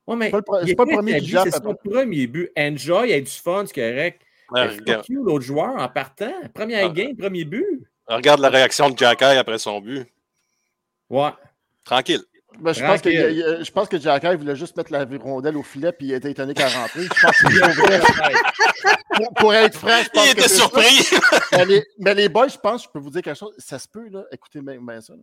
[0.07, 2.51] Ouais, mais C'est pas le pas premier qui jappe C'est son premier but.
[2.59, 4.20] Enjoy, il y a du fun, c'est correct.
[5.09, 6.35] L'autre joueur, en partant.
[6.53, 6.93] Première Ah.
[6.93, 7.64] game, premier but.
[8.07, 10.07] regarde la réaction de Jacky après son but.
[11.09, 11.31] Ouais.
[11.85, 12.22] Tranquille.
[12.59, 13.28] Ben, je, pense que, Tranquille.
[13.33, 16.09] il- il- je pense que Jack Eye voulait juste mettre la rondelle au filet puis
[16.09, 17.03] il était étonné qu'elle rentrait.
[17.03, 18.01] Je pense que pour, vrai,
[19.16, 21.09] pour- pour être franc, je pense Il que était surpris.
[21.53, 23.55] Mais les, mais les boys, je pense, je peux vous dire quelque chose.
[23.59, 25.14] Ça se peut, là, écoutez bien, bien ça.
[25.14, 25.22] là.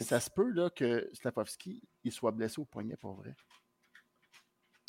[0.00, 3.34] Ça se peut là, que Slavovski il soit blessé au poignet pour vrai.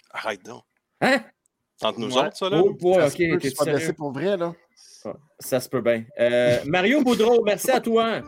[0.09, 0.63] Arrête donc.
[1.01, 1.21] Hein?
[1.83, 2.25] Entre nous Ouais.
[2.25, 2.59] autres, ça, là?
[2.63, 4.35] Oh boy, ça ok, se peut qu'il soit blessé pour vrai.
[4.37, 4.53] Là.
[5.39, 6.05] Ça se peut bien.
[6.19, 8.21] Euh, Mario Boudreau, merci à toi.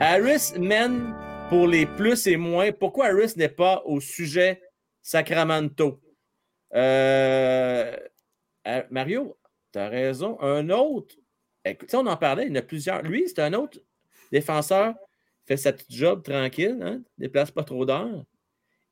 [0.00, 1.14] Harris mène
[1.50, 2.70] pour les plus et moins.
[2.72, 4.62] Pourquoi Harris n'est pas au sujet
[5.02, 6.00] Sacramento?
[6.74, 7.96] Euh,
[8.68, 9.36] euh, Mario,
[9.72, 10.40] tu as raison.
[10.40, 11.16] Un autre,
[11.64, 13.02] écoute, on en parlait, il y en a plusieurs.
[13.02, 13.78] Lui, c'est un autre
[14.30, 14.94] défenseur,
[15.46, 18.24] fait sa petite job tranquille, hein, déplace pas trop d'heures.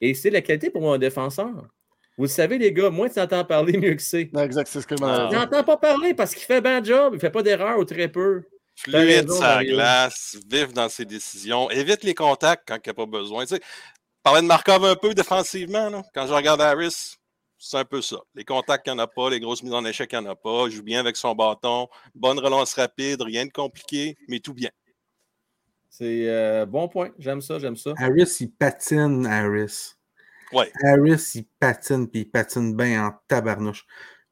[0.00, 1.68] Et c'est la qualité pour moi, un défenseur.
[2.16, 4.28] Vous le savez, les gars, moins tu entends parler, mieux que c'est.
[4.32, 5.46] Non, exact, c'est ce que je m'en Ah.
[5.46, 8.42] pas parler parce qu'il fait bien job, il fait pas d'erreur ou très peu.
[8.78, 9.74] Fluide raison, sa Mario.
[9.74, 13.44] glace, vif dans ses décisions, évite les contacts quand il n'y a pas besoin.
[13.44, 13.60] Tu sais,
[14.22, 15.90] parlais de Markov un peu défensivement.
[15.90, 16.02] là.
[16.14, 17.16] Quand je regarde Harris,
[17.58, 18.18] c'est un peu ça.
[18.36, 19.30] Les contacts, il n'y en a pas.
[19.30, 20.66] Les grosses mises en échec, il n'y en a pas.
[20.66, 21.88] Il joue bien avec son bâton.
[22.14, 24.70] Bonne relance rapide, rien de compliqué, mais tout bien.
[25.90, 27.10] C'est euh, bon point.
[27.18, 27.94] J'aime ça, j'aime ça.
[27.98, 29.94] Harris, il patine, Harris.
[30.52, 30.70] Ouais.
[30.84, 33.84] Harris, il patine, puis il patine bien en tabarnouche.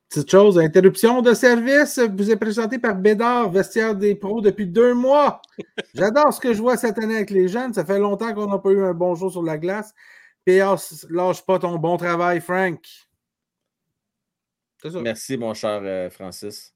[0.09, 4.95] Petite chose, interruption de service vous est présentée par Bédard, vestiaire des pros depuis deux
[4.95, 5.43] mois.
[5.95, 7.75] J'adore ce que je vois cette année avec les jeunes.
[7.75, 9.93] Ça fait longtemps qu'on n'a pas eu un bon jour sur la glace.
[10.45, 10.77] PA,
[11.11, 12.81] lâche pas ton bon travail, Frank.
[14.81, 15.01] C'est ça.
[15.01, 16.73] Merci, mon cher euh, Francis.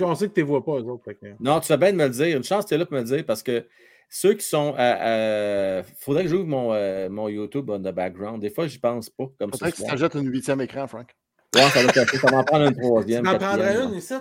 [0.00, 1.12] On sait que tu ne vois pas, eux autres.
[1.12, 2.36] que- Non, tu fais bien de me le dire.
[2.36, 3.66] Une chance que tu es là pour me le dire parce que
[4.08, 4.74] Ceux qui sont.
[4.78, 8.40] Il faudrait que j'ouvre mon, euh, mon YouTube on the background.
[8.40, 9.24] Des fois, j'y pense pas.
[9.40, 10.10] Comme Peut-être ce que soir.
[10.10, 11.14] tu une huitième écran, Frank.
[11.54, 13.22] Ouais, ça, va être- ça va en prendre une troisième.
[13.24, 14.14] Tu en prendrais quatrième, une ici?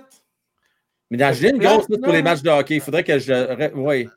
[1.09, 2.75] Mais dans- j'ai une grosse liste pour les matchs de hockey.
[2.75, 3.73] Il faudrait que je.
[3.75, 4.07] Oui.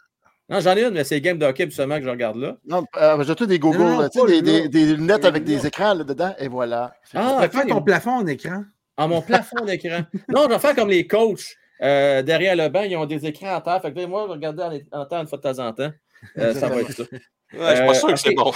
[0.48, 2.56] Non, j'en ai une, mais c'est les games de hockey seulement que je regarde là.
[2.66, 4.42] Non, euh, j'ai tout des goggles, Non, non, là, tu sais, pas des, là.
[4.62, 6.92] des, des lunettes avec des écrans là, dedans, et voilà.
[7.14, 8.64] Ah, Tu faire ton plafond en écran.
[8.96, 10.00] En mon plafond d'écran.
[10.28, 13.54] Non, je vais faire comme les coachs euh, derrière le banc, ils ont des écrans
[13.54, 13.80] à terre.
[13.80, 15.90] Fait que moi, je vais regarder en, en temps une fois de temps en temps.
[16.36, 17.04] Euh, ça va être ça.
[17.52, 18.52] Ouais, je suis pas Euh, sûr que c'est bon.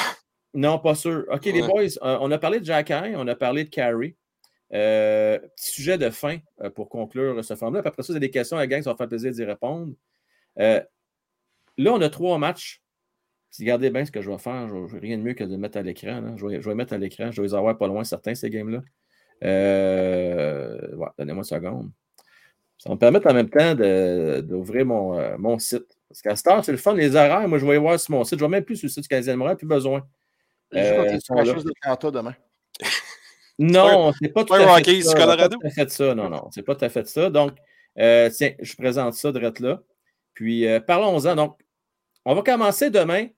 [0.52, 1.24] Non, pas sûr.
[1.32, 4.14] OK, les boys, euh, on a parlé de Jack High, on a parlé de Carrie.
[4.72, 7.80] Euh, petit sujet de fin euh, pour conclure ce format.
[7.80, 9.44] Puis après ça, vous avez des questions à la gang, ça va faire plaisir d'y
[9.44, 9.92] répondre.
[10.58, 10.80] Euh,
[11.78, 12.82] là, on a trois matchs.
[13.58, 14.68] Regardez bien ce que je vais faire.
[14.68, 16.36] Je je- rien de mieux que de le mettre à l'écran.
[16.36, 17.30] Je vais, je vais les mettre à l'écran.
[17.30, 18.80] Je vais les avoir pas loin, certains, ces games-là.
[19.42, 21.90] Ouais, Donnez-moi une seconde.
[22.78, 25.86] Ça va me permettre en même temps de- d'ouvrir mon, mon site.
[26.08, 27.46] Parce qu'à cette heure, c'est le fun, les horaires.
[27.48, 28.38] Moi, je vais y voir sur mon site.
[28.38, 30.06] Je ne vais même plus sur le site du Canadien de Montréal, plus besoin.
[30.72, 31.44] Je les sont là.
[31.44, 32.34] Smashers d'Atlanta demain.
[33.58, 35.14] Non, c'est pas tout à fait ça.
[35.14, 35.58] Colorado?
[35.60, 36.14] Pas fait ça.
[36.14, 37.30] Non, non, c'est pas tout à fait ça.
[37.30, 37.52] Donc,
[37.98, 39.80] euh, tiens, je présente ça direct là.
[40.34, 41.36] Puis, euh, parlons-en.
[41.36, 41.58] Donc,
[42.24, 43.28] on va commencer demain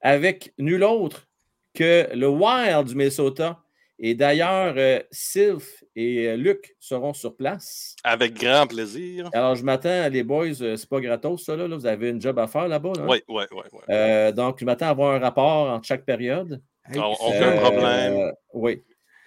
[0.00, 1.28] avec nul autre
[1.74, 3.60] que le Wild du Minnesota.
[4.02, 7.94] Et d'ailleurs, euh, Sylph et euh, Luc seront sur place.
[8.02, 9.28] Avec grand plaisir.
[9.34, 11.76] Alors, je m'attends, les boys, euh, c'est pas gratos, ça, là, là.
[11.76, 12.92] Vous avez une job à faire là-bas.
[12.96, 13.04] là?
[13.06, 13.62] Oui, oui, oui.
[13.72, 13.80] oui.
[13.90, 16.62] Euh, donc, je m'attends à avoir un rapport entre chaque période.
[16.88, 17.38] Hey, On- on j'ai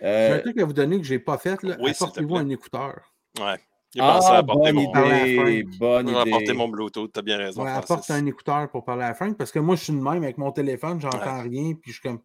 [0.04, 0.28] Euh.
[0.28, 1.62] J'ai un truc à vous donner que je n'ai pas fait.
[1.64, 1.78] Là.
[1.80, 3.14] Oui, Apportez-vous un écouteur.
[3.40, 3.58] Ouais.
[3.96, 5.64] J'ai pensé à ah, apporter bonne mon, idée.
[5.80, 6.54] Bonne à apporter idée.
[6.54, 7.12] mon Bluetooth.
[7.14, 7.64] T'as bien raison.
[7.64, 10.24] Ouais, apporte un écouteur pour parler à Frank parce que moi, je suis de même
[10.24, 11.74] avec mon téléphone, j'entends rien.
[11.80, 12.22] Puis je suis comme.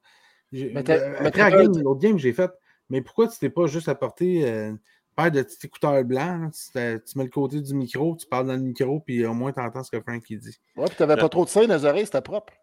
[0.54, 2.50] euh, Après la l'autre game, j'ai fait.
[2.88, 4.78] Mais pourquoi tu t'es pas juste apporté euh, une
[5.14, 6.54] paire de petits écouteurs blancs?
[6.74, 6.98] là?
[6.98, 9.60] Tu, mets le côté du micro, tu parles dans le micro, puis au moins tu
[9.60, 10.56] entends ce que Frank il dit.
[10.74, 12.54] Ouais, puis t'avais pas trop de sein dans les oreilles, c'était propre.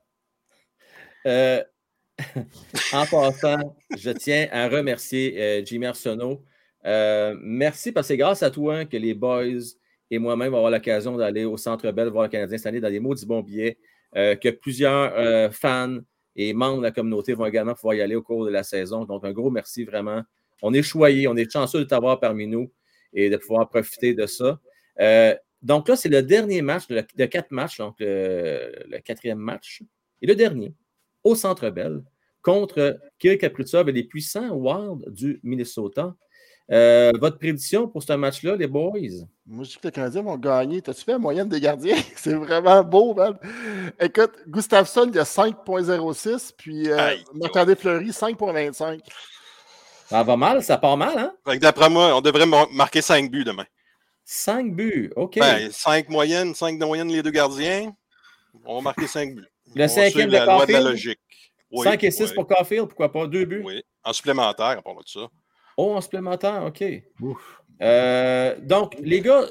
[1.27, 1.63] Euh,
[2.93, 6.43] en passant, je tiens à remercier euh, Jimmy Arsenault.
[6.85, 9.43] Euh, merci parce que c'est grâce à toi que les boys
[10.11, 12.91] et moi-même vont avoir l'occasion d'aller au Centre Bell voir le Canadien cette année dans
[12.91, 13.77] des maudits bons billets,
[14.15, 15.97] euh, que plusieurs euh, fans
[16.35, 19.05] et membres de la communauté vont également pouvoir y aller au cours de la saison.
[19.05, 20.21] Donc, un gros merci vraiment.
[20.61, 22.71] On est choyés, on est chanceux de t'avoir parmi nous
[23.13, 24.59] et de pouvoir profiter de ça.
[25.61, 29.81] Donc là, c'est le dernier match de, quatre matchs, donc le quatrième match,
[30.21, 30.73] et le dernier
[31.25, 32.01] au Centre Bell
[32.41, 36.15] contre Kirill Kaprizov et les puissants Wild du Minnesota.
[36.71, 38.91] Euh, votre prédiction pour ce match-là, les boys?
[39.45, 40.81] Moi, je dis que les Canadiens vont gagner.
[40.81, 41.97] T'as-tu fait la moyenne des gardiens?
[42.15, 43.37] C'est vraiment beau, man.
[43.99, 47.15] Écoute, Gustafsson, il y a 5.06, puis euh.
[47.33, 48.99] Marc-André Fleury, 5.25.
[50.07, 51.57] Ça va mal, ça part mal, hein?
[51.57, 53.65] D'après moi, on devrait mar- marquer 5 buts demain.
[54.23, 55.37] Cinq buts, OK.
[55.39, 57.91] Ben, 5 moyennes, 5 de moyenne les deux gardiens.
[58.65, 59.47] On va marquer 5 buts.
[59.75, 61.19] Le va cinquième de la loi de la Caulfield, logique.
[61.71, 63.27] Oui, 5 et 6 oui, pour Caulfield, pourquoi pas?
[63.27, 63.61] Deux buts?
[63.63, 63.83] Oui.
[64.03, 65.27] En supplémentaire, à part de ça.
[65.77, 66.83] Oh, en supplémentaire, OK.
[67.21, 67.61] Ouf.
[67.81, 69.45] Euh, donc, les gars,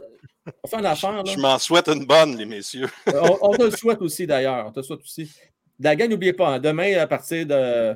[0.62, 1.22] on fait une affaire, là.
[1.27, 2.89] Je m'en souhaite une bonne, les messieurs.
[3.07, 4.66] on, on te le souhaite aussi, d'ailleurs.
[4.66, 5.31] On te le souhaite aussi.
[5.79, 7.95] La gang, n'oubliez pas, hein, demain, à partir de.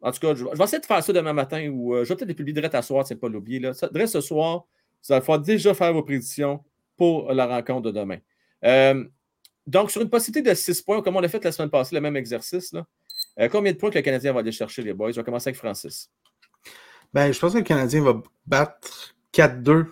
[0.00, 2.10] En tout cas, je, je vais essayer de faire ça demain matin ou euh, je
[2.10, 3.60] vais peut-être les publier direct à soir, c'est pas l'oublier.
[3.60, 3.72] Là.
[3.92, 4.66] Direct ce soir,
[5.02, 6.62] vous allez pouvoir déjà faire vos prédictions
[6.96, 8.18] pour la rencontre de demain.
[8.64, 9.04] Euh,
[9.66, 12.00] donc, sur une possibilité de 6 points, comme on l'a fait la semaine passée, le
[12.00, 12.72] même exercice,
[13.38, 15.10] euh, combien de points que le Canadien va aller chercher, les boys?
[15.10, 16.10] Je vais commencer avec Francis.
[17.12, 19.86] Ben, je pense que le Canadien va battre 4-2.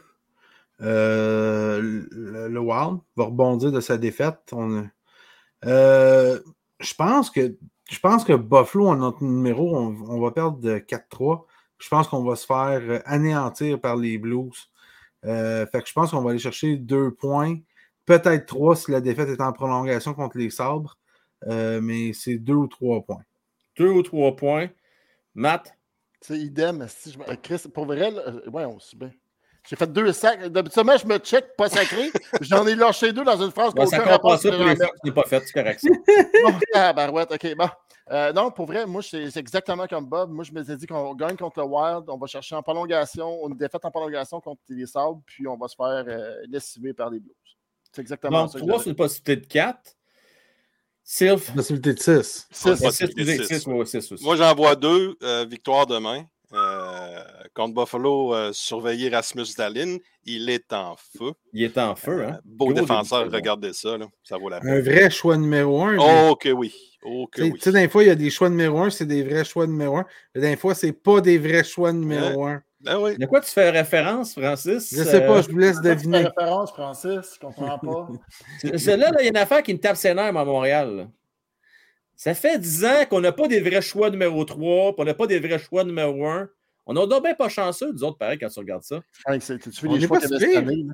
[0.80, 4.52] Euh, le, Wild va rebondir de sa défaite.
[5.64, 6.40] Euh,
[6.80, 7.56] je pense que
[7.90, 11.44] je pense que Buffalo, en notre numéro, on, va perdre de 4-3.
[11.78, 14.70] Je pense qu'on va se faire anéantir par les Blues.
[15.22, 17.56] Fait que je pense qu'on va aller chercher deux points,
[18.07, 20.98] peut-être trois si la défaite est en prolongation contre les Sabres.
[21.46, 23.22] Euh, mais c'est deux ou trois points.
[23.78, 24.68] Deux ou trois points.
[25.34, 25.76] Matt,
[26.20, 26.86] C'est idem.
[26.88, 27.18] Si je...
[27.18, 29.11] me- euh, Chris, pour vrai, là, euh, ouais, on se bien.
[29.68, 30.46] J'ai fait deux sacs.
[30.48, 32.11] D'habitude, je me check pas sacré.
[32.42, 35.11] J'en ai lâché deux dans une phrase ouais, ça compte pas ça pour les que
[35.11, 35.80] pas fait, c'est correct.
[35.80, 35.88] ça.
[36.44, 37.68] Bon, ah, barouette, ok, bon.
[38.11, 40.30] Euh, non, pour vrai, moi, c'est c'est exactement comme Bob.
[40.30, 43.48] Moi, je me suis dit qu'on gagne contre le Wild, on va chercher en prolongation,
[43.48, 47.09] une défaite en prolongation contre les Sabres, puis on va se faire euh, lessiver par
[47.09, 47.34] les Blues.
[47.95, 48.59] C'est exactement Donc, ça.
[48.59, 48.82] que trois j'avais.
[48.82, 49.97] sur une possibilité de quatre.
[51.07, 52.49] Sylph, Possibilité de 6.
[52.51, 52.66] Six.
[52.68, 53.66] Ouais, six, possibilité de six, six.
[53.66, 54.24] ouais, ouais, six aussi.
[54.24, 55.16] Moi, j'en vois deux.
[55.22, 56.24] euh, victoire demain.
[56.53, 57.20] Euh,
[57.55, 59.97] contre Buffalo, euh, surveiller Rasmus Dalin.
[60.24, 61.32] Il est en feu.
[61.53, 62.34] Il est en feu, hein?
[62.36, 63.99] Euh, beau Gros défenseur, regardez ça.
[63.99, 64.07] Là.
[64.22, 64.80] Ça vaut la Un peine.
[64.80, 65.97] vrai choix numéro un.
[65.99, 66.72] Oh, que oui.
[67.03, 67.59] Oh, que Tu sais, oui.
[67.59, 69.66] tu sais, des fois, il y a des choix numéro un, c'est des vrais choix
[69.66, 70.07] numéro un.
[70.34, 72.62] Mais des fois, c'est pas des vrais choix numéro un.
[72.85, 73.16] Ben oui.
[73.18, 74.95] De quoi tu fais référence, Francis?
[74.97, 76.24] Je sais pas, je vous laisse deviner.
[76.26, 78.09] référence, Francis, je comprends pas.
[78.78, 80.97] Celle-là, là, il y a une affaire qui me tape ses nerfs à Montréal.
[80.97, 81.07] là.
[82.16, 85.14] Ça fait 10 ans qu'on n'a pas des vrais choix numéro 3, puis on n'a
[85.14, 86.49] pas des vrais choix numéro 1.
[86.87, 89.01] On a bien pas chanceux, nous autres, pareil, quand tu regardes ça.
[89.12, 90.87] Frank, tu fais les choix cette année.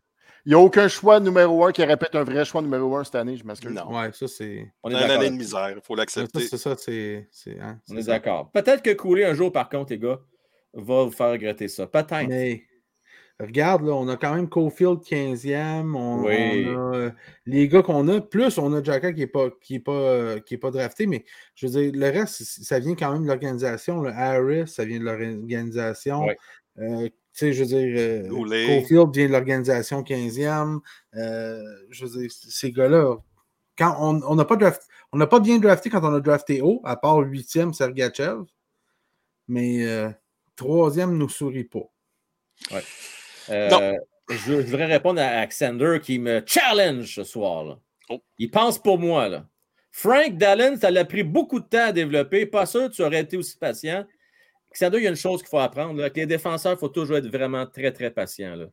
[0.46, 3.16] Il n'y a aucun choix numéro un qui répète un vrai choix numéro un cette
[3.16, 3.72] année, je m'excuse.
[3.72, 3.94] Non.
[3.94, 4.72] Ouais, ça c'est.
[4.82, 6.40] On est une année de misère, il faut l'accepter.
[6.40, 7.28] C'est ça, c'est.
[7.60, 8.50] hein, On est d'accord.
[8.50, 10.18] Peut-être que couler un jour, par contre, les gars,
[10.74, 11.86] va vous faire regretter ça.
[11.86, 12.28] Peut-être.
[12.28, 12.64] Mais
[13.38, 15.94] regarde, là, on a quand même Cofield 15e.
[15.96, 16.66] On, Oui.
[16.68, 17.10] on a euh,
[17.46, 20.40] les gars qu'on a, plus on a Jacka qui n'est pas, qui est pas, euh,
[20.40, 23.28] qui est pas drafté, mais je veux dire, le reste, ça vient quand même de
[23.28, 24.00] l'organisation.
[24.02, 26.24] Le Harris, ça vient de l'organisation.
[26.26, 26.34] Oui.
[26.78, 28.28] Euh, tu sais, je veux dire, euh.
[28.80, 30.80] Cofield vient de l'organisation 15e.
[31.14, 33.16] Euh, je veux dire, ces gars-là,
[33.78, 36.60] quand on on n'a pas draft- on n'a pas bien drafté quand on a drafté
[36.60, 38.42] haut, à part 8e Sergachev.
[39.48, 40.10] Mais euh,
[40.60, 41.90] troisième nous sourit pas.
[43.48, 43.96] Euh,
[44.28, 47.64] je, je voudrais répondre à Alexander qui me challenge ce soir.
[47.64, 47.78] là.
[48.10, 48.22] Oh.
[48.38, 49.28] Il pense pour moi.
[49.28, 49.46] Là.
[49.90, 52.44] Frank Dallin, ça l'a pris beaucoup de temps à développer.
[52.44, 54.04] Pas sûr que tu aurais été aussi patient.
[54.70, 55.94] Alexander, il y a une chose qu'il faut apprendre.
[55.94, 56.04] là.
[56.04, 58.54] Avec les défenseurs, il faut toujours être vraiment très, très patient.
[58.54, 58.66] là.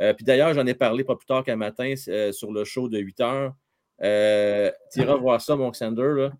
[0.00, 2.88] Euh, puis d'ailleurs, j'en ai parlé pas plus tard qu'un matin euh, sur le show
[2.88, 3.54] de 8 heures.
[4.02, 6.12] Euh, tu iras voir ça, mon Alexander.
[6.16, 6.32] Là.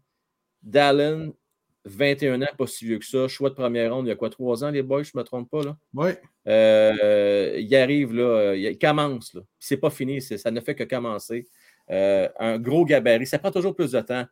[0.62, 1.32] Dallin,
[1.84, 3.26] 21 ans, pas si vieux que ça.
[3.28, 5.24] Choix de première ronde, il y a quoi, 3 ans, les boys, je ne me
[5.24, 5.62] trompe pas.
[5.62, 5.76] Là?
[5.94, 6.10] Oui.
[6.46, 9.34] Euh, il arrive, là, euh, il commence.
[9.34, 9.40] Là.
[9.58, 11.46] C'est pas fini, ça ne fait que commencer.
[11.90, 14.26] Euh, un gros gabarit, ça prend toujours plus de temps.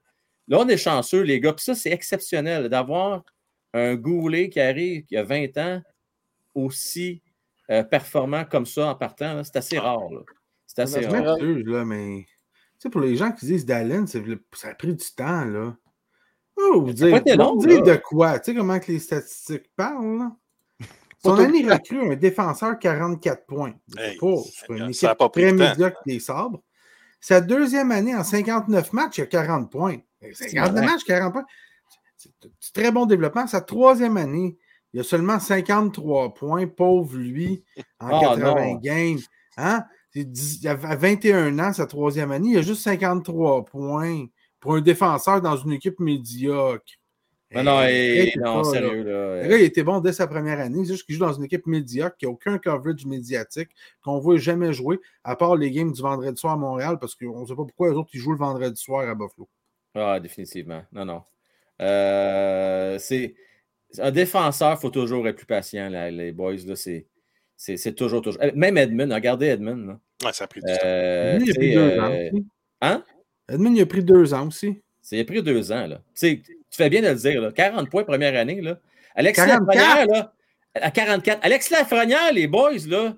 [0.48, 1.52] Là, on est chanceux, les gars.
[1.52, 3.24] Puis ça, c'est exceptionnel d'avoir
[3.72, 5.82] un goulet qui arrive, qui a 20 ans,
[6.54, 7.22] aussi
[7.70, 9.42] euh, performant comme ça en partant.
[9.44, 10.10] C'est assez rare.
[10.10, 10.20] là.
[10.66, 11.38] C'est assez rare.
[11.40, 12.24] là, mais.
[12.26, 15.76] Tu sais, pour les gens qui disent le- ça a pris du temps, là.
[16.72, 18.38] Oh, vous dire, long, de quoi?
[18.38, 20.32] Tu sais comment que les statistiques parlent, là?
[21.22, 23.74] Son année recrue un défenseur 44 points.
[23.98, 26.62] Hey, pas, ça a très médiocre des sabres.
[27.20, 29.98] Sa deuxième année en 59 matchs, il a 40 points.
[30.32, 30.86] 59 vrai.
[30.86, 31.44] matchs, 40 points.
[32.16, 33.46] C'est très bon développement.
[33.46, 34.56] Sa troisième année,
[34.92, 37.64] il a seulement 53 points, pauvre lui,
[37.98, 38.74] en Ah, 80 non.
[38.76, 39.18] games.
[39.58, 39.84] Hein?
[40.64, 44.26] À 21 ans, sa troisième année, il a juste 53 points
[44.60, 46.84] pour un défenseur dans une équipe médiocre.
[47.52, 48.64] Non, non, et- arrêtez non, pas, là.
[48.64, 49.02] sérieux.
[49.02, 50.84] Là, gars, il était bon dès sa première année.
[50.84, 53.70] C'est juste qu'il joue dans une équipe médiocre, qui n'a aucun coverage médiatique,
[54.04, 57.16] qu'on ne voit jamais jouer, à part les games du vendredi soir à Montréal, parce
[57.16, 59.48] qu'on ne sait pas pourquoi les autres ils jouent le vendredi soir à Buffalo.
[59.96, 60.82] Ah, définitivement.
[60.92, 61.22] Non, non.
[61.80, 63.34] Euh, c'est
[63.98, 66.54] un défenseur, il faut toujours être plus patient, là, les boys.
[66.66, 67.06] Là, c'est,
[67.56, 68.40] c'est, c'est toujours, toujours.
[68.44, 69.88] Eh, Même Edmund, regardez Edmund.
[69.88, 69.98] Là.
[70.24, 70.78] Ouais, ça a pris du temps.
[70.84, 72.46] Euh, Lui, il a pris deux euh, ans aussi.
[72.82, 73.04] hein?
[73.50, 74.80] Edmund, il a pris deux ans aussi.
[75.12, 75.86] Il a pris deux ans.
[75.86, 75.96] Là.
[75.96, 77.40] Tu sais, tu fais bien de le dire.
[77.40, 77.52] Là.
[77.52, 78.60] 40 points première année.
[78.60, 78.78] Là.
[79.14, 79.66] Alex 44.
[79.66, 80.32] Lafrenière, là,
[80.74, 81.38] à 44.
[81.42, 83.14] Alex Lafrenière, les boys, là,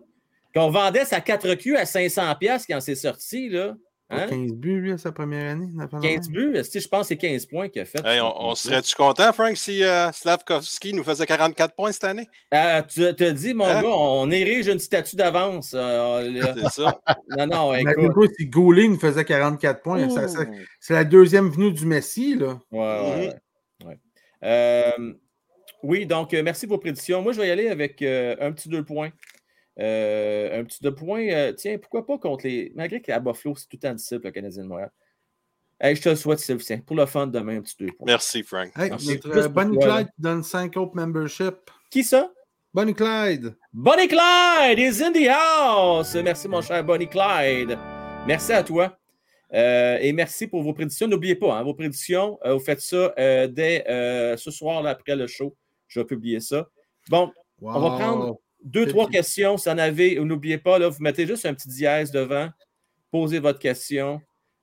[0.55, 3.75] qu'on vendait sa 4Q à 500$ quand c'est sorti, là.
[4.13, 4.27] Hein?
[4.29, 5.69] 15 buts, lui, à sa première année.
[5.75, 8.01] n'a pas 15 buts, je pense que c'est 15 points qu'il a fait.
[8.05, 12.29] Hey, on, on serait-tu content, Frank, si euh, Slavkovski nous faisait 44 points cette année?
[12.53, 13.83] Euh, tu te dis, mon Hein?
[13.83, 15.73] gars, on érige une statue d'avance.
[15.75, 16.43] euh.
[16.57, 17.01] C'est ça.
[17.37, 17.93] non, non, écoute.
[17.95, 20.09] Imagine-toi si Goulet nous faisait 44 points.
[20.11, 20.55] ça- ça- Ouh.
[20.81, 22.59] C'est la deuxième venue du Messi, là.
[22.71, 23.33] Ouais.
[23.85, 23.99] Ouais.
[24.45, 25.15] Euh,
[25.83, 27.23] oui, donc, euh, merci pour vos prédictions.
[27.23, 29.11] Moi, je vais y aller avec euh, un petit deux points.
[29.79, 31.27] Euh, un petit deux points.
[31.29, 32.73] euh, tiens, pourquoi pas contre les.
[32.75, 34.91] Malgré qu'à Buffalo, c'est tout le temps difficile, le Canadien de Montréal.
[35.81, 36.79] Hey, je te le souhaite, Sylvain.
[36.87, 38.07] Pour le fun, demain, un petit deux points.
[38.07, 38.71] Merci, Frank.
[38.77, 39.09] Hey, Merci.
[39.09, 39.95] notre Plus euh, Bonnie toi.
[39.97, 41.71] Clyde qui donne 5 autres memberships.
[41.91, 42.31] Qui ça?
[42.73, 43.57] Bonnie Clyde.
[43.73, 46.15] Bonnie Clyde is in the house.
[46.15, 47.77] Merci, mon cher Bonnie Clyde.
[48.27, 48.97] Merci à toi.
[49.53, 51.09] Euh, et merci pour vos prédictions.
[51.09, 54.91] N'oubliez pas, hein, vos prédictions, euh, vous faites ça euh, dès euh, ce soir, là,
[54.91, 55.55] après le show.
[55.89, 56.69] Je vais publier ça.
[57.11, 57.31] Bon,
[57.61, 59.57] on va prendre deux, trois questions.
[59.57, 62.49] Si vous en avez, ou n'oubliez pas, là, vous mettez juste un petit dièse devant.
[63.11, 64.21] Posez votre question.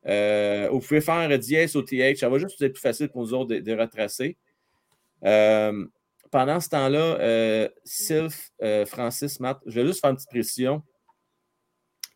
[0.08, 2.18] Euh, vous pouvez faire un dièse au TH.
[2.20, 4.38] Ça va juste être plus facile pour nous autres de, de retracer.
[5.26, 5.86] Euh,
[6.32, 8.52] pendant ce temps-là, euh, Sylph,
[8.88, 10.84] Francis, Matt, je vais juste faire une petite précision.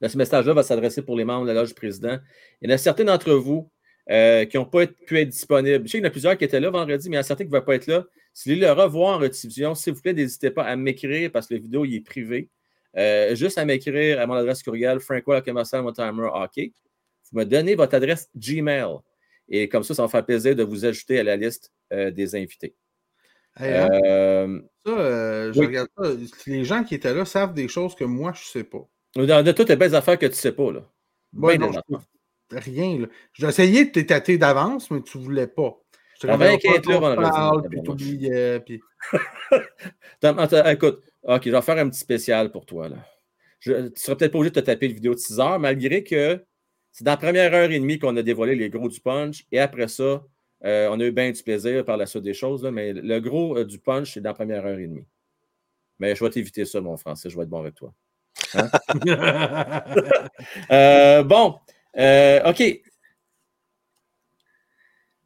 [0.02, 2.18] Là, ce message-là va s'adresser pour les membres de la loge du président.
[2.62, 3.72] Il y en a certains d'entre vous
[4.12, 5.86] euh, qui n'ont pas être- pu être disponibles.
[5.86, 7.22] Je sais qu'il y en a plusieurs qui étaient là vendredi, mais il y en
[7.22, 8.04] a certains qui ne vont pas être là.
[8.34, 11.48] Si vous voulez le revoir en rediffusion, s'il vous plaît, n'hésitez pas à m'écrire parce
[11.48, 12.50] que la vidéo il est privée.
[12.98, 16.74] Euh, juste à m'écrire à mon adresse courriel, hockey.
[17.32, 18.98] Vous me donnez votre adresse Gmail.
[19.50, 22.12] Et comme ça, ça va me faire plaisir de vous ajouter à la liste euh,
[22.12, 22.76] des invités.
[23.58, 25.66] Hey, hein, Euh, ça, euh, je oui.
[25.68, 26.10] regarde ça.
[26.48, 28.88] Les gens qui étaient là savent des choses que moi, je ne sais pas.
[29.16, 30.72] de, de toutes les belles affaires que tu ne sais pas.
[30.72, 30.90] Là.
[31.58, 32.58] Non, je-.
[32.58, 33.08] Rien.
[33.34, 35.83] J'ai essayé de t'étater d'avance, mais tu ne voulais pas.
[36.28, 36.58] Vendredi,
[37.16, 38.82] parle, c'est puis t'oubliais, puis-
[40.72, 42.90] écoute, OK, je vais faire un petit spécial pour toi.
[42.90, 42.98] Là.
[43.60, 45.60] Je, tu ne seras peut-être pas obligé de te taper une vidéo de 6 heures,
[45.60, 46.44] malgré que
[46.92, 49.46] c'est dans la première heure et demie qu'on a dévoilé les gros du punch.
[49.52, 50.24] Et après ça,
[50.66, 52.64] euh, on a eu bien du plaisir par la suite des choses.
[52.64, 55.06] Là, mais le gros euh, du punch, c'est dans la première heure et demie.
[56.00, 57.30] Mais je vais t'éviter ça, mon français.
[57.30, 57.94] Je vais être bon avec toi.
[58.54, 58.70] Hein?
[60.72, 61.56] Euh, bon.
[62.46, 62.82] OK.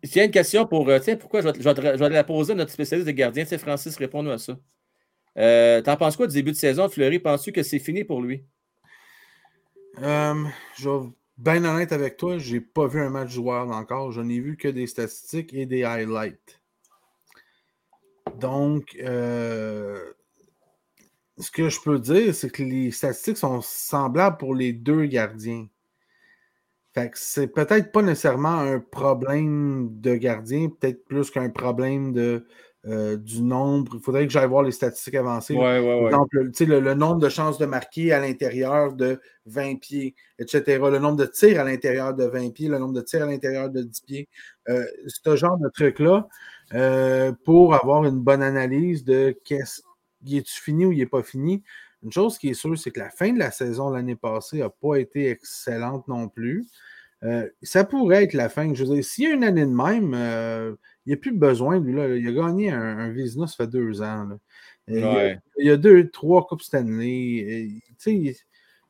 [0.04, 0.90] Il y a une question pour.
[1.02, 3.46] tiens, pourquoi je vais, vais, la poser à notre spécialiste de gardien.
[3.46, 4.58] C'est Francis, réponds-nous à ça.
[5.84, 7.20] T'en penses quoi du début de saison, Fleury?
[7.20, 8.44] Penses-tu que c'est fini pour lui?
[10.00, 14.12] je vais bien honnête avec toi, j'ai pas vu un match joueur encore.
[14.12, 16.62] Je n'ai vu que des statistiques et des highlights.
[18.36, 20.14] Donc, euh,
[21.38, 25.68] ce que je peux dire, c'est que les statistiques sont semblables pour les deux gardiens.
[27.16, 32.46] C'est peut-être pas nécessairement un problème de gardien, peut-être plus qu'un problème de
[32.88, 33.94] euh, du nombre.
[33.96, 35.56] Il faudrait que j'aille voir les statistiques avancées.
[35.56, 40.80] Par exemple, le, nombre de chances de marquer à l'intérieur de 20 pieds, etc.
[40.90, 43.70] Le nombre de tirs à l'intérieur de 20 pieds, le nombre de tirs à l'intérieur
[43.70, 44.30] de 10 pieds.
[44.70, 46.28] Euh, ce genre de truc-là,
[46.74, 49.82] euh, pour avoir une bonne analyse de qu'est-ce
[50.26, 51.64] est-tu fini ou il n'est pas fini.
[52.04, 54.70] Une chose qui est sûre, c'est que la fin de la saison l'année passée n'a
[54.70, 56.66] pas été excellente non plus.
[57.62, 58.74] ça pourrait être la fin.
[58.74, 60.14] Je veux dire, s'il y a une année de même,
[61.06, 61.94] il n'y a plus besoin, lui.
[61.94, 62.16] Là.
[62.16, 64.30] Il a gagné un, un Vizina, ça fait deux ans.
[64.88, 67.70] Il, y a, deux, trois Coupes Stanley.
[68.06, 68.36] il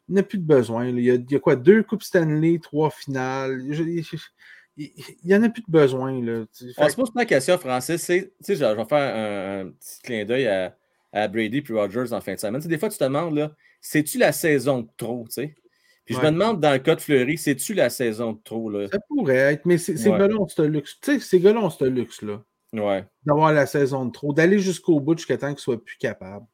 [0.10, 0.88] n'a plus de besoin.
[0.88, 1.56] Il y, a, quoi?
[1.56, 3.64] Deux Coupes Stanley, trois finales.
[4.78, 4.88] il
[5.26, 6.22] n'y en a plus de besoin.
[6.24, 6.46] Là.
[6.78, 8.06] On se pose la question, Francis.
[8.08, 10.78] Je, je vais faire un, petit clin d'œil à,
[11.14, 12.62] Brady et Rogers en fin de semaine.
[12.62, 15.26] des fois, tu te demandes, c'est-tu la saison de trop?
[15.30, 15.56] sais?
[16.06, 18.70] Puis je me demande, dans le cas de Fleury, c'est-tu la saison de trop?
[18.70, 18.88] Là?
[18.88, 20.18] Ça pourrait être, mais c'est ouais.
[20.18, 20.98] galon, ce luxe.
[21.02, 22.44] Tu sais, c'est galon, ce luxe-là.
[22.72, 23.06] Ouais.
[23.26, 26.46] D'avoir la saison de trop, d'aller jusqu'au bout jusqu'à temps qu'il soit plus capable.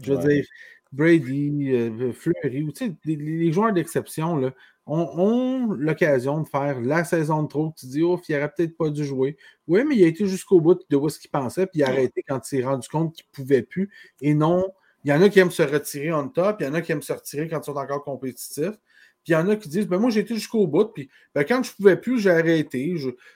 [0.00, 0.46] Je veux dire,
[0.92, 4.54] Brady, euh, Fleury, tu sais, les, joueurs d'exception, là,
[4.86, 7.72] ont, l'occasion de faire la saison de trop.
[7.76, 9.36] Tu dis, oh, il n'aurait peut-être pas dû jouer.
[9.66, 12.24] Oui, mais il a été jusqu'au bout de ce qu'il pensait, puis il a arrêté
[12.26, 13.90] quand il s'est rendu compte qu'il ne pouvait plus.
[14.20, 14.66] Et non,
[15.04, 16.92] il y en a qui aiment se retirer en top, il y en a qui
[16.92, 18.78] aiment se retirer quand ils sont encore compétitifs.
[19.24, 20.86] Puis il y en a qui disent ben Moi, j'ai été jusqu'au bout.
[20.92, 22.94] Puis ben, quand je ne pouvais plus, j'ai arrêté.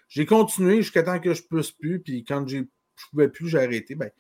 [0.08, 2.00] J'ai continué jusqu'à temps que je ne puisse plus.
[2.00, 2.64] Puis quand je ne
[3.10, 3.94] pouvais plus, j'ai arrêté.
[3.94, 4.10] Ben,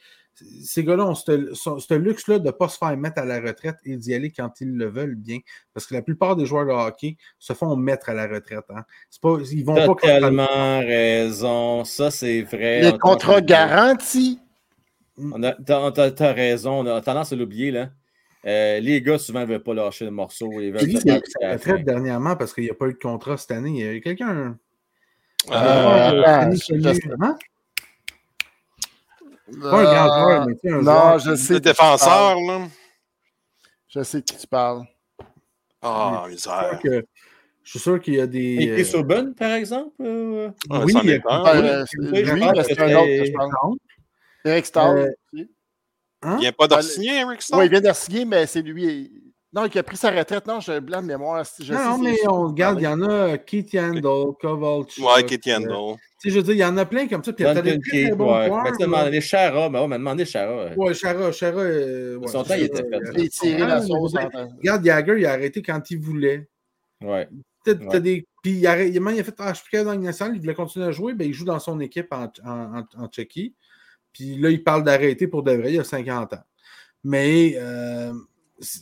[0.62, 3.96] ces gars-là ont ce, luxe-là de ne pas se faire mettre à la retraite et
[3.96, 5.38] d'y aller quand ils le veulent bien.
[5.72, 8.64] Parce que la plupart des joueurs de hockey se font mettre à la retraite.
[8.68, 8.84] Hein.
[9.22, 11.84] Pas, ils vont T'as tellement raison.
[11.84, 12.82] Ça, c'est vrai.
[12.82, 14.40] Les contrats garantis.
[15.64, 16.80] T'as raison.
[16.80, 17.70] On a tendance à l'oublier.
[17.70, 17.90] là.
[18.46, 20.48] Euh, les gars, souvent, ne veulent pas lâcher le morceau.
[20.60, 23.50] Ils veulent il a retraite dernièrement parce qu'il n'y a pas eu de contrat cette
[23.50, 23.70] année.
[23.70, 24.56] Il y a eu quelqu'un.
[25.50, 26.50] Euh, euh,
[29.60, 31.60] pas un grand joueur, mais tu sais, un non, je sais.
[31.60, 32.68] Défenseur, là.
[33.88, 34.84] Je sais de qui tu parles.
[35.82, 36.80] Ah, oh, misère.
[36.82, 38.56] Je suis sûr qu'il y a des.
[38.60, 39.04] Et Chris
[39.36, 39.90] par exemple?
[39.98, 41.64] oui, il y a.
[41.94, 43.76] Lui, c'est un autre que je pense.
[44.44, 45.14] Eric Stahl.
[46.22, 46.36] Hein?
[46.38, 49.12] Il vient pas de signer, Eric Oui, il vient de signer, mais c'est lui.
[49.52, 50.46] Non, qui a pris sa retraite.
[50.46, 51.44] Non, j'ai un blanc de mémoire.
[51.58, 54.02] Je non, mais on regarde, il y en a Keith Yandel,
[54.40, 55.04] Kovalchuk.
[55.04, 55.96] Ouais, Keith Yandel.
[56.26, 57.32] Euh, tu sais, je veux dire, il y en a plein comme ça.
[57.32, 58.46] Puis il y a des très bons ouais.
[58.46, 58.64] joueurs.
[58.64, 60.74] Mais demandé Chara, mais on m'a demandé Chara.
[60.76, 61.60] Ouais, Chara, Chara.
[61.60, 63.00] Euh, ouais, Son temps, il était fait.
[63.14, 64.14] Il a tiré la sauce.
[64.58, 66.48] Regarde, Jagger, il a arrêté quand il voulait.
[67.02, 67.28] Ouais.
[67.64, 68.26] T'as des...
[68.42, 70.86] Puis il a, il a fait ah, je suis dans une salle, il voulait continuer
[70.86, 73.54] à jouer, ben, il joue dans son équipe en, en, en, en Tchéquie.
[74.12, 76.42] Puis là, il parle d'arrêter pour de vrai, il a 50 ans.
[77.02, 78.12] Mais euh,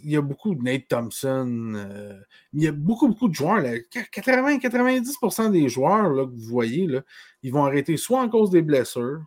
[0.02, 1.72] il y a beaucoup de Nate Thompson.
[1.74, 2.20] Euh,
[2.52, 3.62] il y a beaucoup, beaucoup de joueurs.
[3.62, 7.02] 80-90% des joueurs là, que vous voyez, là,
[7.42, 9.22] ils vont arrêter soit en cause des blessures,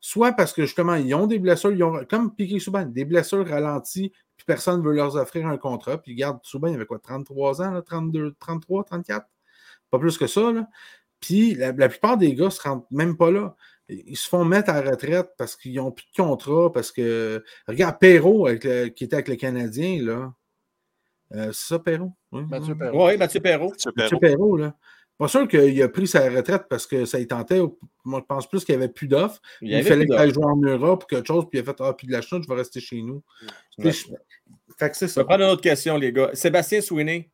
[0.00, 3.46] soit parce que justement, ils ont des blessures, ils ont, comme Piqué Souban, des blessures
[3.46, 5.98] ralenties, puis personne ne veut leur offrir un contrat.
[5.98, 9.26] Puis regarde, Souban, il avait quoi, 33 ans, là, 32, 33, 34?
[9.90, 10.52] Pas plus que ça.
[10.52, 10.68] Là.
[11.20, 13.56] Puis la, la, plupart des gars ne se rendent même pas là
[13.88, 17.44] ils se font mettre à la retraite parce qu'ils n'ont plus de contrat, parce que.
[17.68, 20.32] Regarde, Perrault, qui était avec le Canadien, là.
[21.34, 22.12] Euh, c'est ça, Perrault?
[22.32, 23.06] Oui, Mathieu Perrault.
[23.06, 23.72] Oui, Mathieu Perrault.
[23.96, 24.74] Mathieu Perrault, là.
[25.18, 27.60] Pas sûr qu'il a pris sa retraite parce que ça y tentait.
[28.04, 29.40] Moi, je pense plus qu'il n'y avait plus d'offres.
[29.62, 31.80] Il, il fallait qu'il aille jouer en Europe ou quelque chose, puis il a fait
[31.80, 33.22] Ah, puis de la chute, je vais rester chez nous.
[33.78, 33.92] Ouais.
[34.78, 35.14] Fait que c'est ça.
[35.14, 36.30] Je vais prendre une autre question, les gars.
[36.34, 37.30] Sébastien Sweeney,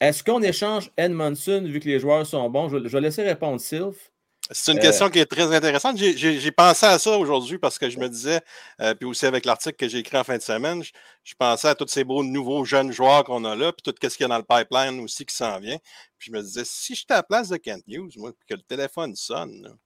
[0.00, 2.68] est-ce qu'on échange Edmondson vu que les joueurs sont bons?
[2.68, 4.12] Je, je vais laisser répondre Sylph.
[4.50, 5.96] C'est une question qui est très intéressante.
[5.96, 8.42] J'ai pensé à ça aujourd'hui parce que je me disais,
[8.80, 10.82] euh, puis aussi avec l'article que j'ai écrit en fin de semaine,
[11.22, 14.16] je, pensais à tous ces beaux nouveaux jeunes joueurs qu'on a là, puis tout ce
[14.16, 15.78] qu'il y a dans le pipeline aussi qui s'en vient.
[16.18, 18.54] Puis je me disais, si j'étais à la place de Kent News, moi, puis que
[18.54, 19.78] le téléphone sonne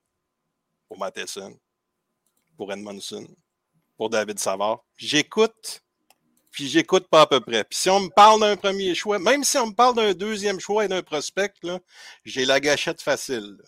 [0.89, 1.57] pour Matheson,
[2.57, 3.29] pour Edmondson,
[3.97, 4.85] pour David Savard.
[4.97, 5.83] J'écoute,
[6.51, 7.63] puis j'écoute pas à peu près.
[7.63, 10.59] Puis si on me parle d'un premier choix, même si on me parle d'un deuxième
[10.59, 11.53] choix et d'un prospect,
[12.25, 13.57] j'ai la gâchette facile.
[13.61, 13.65] là.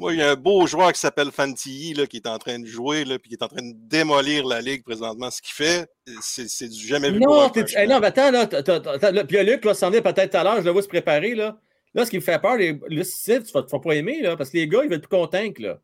[0.00, 2.58] Moi, il y a un beau joueur qui s'appelle Fantilly là, qui est en train
[2.58, 5.30] de jouer, là, puis qui est en train de démolir la ligue présentement.
[5.30, 5.90] Ce qu'il fait,
[6.22, 7.20] c'est du jamais vu.
[7.20, 8.46] pour Non, hey, mais attends, là,
[9.24, 11.60] puis Luc, là, s'en est peut-être tout à l'heure, je le vois se préparer, là.
[11.92, 14.38] Là, ce qui me fait peur, les, le Steve, tu vas, vas pas aimer, là,
[14.38, 15.78] parce que les gars, ils plus contents que, là.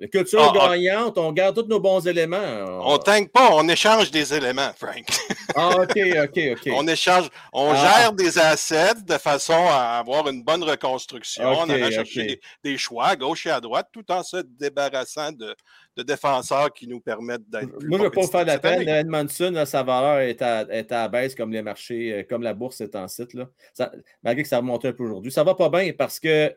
[0.00, 0.76] La culture Ah, ah.
[0.78, 2.36] gagnante, on garde tous nos bons éléments.
[2.84, 5.04] On tank pas, on échange des éléments, Frank.
[5.56, 6.72] Ah, OK, OK, OK.
[6.74, 7.76] On échange, on Ah.
[8.00, 12.26] gère des assets de façon à avoir une bonne reconstruction, Ok, en allant chercher ok.
[12.26, 12.40] des,
[12.72, 15.56] des choix à gauche et à droite, tout en se débarrassant de,
[15.96, 18.46] de défenseurs qui nous permettent d'être plus Moi, je ne veux pas vous faire de
[18.50, 18.86] la peine.
[18.86, 22.42] Edmondson, là, sa valeur est à, est à la baisse comme les marchés, euh, comme
[22.42, 23.32] la bourse est en site.
[23.34, 23.48] Là.
[23.72, 23.90] Ça-
[24.22, 25.32] malgré que ça a remonté un peu aujourd'hui.
[25.32, 26.54] Ça va pas bien parce que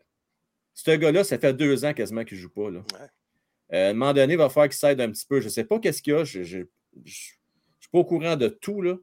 [0.73, 2.69] ce gars-là, ça fait deux ans quasiment qu'il ne joue pas.
[2.69, 2.79] Là.
[2.99, 3.07] Ouais.
[3.73, 5.39] Euh, à un moment donné, il va falloir qu'il s'aide un petit peu.
[5.39, 6.23] Je ne sais pas qu'est-ce qu'il y a.
[6.23, 6.65] Je ne
[7.05, 7.37] suis
[7.91, 8.97] pas au courant de tout, là.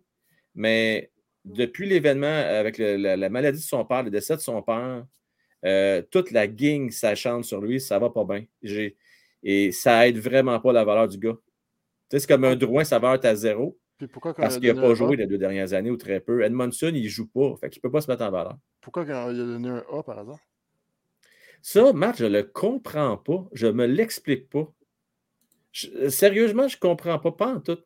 [0.55, 1.11] mais
[1.45, 5.07] depuis l'événement avec le- la, la maladie de son père, le décès de son père,
[5.65, 8.45] euh, toute la gang s'achante sur lui, ça va pas bien.
[9.43, 11.37] Et ça aide vraiment pas la valeur du gars.
[12.11, 14.59] Tu sais, c'est comme un Drouin, sa valeur est à zéro Puis pourquoi qu'on parce
[14.59, 16.43] qu'il n'a pas joué les deux dernières années ou très peu.
[16.43, 17.55] Edmondson, il ne joue pas.
[17.61, 18.59] Fait qu'il ne peut pas se mettre en valeur.
[18.81, 20.39] Pourquoi qu'on a donné un A par hasard?
[21.63, 23.45] Ça, Matt, je ne le comprends pas.
[23.53, 24.67] Je ne me l'explique pas.
[25.73, 27.79] Je- sérieusement, je ne comprends pas, pas en tout.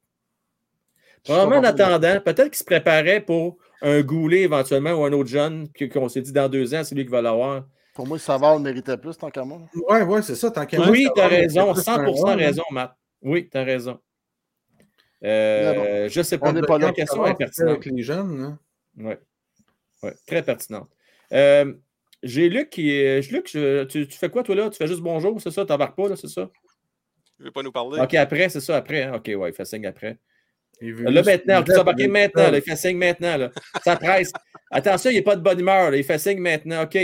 [1.24, 5.68] Probablement en attendant, peut-être qu'il se préparait pour un Goulet éventuellement ou un autre jeune
[5.72, 7.64] que- qu'on s'est dit dans deux ans, c'est lui qui va l'avoir.
[7.94, 9.60] Pour moi, Savard le méritait plus tant qu'à moi.
[9.88, 10.50] Ouais, ouais, c'est ça.
[10.50, 12.36] Tant qu'à moi, Oui, ça tu as va, raison, c'est plus un 100% rôle, hein.
[12.36, 12.96] raison, Matt.
[13.22, 14.00] Oui, tu as raison.
[15.24, 16.48] Euh, Je ne sais pas.
[16.48, 17.70] On n'est pas là La question est pertinente.
[17.70, 18.58] Avec les jeunes, là.
[18.96, 19.14] Oui.
[20.02, 20.88] Ouais, très pertinente.
[21.32, 21.72] Euh,
[22.22, 23.30] J'ai Luc qui est.
[23.30, 24.70] Luc, je- tu, tu fais quoi, toi, là?
[24.70, 25.64] Tu fais juste bonjour, c'est ça?
[25.64, 26.48] Tu n'embarques pas, là, c'est ça?
[27.36, 28.00] Tu veux pas nous parler?
[28.00, 29.02] OK, après, c'est ça, après.
[29.04, 29.14] hein?
[29.16, 30.18] OK, ouais, il fait signe après.
[30.80, 33.50] Il veut Là, maintenant, il tu embarqué veut- maintenant, là, il fait signe maintenant, là.
[33.84, 34.32] Ça presse.
[34.70, 36.82] Attention, il n'est pas de bonne humeur, là, il fait signe maintenant.
[36.84, 36.96] OK.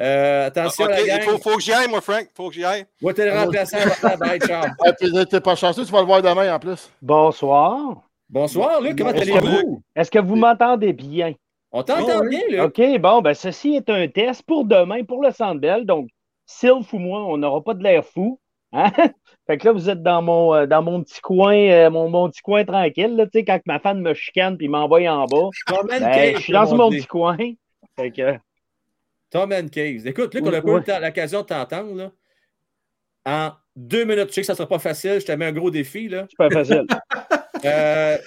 [0.00, 1.20] Euh, attention, Ah, il gang.
[1.22, 2.26] faut, faut que j'y aille, moi, Frank.
[2.34, 2.84] Faut que j'y aille.
[3.00, 3.78] Ouais, t'es le remplaçant.
[4.18, 4.66] bye, ciao.
[4.84, 6.90] Ah, puis t'es pas chanceux, tu vas le voir demain en plus.
[7.00, 8.02] Bonsoir.
[8.28, 9.46] Bonsoir, Luc, comment allez-vous?
[9.46, 11.34] vous, est-ce que vous m'entendez bien?
[11.76, 12.60] On t'entend bien, Luc.
[12.60, 15.84] OK, bon, ben ceci est un test pour demain, pour le Centre Bell.
[15.84, 16.08] Donc,
[16.46, 18.40] Sylph ou moi, on n'aura pas de l'air fou.
[18.72, 18.92] Hein?
[19.48, 22.30] Fait que là, vous êtes dans mon, euh, dans mon petit coin, euh, mon, mon
[22.30, 23.16] petit coin tranquille.
[23.16, 26.12] Là, tu sais, quand ma femme me chicane puis m'envoie en bas, Tom and ben,
[26.12, 27.36] Cave, je suis dans mon petit coin.
[27.96, 28.38] Fait que,
[29.30, 30.06] Tom and Caves.
[30.06, 31.96] Écoute, Luc, on n'a pas eu l'occasion de t'entendre.
[31.96, 32.12] là.
[33.26, 35.18] En deux minutes, je sais que ça ne sera pas facile.
[35.18, 36.08] Je te mets un gros défi.
[36.08, 36.26] Là.
[36.30, 36.86] c'est pas facile.
[37.64, 38.18] Euh,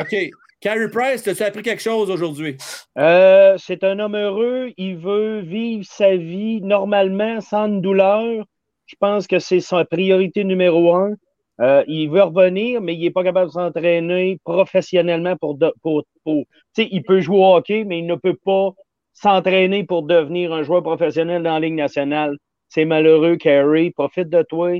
[0.00, 0.14] OK.
[0.60, 2.56] Carey Price, as-tu appris quelque chose aujourd'hui?
[2.98, 4.72] Euh, c'est un homme heureux.
[4.76, 8.44] Il veut vivre sa vie normalement, sans douleur.
[8.86, 11.14] Je pense que c'est sa priorité numéro un.
[11.60, 15.54] Euh, il veut revenir, mais il n'est pas capable de s'entraîner professionnellement pour.
[15.56, 16.44] de- pour, pour
[16.74, 18.70] tu sais, il peut jouer au hockey, mais il ne peut pas
[19.12, 22.36] s'entraîner pour devenir un joueur professionnel dans la Ligue nationale.
[22.68, 23.90] C'est malheureux, Carey.
[23.94, 24.70] Profite de toi.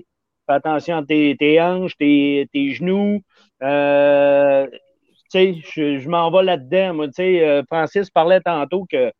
[0.47, 3.21] Fais attention à tes, tes hanches, tes, tes genoux.
[3.63, 4.67] Euh,
[5.31, 7.07] sais, je, je m'en vais là-dedans.
[7.07, 9.13] Tu sais, euh, Francis parlait tantôt que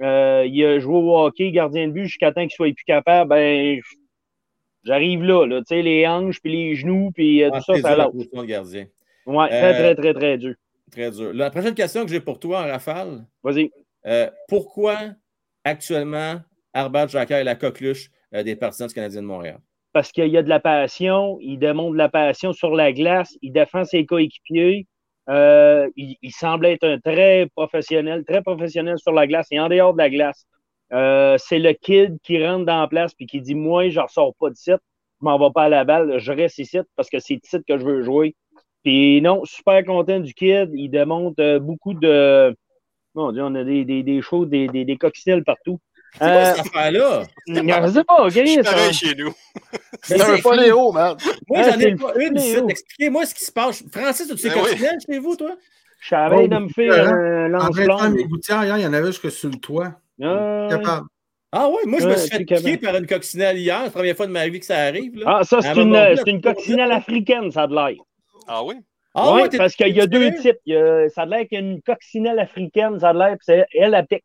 [0.00, 3.28] euh, il a joué au hockey, gardien de but, jusqu'à temps qu'il soit plus capable.
[3.30, 3.80] Ben,
[4.84, 5.58] j'arrive là, là.
[5.60, 7.96] Tu sais, les hanches, puis les genoux, puis euh, Ah, tout ça, très ça dur,
[7.98, 8.12] la lâche.
[8.12, 8.86] position de gardien.
[9.26, 10.54] Ouais, très, très, très, très dur.
[10.90, 11.32] Très dur.
[11.32, 13.70] La prochaine question que j'ai pour toi, en rafale, Vas-y.
[14.48, 14.96] pourquoi
[15.64, 16.40] actuellement
[16.74, 19.58] Arbad Jacquet est la coqueluche des partisans du Canadien de Montréal?
[19.92, 23.36] Parce qu'il y a de la passion, il démontre de la passion sur la glace,
[23.42, 24.86] il défend ses coéquipiers.
[25.28, 29.68] Euh, il, il semble être un très professionnel, très professionnel sur la glace et en
[29.68, 30.46] dehors de la glace.
[30.92, 34.04] Euh, c'est le kid qui rentre dans la place puis qui dit Moi, je ne
[34.04, 34.80] ressors pas de site,
[35.20, 37.78] je m'en vais pas à la balle, je reste ici parce que c'est ici que
[37.78, 38.34] je veux jouer.
[38.82, 40.70] Puis non, super content du kid.
[40.74, 42.54] Il démontre euh, beaucoup de.
[43.14, 44.98] Mon Dieu, on a des, des, des shows, des, des, des
[45.44, 45.78] partout.
[46.12, 47.22] C'est quoi Euh, cette affaire-là?
[47.46, 48.30] je sais pas, ok.
[48.30, 49.32] Je suis ça- pareil chez nous.
[50.02, 51.16] C'est un c'est- poléo, man.
[51.48, 52.56] Moi, j'en c'est ai pas une ici.
[52.68, 53.84] Expliquez-moi ce qui se passe.
[53.92, 54.78] Francis, as-tu des Ben oui.
[55.08, 55.52] chez vous, toi?
[56.00, 57.04] Je suis à la veille Oh, de me faire
[57.50, 58.14] dans lance-flamme.
[58.14, 59.92] mes gouttières, hier, il y en avait jusque sur le toit.
[60.22, 61.06] Ah, Capable.
[61.52, 63.78] Ah oui, moi, je me suis fait c'est piquer par une coccinelle hier.
[63.78, 65.16] C'est la première fois de ma vie que ça arrive.
[65.18, 65.38] Là.
[65.38, 67.96] Ah, ça, c'est un une, c'est coccinelle africaine, ça a de l'air.
[68.48, 68.74] Ah oui?
[69.14, 70.56] Ah oui, ouais, parce qu'il y a deux types.
[70.64, 73.12] Il y a- ça a de l'air qu'il y a une coccinelle africaine, ça a
[73.12, 74.24] de l'air, puis c'est elle, la pique.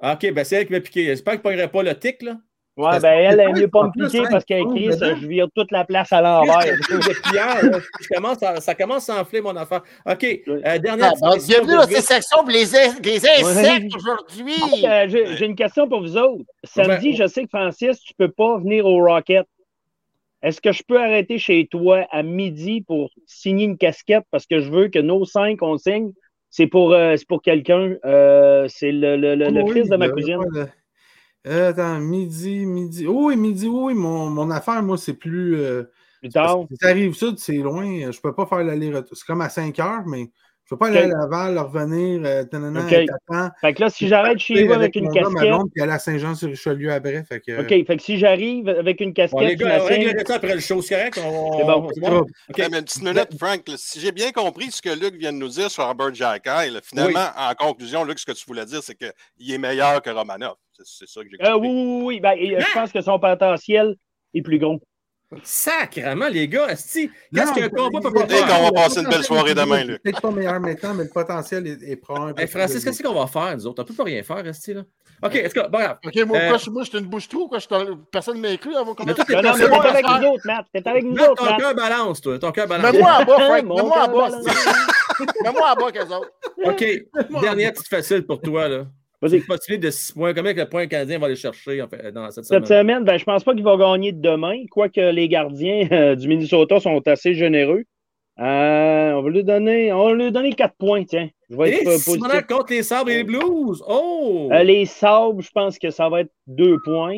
[0.00, 1.04] Ah, OK, ben c'est elle qui m'a piqué.
[1.04, 2.36] J'espère qu'il ne pognerait pas le tic, là.
[2.76, 4.96] Ouais, ben elle, elle mieux pas me piquer hein, parce qu'elle dedans.
[4.96, 6.64] ça, je vire toute la place à l'envers.
[8.60, 9.82] Ça commence à enfler mon affaire.
[10.06, 11.98] OK, euh, dernière Ah, petite question bienvenue dans vite.
[11.98, 14.86] sections pour les, in- les insectes aujourd'hui.
[14.86, 16.44] Euh, J'ai une question pour vous autres.
[16.64, 19.46] Samedi, je sais que Francis, tu peux pas venir au Rocket.
[20.42, 24.24] est-ce que je peux arrêter chez toi à midi pour signer une casquette?
[24.30, 26.12] Parce que je veux que nos cinq, on signe?
[26.50, 27.96] C'est pour, euh, pour quelqu'un.
[28.04, 30.38] euh, c'est le, le, le, le Oh, fils de ma cousine.
[31.46, 33.06] Euh, attends, midi, midi.
[33.06, 35.56] Oh, oui, midi, oui, mon, mon affaire, moi, c'est plus.
[36.20, 36.66] Plus tard.
[36.68, 38.10] que ça arrive sud, c'est loin.
[38.10, 39.16] Je peux pas faire l'aller-retour.
[39.16, 40.30] C'est comme à 5 heures, mais
[40.70, 41.04] je peux pas aller Ok.
[41.14, 42.92] à Laval, revenir, euh, tanana, Ok.
[42.92, 43.18] être à
[43.48, 43.54] temps.
[43.60, 45.36] Fait que là, si j'arrête chez vous avec une casquette.
[45.48, 47.24] blonde, puis aller à Saint-Jean-sur-Richelieu après.
[47.24, 50.24] Fait que, OK, fait que si j'arrive avec une Bon, les casquette, gars, on règle
[50.26, 51.20] ça après le show, c'est correct?
[51.24, 51.88] On- C'est bon.
[51.92, 52.18] c'est bon?
[52.20, 52.26] OK.
[52.58, 53.68] Ouais, mais une petite minute, Frank.
[53.68, 56.50] là, si j'ai bien compris ce que Luc vient de nous dire sur Robert Jacky,
[56.84, 60.54] finalement, en conclusion, Luc, ce que tu voulais dire, c'est qu'il est meilleur que Romanov.
[60.72, 61.68] C'est c'est ça que j'ai Euh, compris.
[61.68, 62.20] oui, oui, oui.
[62.20, 63.96] Ben, euh, je pense que son potentiel
[64.34, 64.80] est plus gros.
[65.44, 68.62] Sacrement, les gars, qu'est-ce qu'un combat peut pas Et qu'on faire?
[68.62, 70.02] va passer une belle soirée demain, Luc.
[70.02, 72.40] Peut-être pas meilleur maintenant, mais le potentiel est, est probable.
[72.40, 73.82] Hey, Francis, qu'est-ce qu'on va faire, nous autres?
[73.82, 74.82] On peut pas rien faire, asti, là.
[75.22, 75.60] OK, est-ce que.
[75.60, 75.92] Bon, bref.
[76.04, 77.58] OK, moi, Euh, quoi, je- moi, j'étais une bouche-trou, quoi.
[78.10, 79.42] Personne ne m'a écrit avant qu'on Mais toi, commence.
[79.58, 80.20] t'es avec faire.
[80.20, 80.66] nous autres, Matt.
[80.72, 82.38] T'es avec nous autres, ton cœur balance, toi.
[82.38, 82.92] Ton cœur balance.
[82.92, 83.62] Mets-moi à bas, Frank.
[83.64, 84.28] Mets-moi à bas.
[85.44, 86.30] Mets-moi à bas qu'eux autres.
[86.64, 86.84] OK,
[87.42, 88.86] dernière petite facile pour toi, là.
[89.22, 89.40] Vas-y.
[89.40, 90.32] Possibilité de 6 points.
[90.34, 92.64] Combien que le point canadien va aller chercher en fait, dans cette semaine?
[92.64, 96.26] Cette semaine, ben, je pense pas qu'il va gagner demain, quoique les gardiens euh, du
[96.28, 97.84] Minnesota sont assez généreux.
[98.38, 101.28] Euh, on va lui donner, on va lui donner 4 points, tiens.
[101.50, 102.56] Je vais Et être euh, Simonac positif.
[102.56, 103.82] contre les Sabres et les Blues.
[103.86, 104.48] Oh!
[104.50, 107.16] Euh, les Sabres, je pense que ça va être 2 points.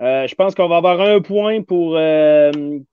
[0.00, 1.98] Euh, je pense qu'on va avoir un point pour,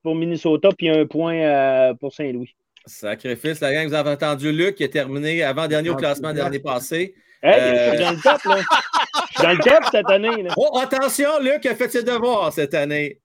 [0.02, 2.54] pour Minnesota puis un point pour Saint-Louis.
[2.86, 7.14] Sacrifice, la gang, vous avez entendu Luc qui est terminé avant-dernier au classement dernier passé.
[7.42, 8.56] Hey, Euh, je suis dans le top, là.
[8.58, 10.42] Je suis dans le top cette année.
[10.42, 10.54] Là.
[10.56, 13.20] Oh, attention, Luc a fait ses devoirs cette année.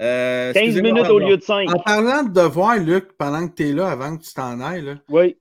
[0.00, 1.68] Euh, 15 excusez-moi, minutes au lieu de 5.
[1.74, 4.82] En parlant de devoirs, Luc, pendant que tu es là, avant que tu t'en ailles,
[4.82, 5.36] là, Oui.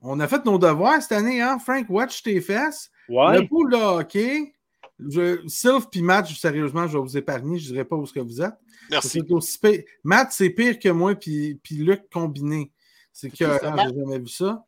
[0.00, 1.84] on a fait nos devoirs cette année, hein, Frank?
[1.88, 2.90] Watch tes fesses.
[3.08, 3.38] Ouais.
[3.40, 4.54] Le pool de hockey,
[4.98, 8.12] je, Sylph puis Matt, sérieusement, je vais vous épargner, je ne dirai pas où ce
[8.12, 8.54] que vous êtes.
[8.90, 9.08] Merci.
[9.08, 9.82] C'est aussi pire.
[10.04, 12.70] Matt, c'est pire que moi, puis, puis Luc combiné.
[13.12, 14.64] C'est que j'ai jamais vu ça.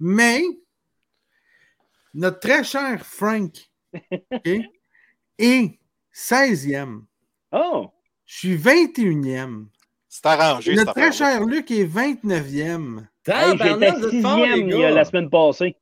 [0.00, 0.42] Mais
[2.14, 3.52] notre très cher Frank
[5.38, 5.78] est
[6.14, 7.02] 16e.
[7.52, 7.90] Oh!
[8.26, 9.66] Je suis 21e.
[10.08, 13.06] C'est arrangé, Notre très cher Luc est 29e.
[13.26, 14.90] Hey, J'étais vous êtes forts, les sixième il y a gars.
[14.90, 15.76] la semaine passée.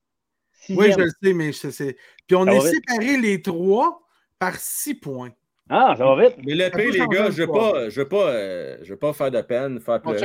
[0.68, 1.96] Oui, je le sais, mais je sais.
[2.26, 2.74] Puis on est vite.
[2.88, 4.02] séparés les trois
[4.38, 5.32] par 6 points.
[5.72, 6.34] Ah, ça va vite.
[6.44, 8.96] Mais le pire, les gars, je ne veux pas, je veux pas, euh, je veux
[8.98, 10.18] pas faire de peine, faire pleurer.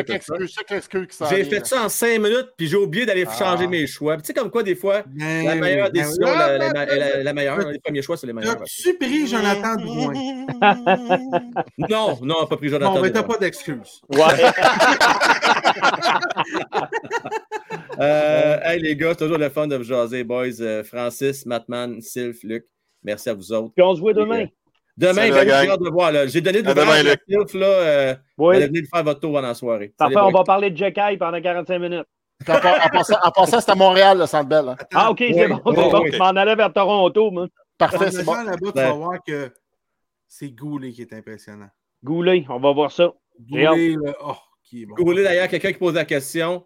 [1.30, 3.32] J'ai fait ça en cinq minutes, puis j'ai oublié d'aller Ah.
[3.38, 4.16] changer mes choix.
[4.16, 6.86] Puis Tu sais, comme quoi, des fois, Ben, la meilleure ben, décision, la, la- ben,
[6.88, 8.60] la- la meilleure, les premiers choix, c'est les meilleurs.
[8.60, 10.14] As-tu pris Jonathan Drouin?
[11.78, 13.02] Non, non, pas pris Non, Jonathan.
[13.02, 13.36] mais t'as Drouin.
[13.36, 14.02] pas d'excuses.
[14.10, 14.20] Ouais.
[18.00, 20.60] Euh, hey, les gars, toujours le fun de vous jaser, boys.
[20.60, 22.66] Euh, Francis, Matman, Sylph, Luc,
[23.04, 23.72] merci à vous autres.
[23.74, 24.48] Puis on se voit demain.
[24.98, 26.12] Demain, ben, j'ai hâte de voir.
[26.12, 26.26] là.
[26.28, 27.04] J'ai donné de l'ouvrage
[27.54, 27.66] là.
[27.68, 28.56] Euh, Oui.
[28.56, 29.94] Allez venir faire votre tour pendant la soirée.
[29.98, 32.06] Parfait, on va parler de Jekai pendant 45 minutes.
[32.48, 34.70] En, passant, c'est à Montréal, le Centre Bell.
[34.70, 34.76] hein.
[34.94, 36.06] Ah, OK, c'est Oui, bon, oui, bon.
[36.12, 37.48] Je m'en allais vers Toronto, moi.
[37.78, 38.34] Parfait, c'est bon.
[38.34, 38.90] là-bas, tu Ben.
[38.90, 39.52] vas voir que
[40.28, 41.70] c'est Goulet qui est impressionnant.
[42.04, 43.14] Goulet, on va voir ça.
[43.40, 44.96] Goulet, oh, qui est bon.
[44.96, 46.66] Goulet, d'ailleurs, quelqu'un qui pose la question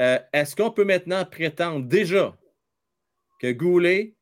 [0.00, 2.36] euh, est-ce qu'on peut maintenant prétendre déjà
[3.40, 4.14] que Goulet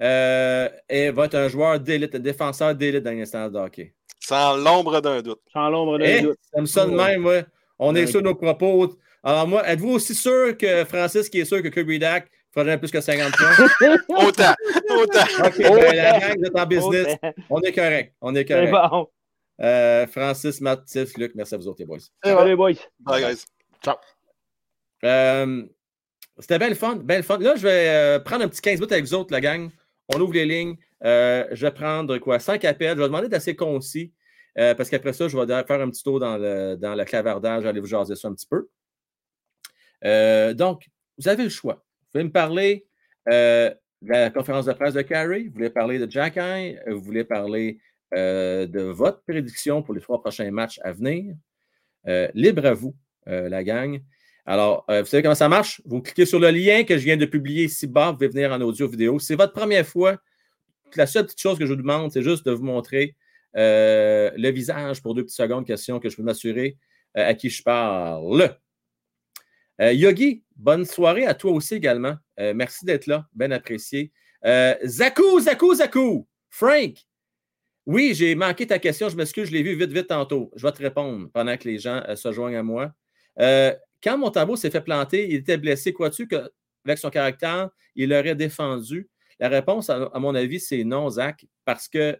[0.00, 4.56] euh, est- va être un joueur d'élite, un défenseur d'élite dans l'instance de hockey Sans
[4.56, 5.40] l'ombre d'un doute.
[5.52, 6.38] Sans l'ombre d'un Eh, doute.
[6.52, 7.44] Ça me sonne même, ouais.
[7.78, 8.06] On est Ouais.
[8.06, 8.96] sur nos propos.
[9.22, 12.78] Alors, moi, êtes-vous aussi sûr que Francis, qui est sûr que Kirby Dak fera jamais
[12.78, 13.66] plus que 50 points?
[14.28, 14.54] Autant,
[14.90, 15.46] autant.
[15.46, 17.16] OK, ben, la gang, vous êtes en business.
[17.50, 18.14] On est correct.
[18.20, 18.72] On est C'est correct.
[18.90, 19.08] bon.
[19.62, 21.98] Euh, Francis, Matt, Tiff, Luc, merci à vous autres, les boys.
[21.98, 22.40] Et voilà.
[22.42, 22.72] Allez, boys.
[23.00, 23.44] Bye, guys.
[25.04, 25.62] Euh,
[26.38, 27.38] C'était bien le fun, bien le fun.
[27.38, 29.70] Là, je vais euh, prendre un petit 15 minutes avec vous autres, la gang.
[30.08, 30.76] On ouvre les lignes.
[31.04, 32.38] Euh, je vais prendre quoi?
[32.38, 32.96] 5 appels.
[32.96, 34.12] Je vais demander d'être assez concis.
[34.58, 37.66] euh, parce qu'après ça, je vais faire un petit tour dans le, dans le clavardage,
[37.66, 38.68] aller vous jaser ça un petit peu.
[40.04, 41.84] Euh, donc, vous avez le choix.
[42.02, 42.86] Vous pouvez me parler
[43.26, 47.24] de la conférence de presse de Carey, vous voulez parler de Jack Eye, vous voulez
[47.24, 47.78] parler
[48.12, 51.34] de votre prédiction pour les trois prochains matchs à venir.
[52.34, 52.94] Libre à vous,
[53.26, 54.00] la gang.
[54.46, 55.80] Alors, euh, vous savez comment ça marche?
[55.86, 58.52] Vous cliquez sur le lien que je viens de publier ici bas, vous pouvez venir
[58.52, 59.18] en audio vidéo.
[59.18, 60.18] C'est votre première fois.
[60.96, 63.16] La seule petite chose que je vous demande, c'est juste de vous montrer
[63.56, 66.76] euh, le visage pour deux petites secondes, question que je peux m'assurer
[67.16, 68.56] euh, à qui je parle.
[69.80, 72.14] Yogi, bonne soirée à toi aussi également.
[72.38, 74.12] Merci d'être là, bien apprécié.
[74.84, 76.94] Zakou, Zakou, Zakou, Frank,
[77.84, 80.52] oui, j'ai manqué ta question, je m'excuse, je l'ai vu vite, vite tantôt.
[80.54, 82.92] Je vais te répondre pendant que les gens se joignent à moi.
[84.04, 89.08] Quand Montembeau s'est fait planter, il était blessé, crois-tu qu'avec son caractère, il aurait défendu?
[89.40, 92.16] La réponse, à, mon avis, c'est non, Zach, parce que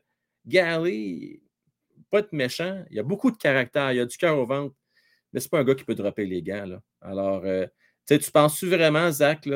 [0.47, 1.43] Gary,
[2.11, 2.85] pas être méchant.
[2.91, 3.93] Il a beaucoup de caractère.
[3.93, 4.75] Il a du cœur au ventre.
[5.33, 6.79] Mais c'est pas un gars qui peut dropper les gants.
[7.01, 7.67] Alors, euh,
[8.07, 9.49] tu penses-tu vraiment, Zach,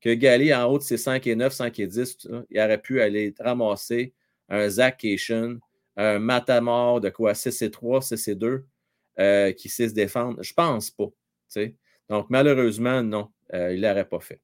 [0.00, 2.80] que Gali, en haut de ses 5 et 9, 5 et 10, là, il aurait
[2.80, 4.14] pu aller ramasser
[4.48, 5.58] un Zach Cation,
[5.96, 8.66] un Matamor de quoi 6 et 3, 6 et 2,
[9.18, 10.42] euh, qui sait se défendre?
[10.42, 11.08] Je pense pas.
[12.08, 14.40] Donc, malheureusement, non, euh, il ne l'aurait pas fait.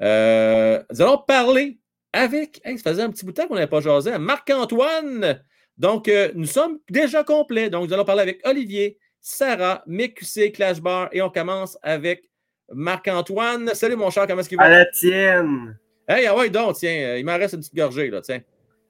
[0.00, 1.78] Euh, nous allons parler
[2.12, 5.42] avec, hey, ça faisait un petit bout de temps qu'on n'avait pas jasé, à Marc-Antoine.
[5.76, 7.70] Donc, euh, nous sommes déjà complets.
[7.70, 12.30] Donc, nous allons parler avec Olivier, Sarah, MQC, Clash Bar et on commence avec
[12.72, 13.74] Marc-Antoine.
[13.74, 14.64] Salut mon cher, comment est-ce qu'il va?
[14.64, 15.78] À la tienne.
[16.08, 18.40] Hey, ah ouais, donc, tiens, il m'en reste une petite gorgée, là, tiens.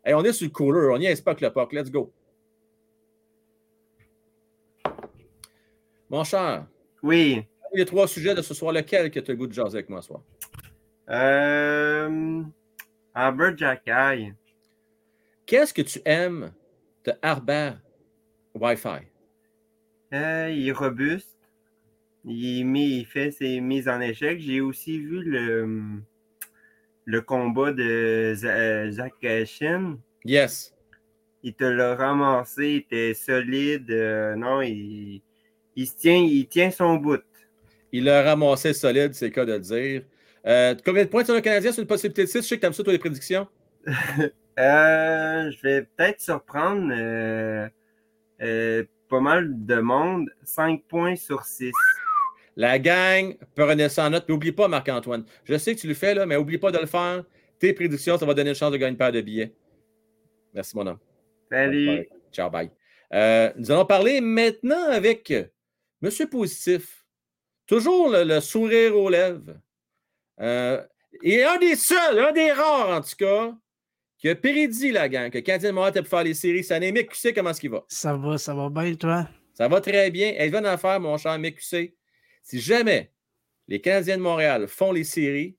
[0.05, 2.13] Hey, on est sur le cooler, on y est pas que le puck, let's go.
[6.09, 6.67] Mon cher,
[7.03, 7.43] Oui.
[7.73, 9.89] les trois sujets de ce soir, lequel que tu as le goût de jaser avec
[9.89, 10.23] moi ce soir?
[11.09, 12.43] Euh...
[13.15, 14.33] Albert Jackay.
[15.47, 16.53] Qu'est-ce que tu aimes
[17.05, 17.81] de Harbert
[18.55, 19.07] Wi-Fi?
[20.13, 21.39] Euh, il est robuste.
[22.25, 24.39] Il, il fait ses mises en échec.
[24.41, 26.01] J'ai aussi vu le,
[27.05, 29.15] le combat de euh, Zach
[29.47, 29.99] Shin.
[30.25, 30.75] Yes.
[31.43, 33.91] Il te l'a ramassé, il était solide.
[33.91, 35.23] euh, non, il,
[35.77, 37.23] il se tient, il tient son bout.
[37.93, 40.03] Il a ramassé solide, c'est le cas de le dire.
[40.47, 42.43] Euh, combien de points tu as le Canadien sur une possibilité de 6?
[42.43, 43.47] Je sais que tu aimes ça, toi, les prédictions.
[44.59, 47.67] Euh, je vais peut-être surprendre euh,
[48.43, 50.29] euh, pas mal de monde.
[50.45, 51.73] 5 points sur 6.
[52.57, 54.27] La gang, prenez ça en note.
[54.29, 55.25] Mais oublie pas, Marc-Antoine.
[55.45, 57.25] Je sais que tu le fais, là, mais oublie pas de le faire.
[57.59, 59.55] Tes prédictions, ça va donner une chance de gagner une paire de billets.
[60.53, 60.99] Merci, mon homme.
[61.51, 62.07] Salut.
[62.31, 62.71] Ciao, bye.
[63.57, 65.33] Nous allons parler maintenant avec
[66.01, 67.05] Monsieur Positif.
[67.67, 69.61] Toujours le, le sourire aux lèvres.
[70.41, 70.83] Euh,
[71.23, 73.55] et un des seuls, un des rares en tout cas,
[74.19, 76.77] qui a prédit la gang que Canadien de Montréal était pour faire les séries cette
[76.77, 76.93] année.
[76.93, 77.85] Mick, tu sais comment est-ce qu'il va?
[77.89, 79.29] Ça va, ça va bien, toi?
[79.55, 80.35] Ça va très bien.
[80.37, 81.95] Elle vient d'en faire, mon cher MQC.
[82.43, 83.13] Si jamais
[83.69, 85.57] les Canadiens de Montréal font les séries,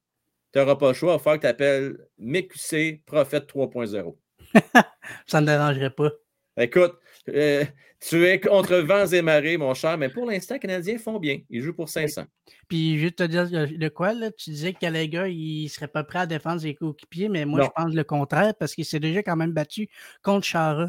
[0.53, 1.13] tu n'auras pas le choix.
[1.13, 4.17] Il va falloir que tu appelles MQC Prophète 3.0.
[5.27, 6.11] Ça ne me dérangerait pas.
[6.57, 6.95] Écoute,
[7.29, 7.63] euh,
[8.01, 11.39] tu es contre vents et marées, mon cher, mais pour l'instant, les Canadiens font bien.
[11.49, 12.23] Ils jouent pour 500.
[12.67, 16.03] Puis, vais te dire de de quoi, là, tu disais que Gallagher, il serait pas
[16.03, 17.65] prêt à défendre ses coéquipiers, mais moi, Non.
[17.65, 19.87] je pense le contraire parce qu'il s'est déjà quand même battu
[20.23, 20.87] contre Chara.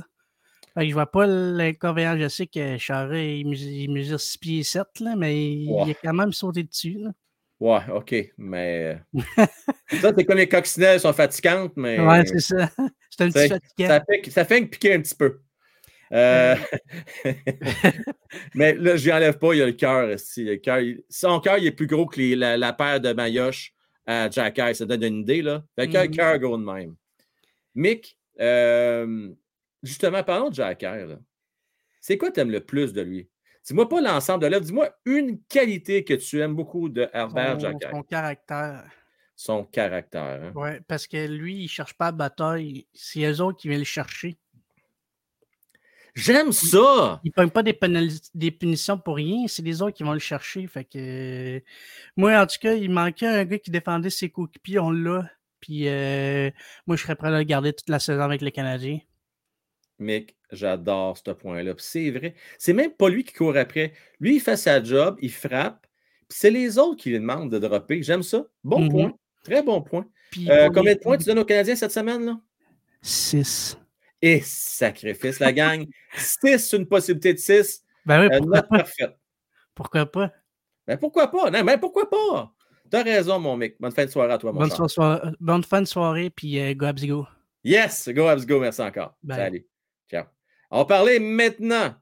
[0.75, 2.17] Fait que je vois pas l'inconvénient.
[2.19, 5.91] Je sais que Chara, il mesure, il mesure 6 pieds 7, là, mais il Ouais.
[5.91, 6.97] a quand même sauté dessus.
[6.99, 7.11] Là.
[7.61, 8.99] Ouais, OK, mais.
[9.17, 9.45] euh,
[10.01, 12.01] ça, c'est comme les coccinelles sont fatigantes, mais.
[12.01, 12.71] Ouais, c'est ça.
[13.11, 13.89] C'est un petit ça, fatigant.
[13.89, 15.41] ça fait, ça fait que piquer un petit peu.
[16.13, 16.55] Euh,
[18.55, 20.19] mais là, je n'y enlève pas, il y a le cœur.
[21.09, 23.73] Son cœur, il est plus gros que les- la, la paire de maillotches
[24.07, 24.75] à Jack Eye.
[24.75, 25.65] Ça donne une idée, là.
[25.77, 26.11] Fait que le Mhm.
[26.11, 26.95] cœur gros de même.
[27.75, 29.31] Mick, euh,
[29.83, 31.19] justement, parlons de Jack Eye, là.
[32.01, 33.29] C'est quoi que tu aimes le plus de lui?
[33.65, 37.77] Dis-moi pas l'ensemble de l'œuvre, dis-moi une qualité que tu aimes beaucoup de Herbert Jack
[37.81, 37.89] Eye.
[37.93, 38.85] son caractère.
[39.37, 40.43] Son caractère.
[40.45, 40.53] hein.
[40.55, 42.87] Ouais, parce que lui, il cherche pas la bataille.
[42.93, 44.37] C'est eux autres qui viennent le chercher.
[46.15, 47.21] J'aime ça!
[47.25, 47.79] Ils ne prennent pas des,
[48.35, 50.67] des punitions pour rien, c'est les autres qui vont le chercher.
[50.67, 51.63] Fait que
[52.17, 55.31] moi, en tout cas, il manquait un gars qui défendait ses coéquipiers, on l'a.
[55.61, 56.51] Puis euh,
[56.87, 58.99] moi, je serais prêt à le garder toute la saison avec les Canadiens.
[59.99, 61.75] Mick, j'adore ce point-là.
[61.79, 62.35] C'est vrai.
[62.59, 63.93] C'est même pas lui qui court après.
[64.21, 65.87] Lui, il fait sa job, il frappe.
[66.29, 68.03] Puis c'est les autres qui lui demandent de dropper.
[68.03, 68.45] J'aime ça.
[68.65, 68.89] Bon Mhm.
[68.91, 69.13] point.
[69.45, 70.07] Très bon point.
[70.31, 72.25] Puis Euh, combien de points tu donnes aux Canadiens cette semaine?
[72.27, 72.41] là?
[73.03, 73.79] 6.
[74.23, 75.85] Et sacrifice, la gang.
[76.17, 77.83] 6, une possibilité de 6.
[78.07, 78.79] Ben oui, pourquoi pas?
[78.79, 79.17] parfaite.
[79.75, 80.33] Pourquoi pas?
[80.87, 81.51] Ben pourquoi pas?
[81.51, 82.53] Non, mais pourquoi pas?
[82.91, 83.77] T'as raison, mon Mick.
[83.81, 84.77] Bonne fin de soirée à toi, mon Bonne, cher.
[84.77, 87.27] soir- soir- bonne fin de soirée, puis euh, go Habs go.
[87.65, 89.17] Yes, go Habs go, merci encore.
[89.23, 89.37] Bye.
[89.39, 89.67] Salut.
[90.11, 90.25] Ciao.
[90.71, 91.95] On va parler maintenant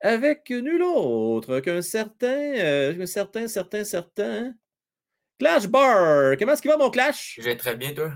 [0.00, 4.54] avec nul autre qu'un certain, euh, un certain, certain, certain
[5.38, 6.36] Clash Bar.
[6.38, 7.34] Comment est-ce qu'il va, mon Clash?
[7.38, 8.12] Je vais très bien, toi.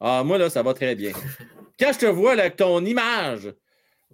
[0.00, 1.12] Ah, moi, là, ça va très bien.
[1.78, 3.54] Quand je te vois, là, avec ton image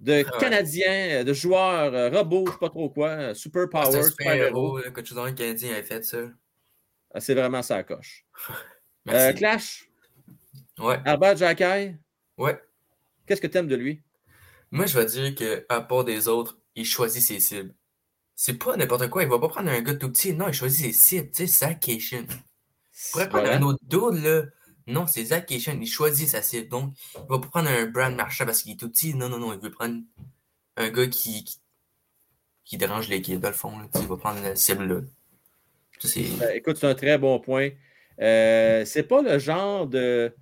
[0.00, 0.40] de Ah ouais.
[0.40, 4.04] Canadien, de joueur, euh, robot, je sais pas trop quoi, euh, super C'est power, super
[4.10, 6.18] super héros, héros, là, que dans le Canadien a fait ça.
[7.14, 8.24] Ah, c'est vraiment ça coche.
[9.06, 9.26] Merci.
[9.26, 9.88] Euh, Clash,
[10.78, 11.96] Ouais, Albert Jacquet,
[12.38, 12.60] ouais.
[13.26, 14.02] qu'est-ce que tu aimes de lui?
[14.70, 17.74] Moi, je vais dire que à part des autres, il choisit ses cibles.
[18.34, 19.22] C'est pas n'importe quoi.
[19.22, 20.32] Il va pas prendre un gars tout petit.
[20.32, 21.30] Non, il choisit ses cibles.
[21.30, 21.78] Tu sais.
[21.84, 22.26] Il
[23.12, 24.42] pourrait prendre un autre dude, là.
[24.86, 25.78] Non, c'est Zach Cation.
[25.80, 26.68] Il choisit sa cible.
[26.68, 29.14] Donc, il va pas prendre un Brand Marchand parce qu'il est tout petit.
[29.14, 29.52] Non, non, non.
[29.52, 30.00] Il veut prendre
[30.76, 31.58] un gars qui, qui,
[32.64, 33.78] qui dérange l'équipe, dans le fond.
[33.78, 33.86] là.
[34.00, 35.00] Il va prendre la cible là.
[35.98, 36.22] Ça, c'est.
[36.38, 37.70] Ben, écoute, c'est un très bon point.
[38.20, 40.34] Euh, c'est pas le genre de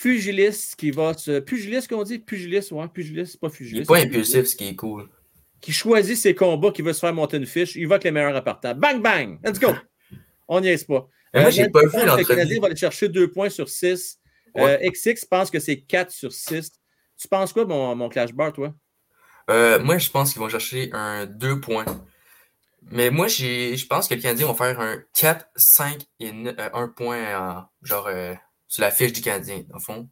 [0.00, 1.40] pugiliste qui va se.
[1.40, 2.18] Pugiliste qu'on dit?
[2.18, 3.90] Pugiliste, ouais, pugiliste, pas Il pugiliste.
[3.90, 5.08] est pas impulsif, ce qui est cool.
[5.60, 7.74] Qui choisit ses combats, qui veut se faire monter une fiche.
[7.76, 8.74] Il va avec les meilleurs appartements.
[8.74, 9.38] Bang, bang!
[9.44, 9.72] Let's go!
[10.46, 11.08] On n'y est pas.
[11.34, 12.26] Mais moi, Euh, j'ai pas vu le l'entrevue.
[12.26, 14.18] Canadien va aller chercher 2 points sur 6.
[14.54, 14.88] Ouais.
[14.90, 16.70] XX pense que c'est 4 sur 6.
[17.20, 18.72] Tu penses quoi, mon, mon Clash Bar, toi?
[19.50, 21.84] Euh, moi, je pense qu'ils vont chercher un 2 points.
[22.90, 27.36] Mais moi, je pense que les Canadiens vont faire un 4, 5 et 1 point
[27.38, 28.34] en- genre, euh,
[28.68, 30.08] sur la fiche du Canadien, dans le fond.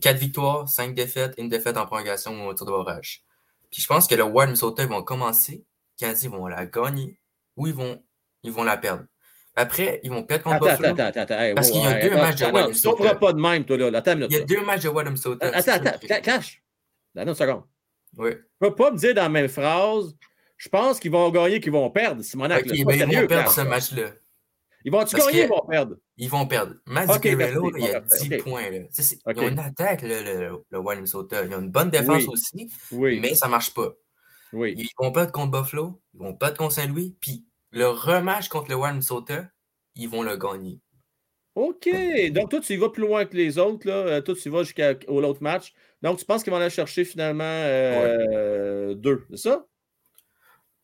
[0.00, 3.24] 4 victoires, 5 défaites, une défaite en prolongation au tour de barrage.
[3.70, 5.64] Puis je pense que le Wild Minnesota, ils vont commencer.
[6.00, 7.20] Les Canadiens vont la gagner
[7.56, 8.02] ou ils vont,
[8.42, 9.04] ils vont la perdre.
[9.54, 10.94] Après, ils vont perdre contre Attends, Buffalo.
[10.94, 11.54] attends, attends, attends.
[11.54, 13.76] Parce qu'il y a deux matchs de Wild non, Tu ne pas de même, toi,
[13.76, 13.98] là.
[13.98, 14.18] Attends.
[14.18, 15.50] Il y a deux matchs de Wild Minnesota.
[15.52, 16.62] Attends, attends, Clash.
[17.16, 17.62] Attends une seconde.
[18.16, 18.30] Oui.
[18.30, 20.16] Tu ne peux pas me dire dans la même phrase,
[20.56, 22.22] je pense qu'ils vont gagner, qu'ils vont perdre.
[22.22, 24.10] Simonac, ils vont perdre ce match-là.
[24.84, 25.96] Ils vont-tu gagner ils vont perdre?
[26.16, 26.74] Ils vont perdre.
[26.86, 28.42] Matt il a Ok, 10 ok.
[28.42, 28.62] points.
[28.64, 31.44] Ils ont une attaque, le, Wild Minnesota.
[31.44, 33.92] Ils ont une bonne défense aussi, mais ça marche pas.
[34.52, 38.76] Ils vont perdre contre Buffalo, ils vont perdre contre Saint-Louis, puis le rematch contre le
[38.76, 39.44] Wild Minnesota,
[39.96, 40.80] ils vont le gagner.
[41.54, 41.88] OK.
[42.30, 43.86] Donc, toi, tu y vas plus loin que les autres.
[43.86, 43.94] Là.
[43.94, 45.72] Euh, Toi, tu y vas jusqu'au l'autre match.
[46.00, 49.66] Donc, tu penses qu'ils vont aller chercher finalement euh, deux, c'est ça?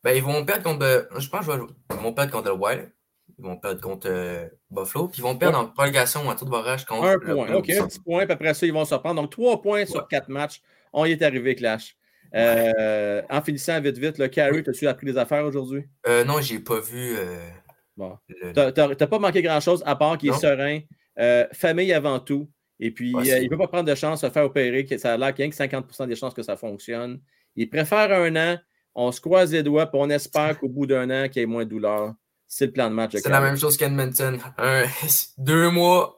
[0.05, 0.85] Ben, ils vont perdre contre.
[0.85, 2.93] euh, Je pense qu'ils vont perdre contre le Wild.
[3.39, 5.09] Ils vont perdre contre euh, Buffalo.
[5.09, 7.55] Puis ils vont perdre en prolongation ou en tour de barrage contre Un point.
[7.55, 8.25] OK, un petit point.
[8.25, 9.21] Puis après ça, ils vont se reprendre.
[9.23, 10.61] Donc, trois points sur quatre matchs.
[10.93, 11.97] On y est arrivé, Clash.
[12.35, 15.85] Euh, en finissant vite, vite, le Carrie, as-tu appris des affaires aujourd'hui?
[16.07, 17.17] Euh, non, j'ai pas vu.
[17.17, 17.49] euh,
[17.97, 18.17] Bon.
[18.29, 18.53] le-
[18.95, 20.81] T'as pas manqué grand-chose à part qu'il est serein.
[21.19, 22.49] Euh, famille avant tout.
[22.81, 24.85] Et puis, Ouais, euh, il ne peut pas prendre de chance de se faire opérer.
[24.85, 27.21] que Ça a l'air qu'il y a que 50% des chances que ça fonctionne.
[27.57, 28.59] Il préfère un an.
[28.95, 31.47] On se croise les doigts, puis on espère qu'au bout d'un an, qu'il y ait
[31.47, 32.15] moins de douleur.
[32.47, 33.13] C'est le plan de match.
[33.17, 34.39] C'est la même chose qu'Edmonton.
[34.59, 34.85] Un-
[35.39, 36.18] Deux mois,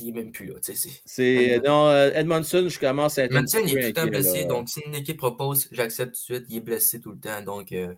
[0.00, 0.54] il est même plus là.
[0.64, 3.32] tu sais, c'est- C'est non, euh, Edmondson, je commence à être.
[3.34, 4.38] petit il est tout le temps blessé.
[4.40, 4.44] là.
[4.46, 6.46] Donc, si une équipe propose, j'accepte tout de suite.
[6.48, 7.42] Il est blessé tout le temps.
[7.42, 7.94] Donc, euh,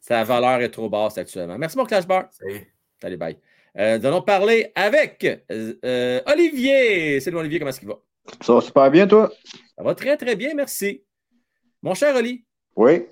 [0.00, 1.56] Sa valeur est trop basse actuellement.
[1.58, 2.28] Merci, mon Clash Bar.
[2.32, 2.72] salut.
[3.02, 3.36] Allez, bye.
[3.78, 7.20] Euh, nous allons parler avec euh, euh, Olivier.
[7.20, 7.98] Salut, Olivier, comment est-ce qu'il va?
[8.42, 9.32] Ça va super bien, toi?
[9.76, 11.02] Ça va très, très bien, merci.
[11.82, 12.44] Mon cher Oli,
[12.76, 13.06] Oui.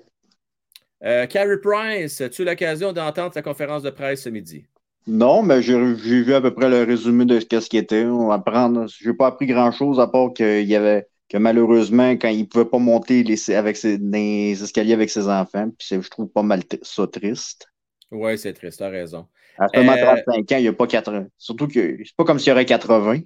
[1.03, 4.65] euh, Carey Price, as-tu l'occasion d'entendre sa conférence de presse ce midi?
[5.07, 8.05] Non, mais j'ai vu à peu près le résumé de ce qu'il était.
[8.05, 8.87] On va apprendre.
[8.87, 12.77] J'ai pas appris grand-chose à part qu'il y avait que malheureusement, quand il pouvait pas
[12.79, 17.07] monter les, avec ses, les escaliers avec ses enfants, puis je trouve pas mal ça
[17.07, 17.67] triste.
[18.11, 19.27] Oui, c'est triste, tu as raison.
[19.57, 21.27] À seulement Euh, 35 ans, il n'y a pas 80.
[21.37, 23.21] Surtout que c'est pas comme s'il y aurait 80.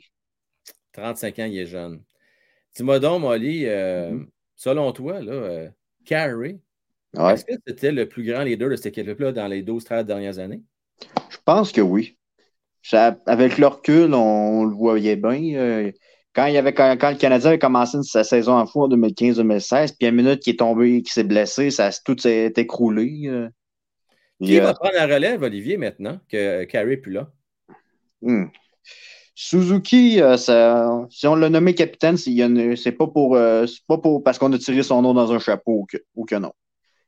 [0.93, 2.01] 35 ans, il est jeune.
[2.75, 4.27] Dis-moi donc, Molly, euh, Mhm.
[4.55, 5.69] selon toi, là, euh,
[7.15, 7.33] Ouais.
[7.33, 10.61] est-ce que c'était le plus grand leader de cette équipe-là dans les 12-13 dernières années?
[11.29, 12.17] Je pense que oui.
[12.81, 15.55] Ça- avec le recul, on, le voyait bien.
[15.55, 15.91] euh,
[16.33, 19.95] quand, il avait, quand, quand le Canadien avait commencé sa saison en fou en 2015-2016,
[19.97, 23.23] puis à une minute qui est tombé, qui s'est blessé, ça tout s'est écroulé.
[23.25, 23.49] euh.
[24.43, 27.29] Qui va euh, prendre la relève, Olivier, maintenant que Carey n'est plus là?
[28.21, 28.45] hmm.
[29.35, 34.37] Suzuki, euh, ça- si on l'a nommé capitaine, c'est pas pour, euh, pas pour parce
[34.37, 36.51] qu'on a tiré son nom dans un chapeau ou que, ou que non.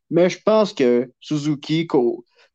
[0.09, 1.87] Mais je pense que Suzuki,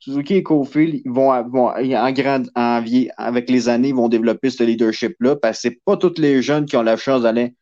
[0.00, 4.08] Suzuki et Cofield, ils vont, vont en grand, en vie- avec les années, ils vont
[4.08, 7.54] développer ce leadership-là parce que c'est pas tous les jeunes qui ont la chance d'aller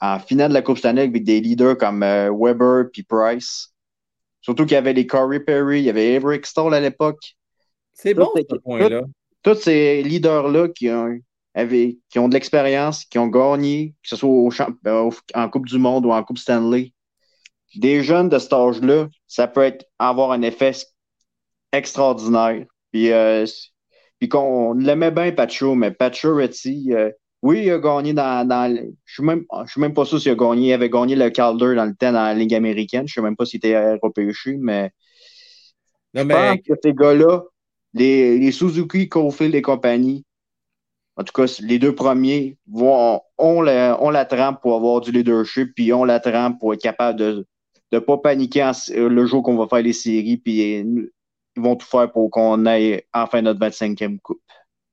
[0.00, 3.72] en finale de la Coupe Stanley avec des leaders comme euh, Weber puis Price.
[4.40, 7.34] Surtout qu'il y avait les Corey Perry, il y avait Eric Stoll à l'époque.
[7.92, 9.02] C'est bon, ce point-là.
[9.42, 11.18] Tous ces leaders-là qui ont,
[11.54, 15.48] avaient- qui ont de l'expérience, qui ont gagné, que ce soit au champ- euh, en
[15.48, 16.92] Coupe du Monde ou en Coupe Stanley,
[17.74, 20.72] des jeunes de cet âge-là, ça peut être, avoir un effet
[21.78, 22.66] extraordinaire.
[22.92, 23.44] Puis, euh,
[24.18, 27.10] puis qu'on l'aimait bien, Pacho, mais Pacho Retty, euh,
[27.42, 28.46] oui, il a gagné dans.
[28.76, 30.68] je ne suis, même- je suis même pas sûr s'il a gagné.
[30.70, 33.06] Il avait gagné le Calder dans le temps dans la Ligue américaine.
[33.06, 34.92] Je ne sais même pas s'il était repêché, mais
[36.14, 37.42] Non, je mais pense que ces gars-là,
[37.92, 40.24] les, les Suzuki, Cofield et compagnie,
[41.16, 45.12] en tout cas, les deux premiers, vont, ont, la, ont la trempe pour avoir du
[45.12, 47.46] leadership, puis ont la trempe pour être capable de
[47.92, 51.12] ne pas paniquer en- le jour qu'on va faire les séries, puis euh,
[51.56, 54.42] ils vont tout faire pour qu'on ait enfin notre 25e coupe.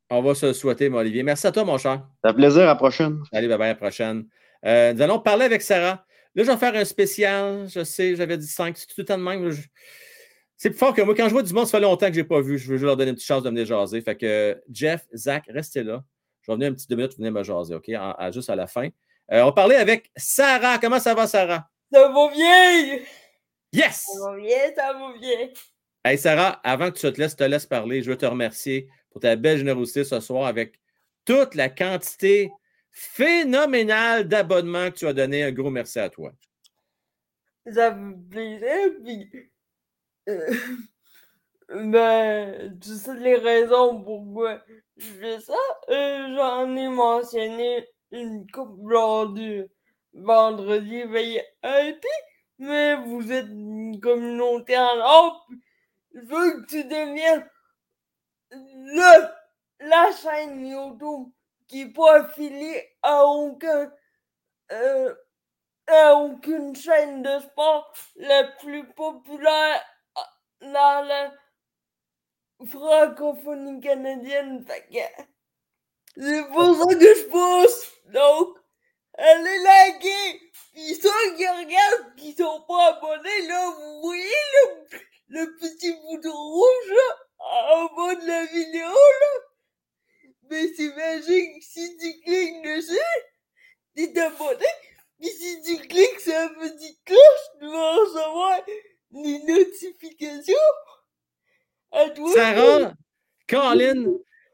[0.09, 1.23] on va se le souhaiter, mon Olivier.
[1.23, 2.03] Merci à toi, mon cher.
[2.23, 3.21] Ça fait plaisir, à la prochaine.
[3.31, 4.25] Allez, bye bye, à la prochaine.
[4.65, 6.05] Euh, nous allons parler avec Sarah.
[6.35, 7.67] Là, je vais faire un spécial.
[7.69, 8.77] Je sais, j'avais dit 5.
[8.77, 9.49] C'est tout le temps de même.
[9.49, 9.61] Je-
[10.57, 11.15] C'est plus fort que moi.
[11.15, 12.57] Quand je vois du monde, ça fait longtemps que je n'ai pas vu.
[12.59, 13.99] Je veux juste leur donner une petite chance de venir jaser.
[14.01, 16.03] Fait que Jeff, Zach, restez là.
[16.41, 17.89] Je vais venir une petite deux minutes, venir me jaser, OK?
[17.89, 18.87] En- à- juste à la fin.
[19.31, 20.77] Euh, on va parler avec Sarah.
[20.77, 21.67] Comment ça va, Sarah?
[21.91, 22.99] Ça va bien!
[23.73, 24.05] Yes!
[24.05, 25.49] Ça va bien, ça va bien.
[26.03, 29.21] Hey, Sarah, avant que tu te laisses, te laisse parler, je veux te remercier pour
[29.21, 30.79] ta belle générosité ce soir avec
[31.25, 32.51] toute la quantité
[32.89, 35.43] phénoménal d'abonnement que tu as donné.
[35.43, 36.31] Un gros merci à toi.
[37.71, 39.51] Ça me plaisir, puis.
[41.69, 44.59] ben, tu sais les raisons pourquoi
[44.97, 45.53] je fais ça?
[45.89, 49.67] Euh, J'en ai mentionné une couple lors du
[50.13, 52.07] vendredi veille été,
[52.57, 55.61] mais vous êtes une communauté en or, puis
[56.13, 57.49] veux que tu deviennes
[58.51, 59.27] le,
[59.79, 61.29] la chaîne YouTube
[61.67, 63.91] qui n'est pas affiliée à aucun.
[64.71, 65.15] euh,
[65.87, 69.83] à aucune chaîne de sport la plus populaire
[70.15, 70.29] ah,
[70.61, 71.33] dans la
[72.67, 74.65] francophonie canadienne.
[76.15, 77.91] C'est pour ça que je pousse.
[78.05, 78.57] Donc,
[79.17, 80.41] allez liker.
[80.73, 84.99] Puis ceux qui regardent qui sont pas abonnés, là, vous voyez le,
[85.31, 86.97] le petit bouton rouge
[87.39, 89.39] en bas de la vidéo là.
[90.49, 91.63] Mais c'est magique.
[91.63, 92.97] Si tu cliques dessus,
[93.95, 94.65] t'es abonné.
[95.19, 98.59] Puis si tu cliques sur la petite cloche, tu vas recevoir
[99.11, 100.55] les notifications.
[101.91, 102.33] À toi.
[102.33, 102.93] Sarah,
[103.47, 104.05] Colin,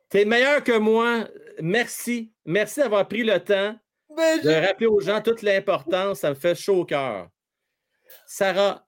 [0.10, 1.28] t'es meilleur que moi.
[1.60, 2.32] Merci.
[2.46, 3.76] Merci d'avoir pris le temps
[4.10, 6.20] Ben, de rappeler aux gens toute l'importance.
[6.20, 7.30] Ça me fait chaud au cœur.
[8.28, 8.87] Sarah,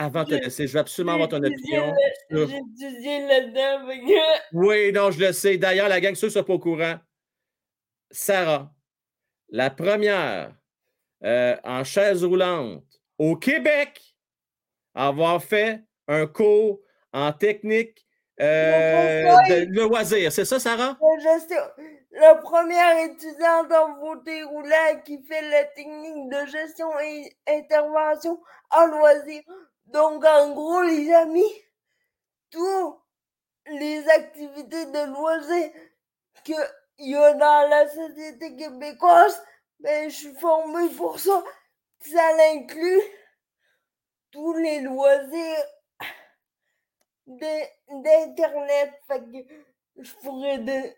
[0.00, 1.94] avant de te laisser, je veux absolument avoir ton opinion.
[2.30, 3.86] J'ai étudié là-dedans.
[4.52, 5.58] Oui, non, je le sais.
[5.58, 6.94] D'ailleurs, la gang, ceux qui ne sont pas au courant,
[8.10, 8.72] Sarah,
[9.50, 10.54] la première
[11.22, 12.82] euh, en chaise roulante
[13.18, 14.16] au Québec
[14.94, 16.80] à avoir fait un cours
[17.12, 18.06] en technique
[18.40, 19.66] euh, conseil.
[19.66, 20.32] de loisir.
[20.32, 20.96] C'est ça, Sarah?
[22.12, 28.40] La première étudiante en fauteuil roulant qui fait la technique de gestion et intervention
[28.70, 29.42] en loisir.
[29.92, 31.52] Donc, en gros, les amis,
[32.50, 32.96] toutes
[33.66, 35.70] les activités de loisir
[36.44, 36.56] qu'il
[36.98, 39.42] y a dans la société québécoise,
[39.80, 41.42] ben, je suis formée pour ça.
[42.00, 43.02] Ça inclut
[44.30, 45.64] tous les loisirs
[47.26, 48.92] d'Internet.
[49.08, 50.96] Que je pourrais,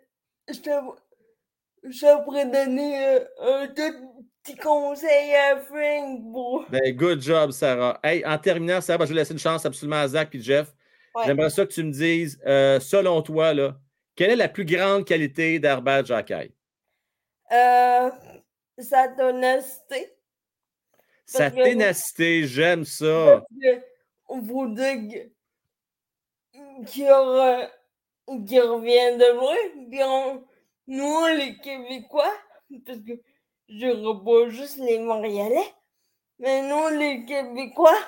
[1.83, 4.12] je pourrais donner euh, un tout
[4.43, 6.67] petit conseil à Frank pour.
[6.71, 7.99] Ben, good job, Sarah.
[8.03, 10.73] Hey, en terminant, Sarah, ben, je vais laisser une chance absolument à Zach et Jeff.
[11.15, 11.25] Ouais.
[11.27, 13.77] J'aimerais ça que tu me dises, euh, selon toi, là,
[14.17, 16.53] quelle est la plus grande qualité d'Herbert Jacquet?
[17.53, 18.11] Euh,
[18.79, 20.13] sa ténacité.
[21.25, 23.45] Sa Parce ténacité, j'aime ça.
[24.29, 25.31] On vous dit
[26.87, 29.57] qu'il revient de loin.
[29.91, 30.45] Puis on-
[30.87, 32.33] nous, les Québécois,
[32.87, 33.13] parce que
[33.69, 35.75] je dirais pas juste les Montréalais,
[36.39, 37.99] mais nous, les Québécois,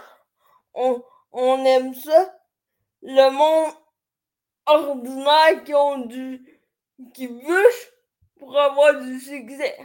[0.74, 1.02] on,
[1.32, 2.34] on aime ça.
[3.02, 3.72] Le monde
[4.66, 6.44] ordinaire qui ont du.
[7.12, 7.92] qui bûche
[8.38, 9.76] pour avoir du succès.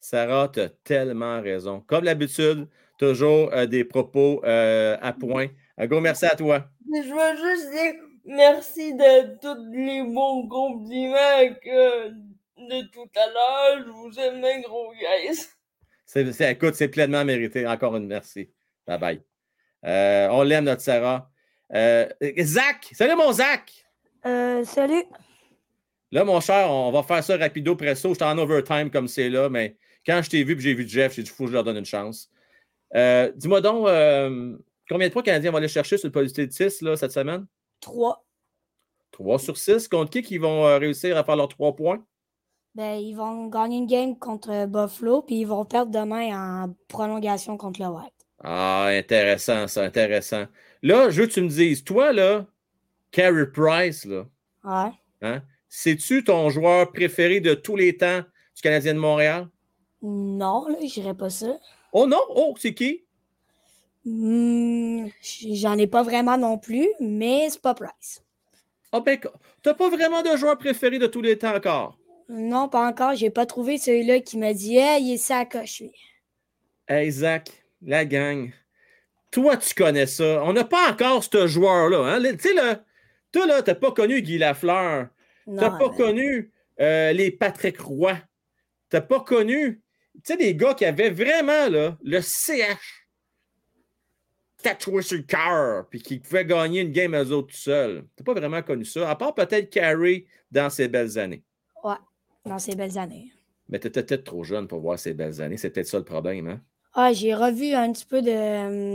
[0.00, 1.80] Sarah, tu as tellement raison.
[1.86, 5.48] Comme d'habitude, toujours euh, des propos euh, à point.
[5.78, 6.66] Un gros merci à toi.
[6.86, 7.94] Je veux juste dire
[8.24, 12.10] merci de tous les bons compliments que
[12.68, 13.84] de tout à l'heure.
[13.86, 15.40] Je vous aime, mes gros guys.
[16.06, 17.66] C'est, c'est- écoute, c'est pleinement mérité.
[17.66, 18.50] Encore une merci.
[18.86, 19.22] Bye bye.
[19.86, 21.30] Euh, on l'aime, notre Sarah.
[21.74, 22.06] Euh,
[22.40, 22.90] Zach!
[22.92, 23.72] Salut, mon Zach!
[24.26, 25.04] Euh, salut.
[26.12, 28.10] Là, mon cher, on va faire ça rapido presso.
[28.10, 29.76] Je suis en overtime comme c'est là, mais
[30.06, 31.64] quand je t'ai vu et j'ai vu Jeff, j'ai dit, il faut que je leur
[31.64, 32.30] donne une chance.
[32.94, 34.56] Euh, dis-moi donc, euh,
[34.88, 37.46] combien de points Canadiens vont aller chercher sur le policier de 6 là, cette semaine?
[37.80, 38.24] 3.
[39.10, 39.88] 3 sur 6.
[39.88, 42.04] Contre qui qui vont réussir à faire leurs 3 points?
[42.74, 46.74] Ben, ils vont gagner une game contre euh, Buffalo, puis ils vont perdre demain en
[46.88, 48.12] prolongation contre le White.
[48.42, 50.46] Ah, intéressant, ça, intéressant.
[50.82, 52.46] Là, je veux que tu me dises, toi, là,
[53.12, 54.26] Carey Price, là,
[54.64, 54.90] Ouais.
[55.22, 58.20] hein, c'est-tu ton joueur préféré de tous les temps
[58.56, 59.48] du Canadien de Montréal?
[60.02, 61.56] Non, là, je dirais pas ça.
[61.92, 62.20] Oh non?
[62.30, 63.04] Oh, c'est qui?
[64.04, 68.22] Hmm, J'en ai pas vraiment non plus, mais c'est pas Price.
[68.92, 69.18] Ah ben,
[69.62, 71.98] t'as pas vraiment de joueur préféré de tous les temps encore?
[72.28, 73.14] Non, pas encore.
[73.14, 75.92] J'ai pas trouvé celui-là qui m'a dit Hey, il est sacoche, lui.
[76.88, 77.50] Hey, Zach,
[77.82, 78.50] la gang,
[79.30, 80.42] toi, tu connais ça.
[80.44, 82.14] On n'a pas encore ce joueur-là.
[82.14, 82.22] Hein?
[82.22, 82.84] Tu sais, là,
[83.32, 85.08] toi, là, t'as pas connu Guy Lafleur.
[85.58, 88.16] T'as pas connu euh, les Patrick Roy.
[88.88, 89.82] T'as pas connu,
[90.14, 93.04] tu sais, des gars qui avaient vraiment, là, le CH
[94.62, 98.06] tatoué sur le cœur, puis qui pouvaient gagner une game eux autres tout seuls.
[98.16, 101.44] T'as pas vraiment connu ça, à part peut-être Carey dans ses belles années.
[101.82, 101.96] Ouais,
[102.44, 103.32] dans ces belles années.
[103.68, 105.56] Mais t'étais peut-être trop jeune pour voir ces belles années.
[105.56, 106.60] C'est peut-être ça le problème, hein?
[106.96, 108.30] Ah, j'ai revu un petit peu de,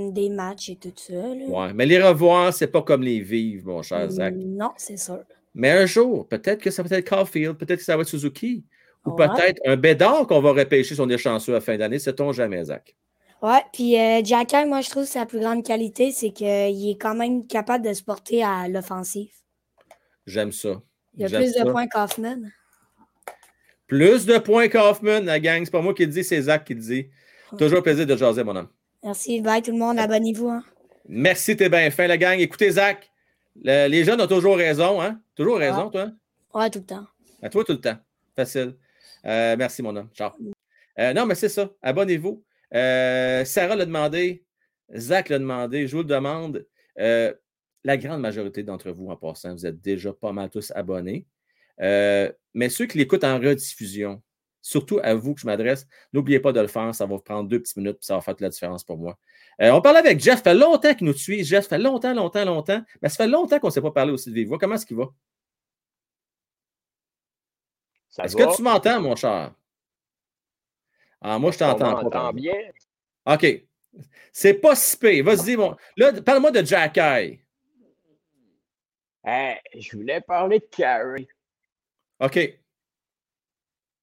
[0.07, 1.13] hum, des matchs et tout ça.
[1.13, 1.45] là.
[1.47, 1.73] Ouais.
[1.73, 4.33] Mais les revoir, c'est pas comme les vivre, mon cher Zach.
[4.37, 5.19] Non, c'est sûr.
[5.53, 8.63] Mais un jour, peut-être que ça va être Caulfield, peut-être que ça va être Suzuki.
[9.05, 9.27] Ou Ouais.
[9.27, 11.99] peut-être un bédard qu'on va repêcher si on est chanceux à fin d'année.
[11.99, 12.95] Sait-on jamais, Zach?
[13.41, 16.47] Ouais, puis euh, Jacky, moi, je trouve que sa plus grande qualité, c'est qu'il
[16.89, 19.31] est quand même capable de se porter à l'offensive.
[20.25, 20.81] J'aime ça.
[21.15, 22.49] Il a J'aime plus de points qu'Hoffman.
[23.89, 25.65] Plus de points qu'Hoffman, la gang.
[25.65, 27.09] C'est pas moi qui le dis, c'est Zach qui le dit.
[27.57, 28.69] Toujours un plaisir de jaser, mon homme.
[29.03, 29.41] Merci.
[29.41, 29.99] Bye tout le monde.
[29.99, 30.47] Abonnez-vous.
[30.49, 30.63] hein.
[31.07, 32.39] Merci, t'es bien fin, la gang.
[32.39, 33.11] Écoutez, Zach,
[33.61, 35.19] le- les jeunes ont toujours raison, hein?
[35.35, 35.91] Toujours raison, Ouais.
[35.91, 36.11] toi?
[36.53, 37.05] Ouais, tout le temps.
[37.41, 37.97] À toi, tout le temps.
[38.35, 38.75] Facile.
[39.25, 40.09] Euh, merci, mon homme.
[40.13, 40.31] Ciao.
[40.99, 41.69] Euh, non, mais c'est ça.
[41.81, 42.43] Abonnez-vous.
[42.75, 44.43] Euh, Sarah l'a demandé.
[44.95, 45.87] Zach l'a demandé.
[45.87, 46.65] Je vous le demande.
[47.85, 51.25] La grande majorité d'entre vous, en passant, vous êtes déjà pas mal tous abonnés.
[51.81, 54.21] Euh, mais ceux qui l'écoutent en rediffusion,
[54.61, 56.93] surtout à vous que je m'adresse, n'oubliez pas de le faire.
[56.93, 58.97] Ça va vous prendre deux petites minutes, puis ça va faire toute la différence pour
[58.97, 59.17] moi.
[59.61, 60.37] Euh, on parlait avec Jeff.
[60.37, 61.43] Ça fait longtemps qu'il nous suit.
[61.43, 62.81] Jeff, ça fait longtemps, longtemps, longtemps.
[63.01, 64.49] Mais ça fait longtemps qu'on ne s'est pas parlé aussi de vive.
[64.59, 65.09] Comment est-ce qu'il va?
[68.23, 69.53] Est-ce que tu m'entends, mon cher?
[71.21, 72.31] Ah, moi, je t'entends pas.
[72.33, 72.53] bien.
[73.25, 73.65] OK.
[74.31, 75.23] C'est pas si pire.
[75.25, 75.75] Vas-y, mon.
[75.97, 77.41] Là, parle-moi de Jack Eye.
[79.23, 81.27] Hey, je voulais parler de Carrie.
[82.19, 82.37] OK.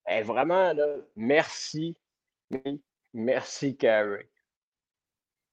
[0.07, 1.97] Hey, vraiment, là, merci.
[3.13, 4.25] Merci, Carrie.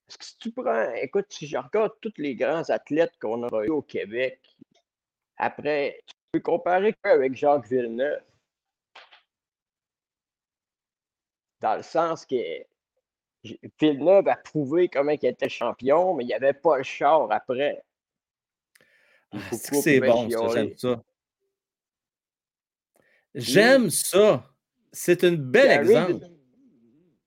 [0.05, 3.65] Parce que si tu prends, écoute, si je regarde tous les grands athlètes qu'on a
[3.65, 4.39] eu au Québec,
[5.37, 8.21] après, tu peux comparer avec Jacques Villeneuve?
[11.61, 12.35] Dans le sens que
[13.79, 17.83] Villeneuve a prouvé comment il était champion, mais il n'y avait pas le char après.
[19.31, 20.29] Ah, C'est bon.
[20.29, 21.01] J'aime ça.
[23.35, 24.49] J'aime ça.
[24.91, 26.25] C'est un bel Carrie, exemple.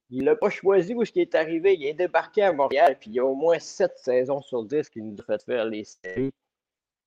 [0.08, 1.74] Il l'a pas choisi où ce qui est arrivé.
[1.74, 4.88] Il est débarqué à Montréal, puis il y a au moins sept saisons sur 10
[4.88, 6.32] qui nous fait faire les séries.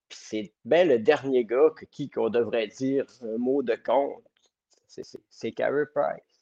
[0.10, 4.24] Puis c'est bien le dernier gars que qui qu'on devrait dire un mot de compte.
[4.88, 6.42] C'est- Carey Price.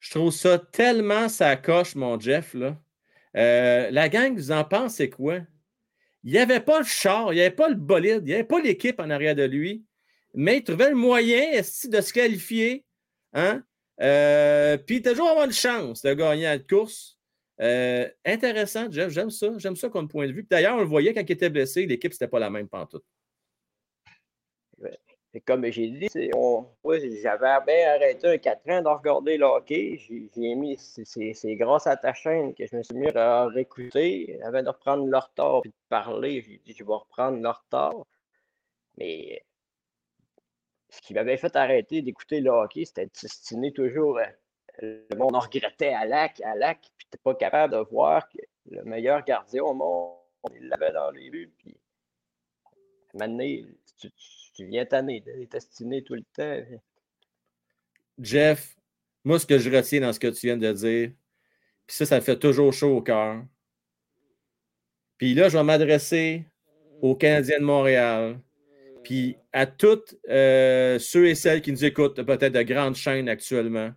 [0.00, 2.52] Je trouve ça tellement ça coche, mon Jeff.
[2.52, 2.76] Là.
[3.36, 5.38] Euh, la gang, vous en pensez quoi?
[6.24, 8.44] Il n'y avait pas le char, il n'y avait pas le bolide, il n'y avait
[8.44, 9.84] pas l'équipe en arrière de lui,
[10.34, 11.62] mais il trouvait le moyen de
[12.00, 12.84] se qualifier.
[13.32, 13.62] Hein?
[14.00, 17.18] Euh, puis toujours avoir une chance de gagner à la course.
[17.60, 19.48] Euh, intéressant, Jeff, j'aime ça.
[19.58, 20.46] J'aime ça comme point de vue.
[20.50, 23.04] D'ailleurs, on le voyait quand il était blessé, l'équipe, c'était pas la même pantoute.
[25.46, 29.98] Comme j'ai dit, j'avais bien arrêté un 4 ans de regarder le hockey.
[29.98, 34.40] J'ai mis, c'est- grâce à ta chaîne que je me suis mis à réécouter.
[34.44, 37.94] Avant de reprendre le retard et de parler, j'ai dit, je vais reprendre le retard.
[38.96, 39.42] Mais
[40.96, 44.18] ce qui m'avait fait arrêter d'écouter le hockey, c'était de s'estimer toujours.
[44.18, 44.24] euh,
[45.10, 48.38] Le monde en regrettait à lac, à lac, puis t'es pas capable de voir que
[48.70, 50.16] le meilleur gardien au monde,
[50.54, 51.52] il l'avait dans les buts.
[51.58, 51.76] Puis
[53.14, 53.44] maintenant,
[53.98, 54.10] tu,
[54.52, 55.22] tu- viens tanner
[55.52, 56.60] estiné tout le temps.
[58.18, 58.76] Jeff,
[59.24, 61.12] moi, ce que je retiens dans ce que tu viens de dire,
[61.86, 63.44] puis ça, ça me fait toujours chaud au cœur.
[65.18, 66.44] Puis là, je vais m'adresser
[67.02, 68.40] aux Canadiens de Montréal,
[69.04, 73.92] puis à toutes euh, ceux et celles qui nous écoutent, peut-être de grandes chaînes actuellement.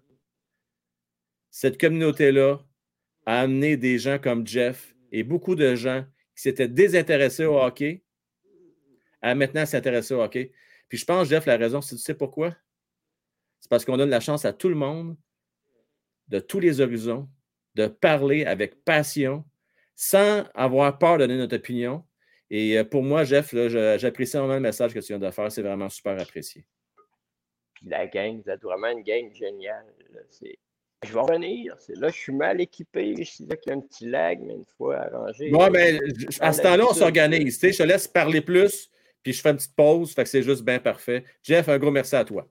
[1.49, 2.59] Cette communauté-là
[3.25, 6.05] a amené des gens comme Jeff et beaucoup de gens
[6.35, 8.03] qui s'étaient désintéressés au hockey
[9.21, 10.51] à maintenant s'intéresser au hockey.
[10.89, 12.55] Puis je pense, Jeff, la raison, c'est tu sais pourquoi?
[13.59, 15.17] C'est parce qu'on donne la chance à tout le monde,
[16.27, 17.29] de tous les horizons,
[17.75, 19.45] de parler avec passion,
[19.95, 22.05] sans avoir peur de donner notre opinion.
[22.49, 23.53] Et euh, pour moi, Jeff,
[23.97, 25.51] j'apprécie vraiment le message que tu viens de faire.
[25.51, 26.65] C'est vraiment super apprécié.
[27.73, 29.85] Puis la gang, vous êtes vraiment une gang géniale.
[31.03, 31.75] Je vais revenir.
[31.89, 33.15] Là, je suis mal équipé.
[33.17, 35.49] Je sais là qu'il y a un petit lag, mais une fois arrangé.
[35.51, 35.99] Bon, euh, ben,
[36.39, 37.59] à ce temps-là, on s'organise.
[37.59, 38.89] tu sais, Je te laisse parler plus,
[39.21, 40.13] puis je fais une petite pause.
[40.13, 41.23] Fait que c'est juste bien parfait.
[41.43, 42.47] Jeff, un gros merci à toi.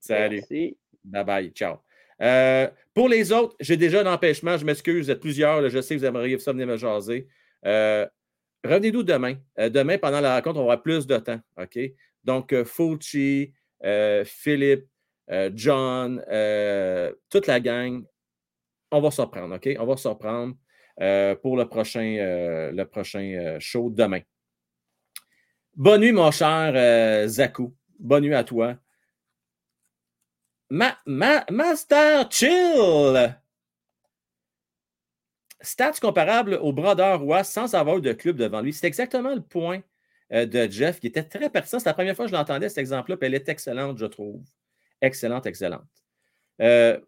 [0.00, 0.36] Salut.
[0.36, 0.78] Merci.
[1.04, 1.50] Bye bye.
[1.50, 1.76] Ciao.
[2.22, 4.56] Euh, pour les autres, j'ai déjà un empêchement.
[4.56, 5.60] Je m'excuse, vous êtes plusieurs.
[5.60, 7.28] là, je sais que vous aimeriez ça venir me jaser.
[7.66, 8.06] Euh,
[8.66, 9.36] Revenez-nous demain.
[9.58, 11.40] Euh, demain, pendant la rencontre, on aura plus de temps.
[11.60, 11.78] OK?
[12.24, 13.52] Donc, euh, Fulci,
[13.84, 14.86] euh, Philippe,
[15.30, 16.18] euh, John,
[17.30, 18.04] toute la gang,
[18.90, 19.54] on va se reprendre.
[19.56, 19.68] OK?
[19.78, 20.54] On va se reprendre
[21.42, 24.20] pour le prochain, le prochain show demain.
[25.74, 27.74] Bonne nuit, mon cher Zakou.
[27.98, 28.76] Bonne nuit à toi.
[30.70, 33.36] Ma, ma- Master Chill!
[35.60, 38.72] Stats comparables au Brodeur Roy sans avoir de club devant lui.
[38.72, 39.80] C'est exactement le point
[40.32, 41.78] euh, de Jeff qui était très pertinent.
[41.78, 44.42] C'est la première fois que je l'entendais, cet exemple-là, puis elle est excellente, je trouve.
[45.00, 45.86] Excellente, excellente.
[46.60, 46.98] Euh,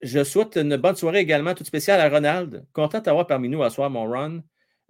[0.00, 2.66] je souhaite une bonne soirée également, toute spéciale à Ronald.
[2.72, 4.42] Content de t'avoir parmi nous à soir, mon Ron.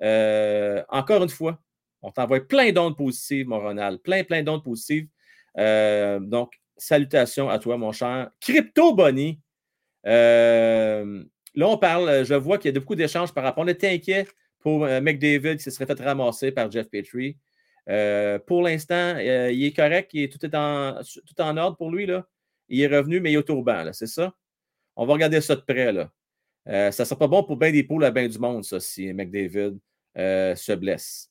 [0.03, 1.59] Euh, encore une fois,
[2.01, 4.01] on t'envoie plein d'ondes positives, mon Ronald.
[4.03, 5.09] Plein, plein d'ondes positives.
[5.57, 8.31] Donc, salutations à toi, mon cher.
[8.41, 9.41] Crypto Bonnie.
[10.07, 13.65] Euh, là, on parle, je vois qu'il y a beaucoup d'échanges par rapport.
[13.65, 14.27] On était inquiet
[14.61, 17.37] pour euh, McDavid qui se serait fait ramasser par Jeff Petrie.
[17.89, 21.77] Euh, pour l'instant, euh, il est correct, il est, tout, est en, tout en ordre
[21.77, 22.07] pour lui.
[22.07, 22.27] Là.
[22.69, 24.35] Il est revenu, mais il est au tourban, c'est ça?
[24.97, 25.93] On va regarder ça de près.
[25.93, 26.11] Là.
[26.69, 28.79] Euh, ça ne sera pas bon pour bien des poules à bien du monde, ça,
[28.79, 29.79] si McDavid
[30.17, 31.31] euh, se blesse.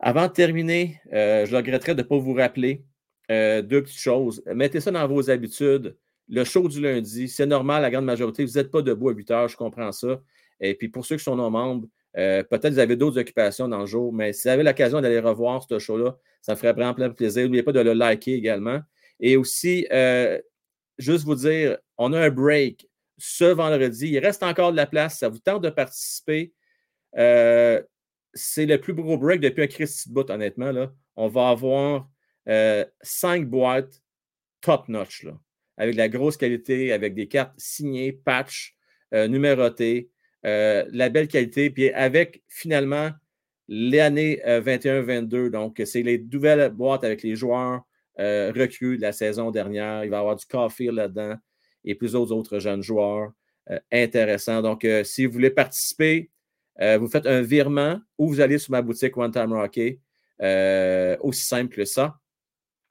[0.00, 2.84] Avant de terminer, euh, je regretterais de ne pas vous rappeler
[3.30, 4.42] euh, deux petites choses.
[4.46, 5.96] Mettez ça dans vos habitudes.
[6.28, 9.30] Le show du lundi, c'est normal, la grande majorité, vous n'êtes pas debout à 8
[9.30, 10.20] heures, je comprends ça.
[10.60, 13.80] Et puis pour ceux qui sont non membres, euh, peut-être vous avez d'autres occupations dans
[13.80, 16.94] le jour, mais si vous avez l'occasion d'aller revoir ce show-là, ça me ferait vraiment
[16.94, 17.44] plein plaisir.
[17.44, 18.80] N'oubliez pas de le liker également.
[19.20, 20.40] Et aussi, euh,
[20.98, 22.88] juste vous dire, on a un break
[23.18, 24.08] ce vendredi.
[24.08, 25.18] Il reste encore de la place.
[25.18, 26.52] Ça vous tente de participer.
[27.16, 27.82] Euh,
[28.34, 30.72] c'est le plus gros break depuis un Christy de bout, honnêtement.
[31.16, 32.08] On va avoir
[33.02, 34.02] cinq boîtes
[34.60, 35.38] top notch, là,
[35.78, 38.76] avec de la grosse qualité, avec des cartes signées, patch,
[39.14, 40.10] euh, numérotées,
[40.44, 43.10] euh, la belle qualité, puis avec finalement
[43.68, 45.50] l'année 21-22.
[45.50, 47.82] Donc, c'est les nouvelles boîtes avec les joueurs
[48.18, 50.04] euh, recrues de la saison dernière.
[50.04, 51.36] Il va y avoir du Caulfield là-dedans
[51.84, 53.30] et plusieurs autres jeunes joueurs
[53.70, 54.62] euh, intéressants.
[54.62, 56.30] Donc, euh, si vous voulez participer,
[56.80, 60.00] euh, vous faites un virement ou vous allez sur ma boutique One Time Rocket.
[60.40, 62.16] Euh, aussi simple que ça.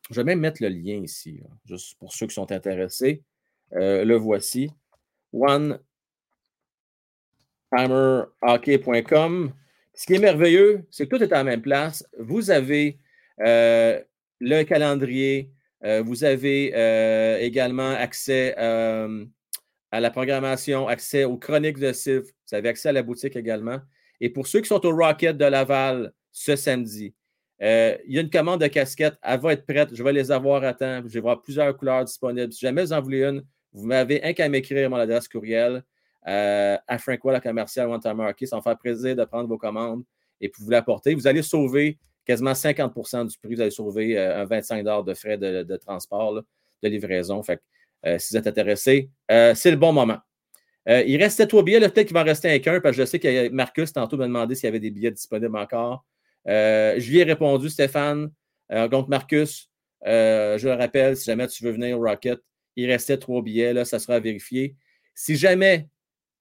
[0.09, 3.23] Je vais même mettre le lien ici, juste pour ceux qui sont intéressés.
[3.73, 4.69] Euh, le voici.
[5.33, 5.79] One
[7.75, 9.53] timerhockey.com.
[9.93, 12.07] Ce qui est merveilleux, c'est que tout est à la même place.
[12.17, 12.99] Vous avez
[13.41, 13.99] euh,
[14.39, 15.51] le calendrier,
[15.83, 16.67] euh, vous avez
[17.43, 23.03] également accès à la programmation, accès aux chroniques de Civ, vous avez accès à la
[23.03, 23.79] boutique également.
[24.19, 27.13] Et pour ceux qui sont au Rocket de Laval ce samedi,
[27.61, 30.31] euh, il y a une commande de casquettes, elle va être prête, je vais les
[30.31, 32.53] avoir à temps, je vais avoir plusieurs couleurs disponibles.
[32.53, 33.43] Si jamais vous en voulez une,
[33.73, 35.83] vous m'avez un qu'à m'écrire mon adresse courriel
[36.27, 38.45] euh, à Frankwell, à commercial One Time Hockey.
[38.51, 40.03] Me faire plaisir de prendre vos commandes
[40.41, 41.15] et puis vous l'apporter.
[41.15, 43.55] Vous allez sauver quasiment 50% du prix.
[43.55, 47.41] Vous allez sauver euh, un 25 de frais de, transport, de livraison.
[48.05, 50.17] Euh, si vous êtes intéressé, c'est le bon moment.
[50.87, 51.79] Il restait trois billets.
[51.79, 54.25] Peut-être qu'il va en rester un qu'un, parce que je sais que Marcus, tantôt, m'a
[54.25, 56.05] demandé s'il y avait des billets disponibles encore.
[56.47, 58.31] Euh, je lui ai répondu, Stéphane.
[58.71, 59.69] Euh, donc, Marcus,
[60.05, 62.39] euh, je le rappelle, si jamais tu veux venir au Rocket,
[62.75, 63.73] il restait trois billets.
[63.73, 64.75] Là, ça sera vérifié.
[65.15, 65.87] Si jamais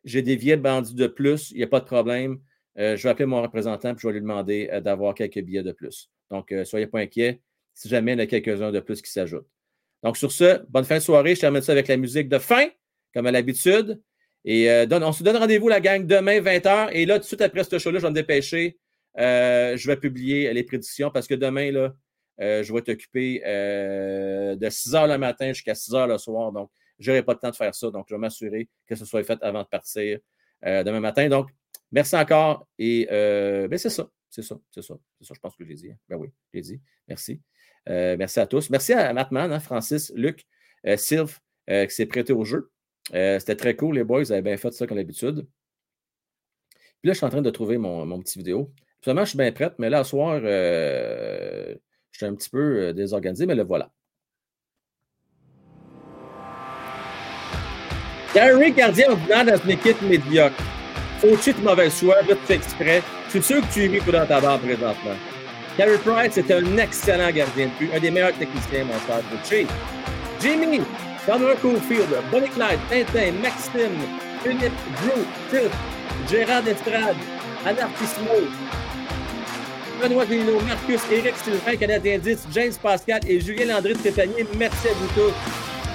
[0.05, 2.39] j'ai des billets de bandits de plus, il n'y a pas de problème.
[2.79, 6.11] Je vais appeler mon représentant et je vais lui demander d'avoir quelques billets de plus.
[6.31, 7.41] Donc, euh, soyez pas inquiets
[7.73, 9.49] si jamais il y a quelques-uns de plus qui s'ajoutent.
[10.03, 11.35] Donc, sur ce, bonne fin de soirée.
[11.35, 12.67] Je termine ça avec la musique de fin,
[13.15, 14.01] comme à l'habitude.
[14.45, 16.91] Et on se donne rendez-vous, la gang, demain, 20h.
[16.93, 18.79] Et là, tout de suite après ce show-là, je vais me dépêcher.
[19.19, 21.95] Euh, je vais publier les prédictions parce que demain, là,
[22.41, 26.53] euh, je vais t'occuper euh, de 6 h le matin jusqu'à 6 h le soir.
[26.53, 27.91] Donc, je n'aurai pas le temps de faire ça.
[27.91, 30.19] Donc, je vais m'assurer que ce soit fait avant de partir
[30.65, 31.29] euh, demain matin.
[31.29, 31.51] Donc,
[31.91, 32.67] merci encore.
[32.79, 34.09] Et euh, ben, c'est ça.
[34.29, 34.59] C'est ça.
[34.71, 34.95] C'est ça.
[35.19, 35.35] C'est ça.
[35.35, 35.91] Je pense que je l'ai dit.
[35.91, 35.97] hein.
[36.09, 36.81] Ben oui, je l'ai dit.
[37.09, 37.41] Merci.
[37.89, 38.69] Euh, merci à tous.
[38.69, 40.45] Merci à Mattman, hein, Francis, Luc,
[40.87, 41.39] euh, Sylve,
[41.71, 42.71] euh, qui s'est prêté au jeu.
[43.15, 44.21] Euh, C'était très cool, les boys.
[44.25, 45.47] Vous avez bien fait ça comme d'habitude.
[47.01, 48.73] Puis là, je suis en train de trouver mon petit vidéo.
[49.07, 51.77] Absolument, je suis bien prête, mais là, ce soir, euh,
[52.11, 53.89] je suis un petit peu euh, désorganisé, mais le voilà.
[58.35, 60.61] Gary Gardien ordinaire dans une équipe médiocre.
[61.21, 63.01] Fauci de mauvaise choix, là, tu fais exprès.
[63.27, 65.15] Je suis sûr que tu es mis dans ta barre présentement.
[65.77, 69.69] Carey Price est un excellent gardien de but, un des meilleurs techniciens, mon cher Fauci.
[70.41, 70.81] Jimmy,
[71.25, 74.01] Connor Cofield, Bonnie Clyde, Tintin, Maxime,
[74.43, 75.71] Philippe, Drew, Tiff,
[76.29, 77.15] Gérard Estrade,
[77.65, 78.51] Anarchismo,
[80.01, 84.47] Benoît Guillot, Marcus, Éric Sylvain, Canadien 10, James Pascal et Julien Landry de Trépanier.
[84.59, 85.33] Merci à vous tous.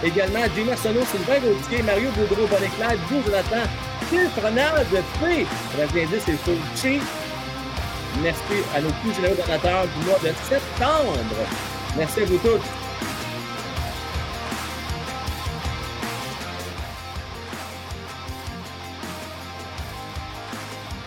[0.05, 3.69] Également, Jimmy Arsenault, Sylvain Gauthier, Mario Boudreau, Clyde, Drew Jonathan,
[4.09, 4.27] Phil
[4.91, 5.45] de P.
[5.75, 7.01] Canadien 10 et.
[8.21, 8.41] Merci
[8.75, 11.13] à nos plus généreux donateurs du mois de septembre.
[11.97, 12.61] Merci à vous tous.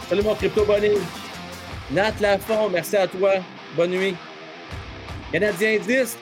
[0.09, 0.93] Salut mon crypto bonnet.
[1.95, 3.35] Nat Lafont, merci à toi.
[3.77, 4.16] Bonne nuit.
[5.31, 6.19] Canadien 10,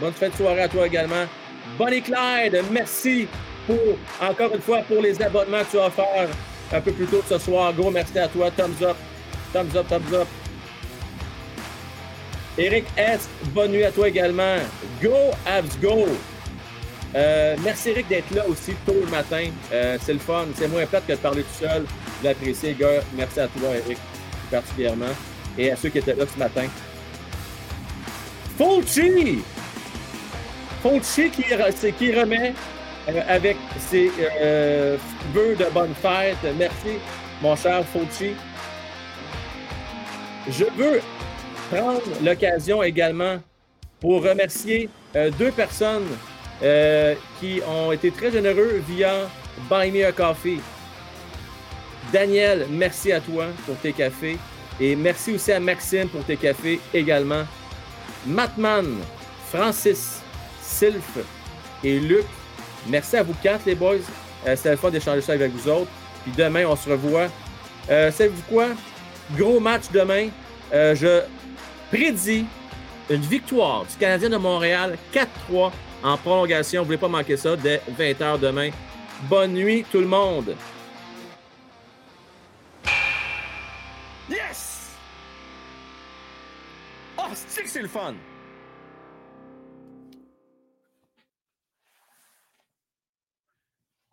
[0.00, 1.26] bonne fête de soirée à toi également.
[1.76, 3.28] Bonnie Clyde, merci
[3.66, 3.76] pour,
[4.18, 6.28] encore une fois, pour les abonnements que tu as offert
[6.72, 7.74] un peu plus tôt ce soir.
[7.74, 8.50] Gros merci à toi.
[8.50, 8.96] Thumbs up.
[9.52, 10.28] Thumbs up, thumbs up.
[12.56, 14.56] Eric S, bonne nuit à toi également.
[15.02, 15.12] Go,
[15.44, 16.06] Abs, go.
[17.14, 19.50] Euh, merci Eric d'être là aussi tôt le matin.
[19.70, 20.46] Euh, c'est le fun.
[20.56, 21.84] C'est moins plate que de parler tout seul.
[22.22, 23.02] Je l'apprécie, gars.
[23.14, 23.98] Merci à toi, Eric,
[24.50, 25.14] particulièrement.
[25.58, 26.66] Et à ceux qui étaient là ce matin.
[28.56, 29.38] Fulci!
[30.82, 32.54] Fulci qui, remet
[33.08, 34.10] euh, avec ses
[34.40, 34.96] euh,
[35.34, 36.36] vœux de bonne fête.
[36.58, 36.98] Merci,
[37.42, 38.32] mon cher Fulci.
[40.48, 41.00] Je veux
[41.70, 43.38] prendre l'occasion également
[44.00, 46.06] pour remercier euh, deux personnes
[46.62, 49.28] euh, qui ont été très généreux via
[49.68, 50.60] Buy Me a Coffee.
[52.12, 54.38] Daniel, merci à toi pour tes cafés.
[54.80, 57.44] Et merci aussi à Maxime pour tes cafés également.
[58.26, 58.98] Matman,
[59.50, 60.20] Francis,
[60.60, 61.18] Sylph
[61.82, 62.24] et Luc,
[62.88, 63.96] merci à vous quatre, les boys.
[64.46, 65.90] Euh, C'était le fun d'échanger ça avec vous autres.
[66.24, 67.28] Puis demain, on se revoit.
[67.90, 68.66] Euh, Savez-vous quoi?
[69.36, 70.28] Gros match demain.
[70.72, 71.22] Euh, je
[71.90, 72.44] prédis
[73.08, 75.70] une victoire du Canadien de Montréal 4-3
[76.02, 76.82] en prolongation.
[76.82, 78.70] Vous ne voulez pas manquer ça dès 20h demain.
[79.22, 80.54] Bonne nuit, tout le monde.
[84.28, 84.90] Yes!
[87.16, 88.14] Oh, c'est que le fun!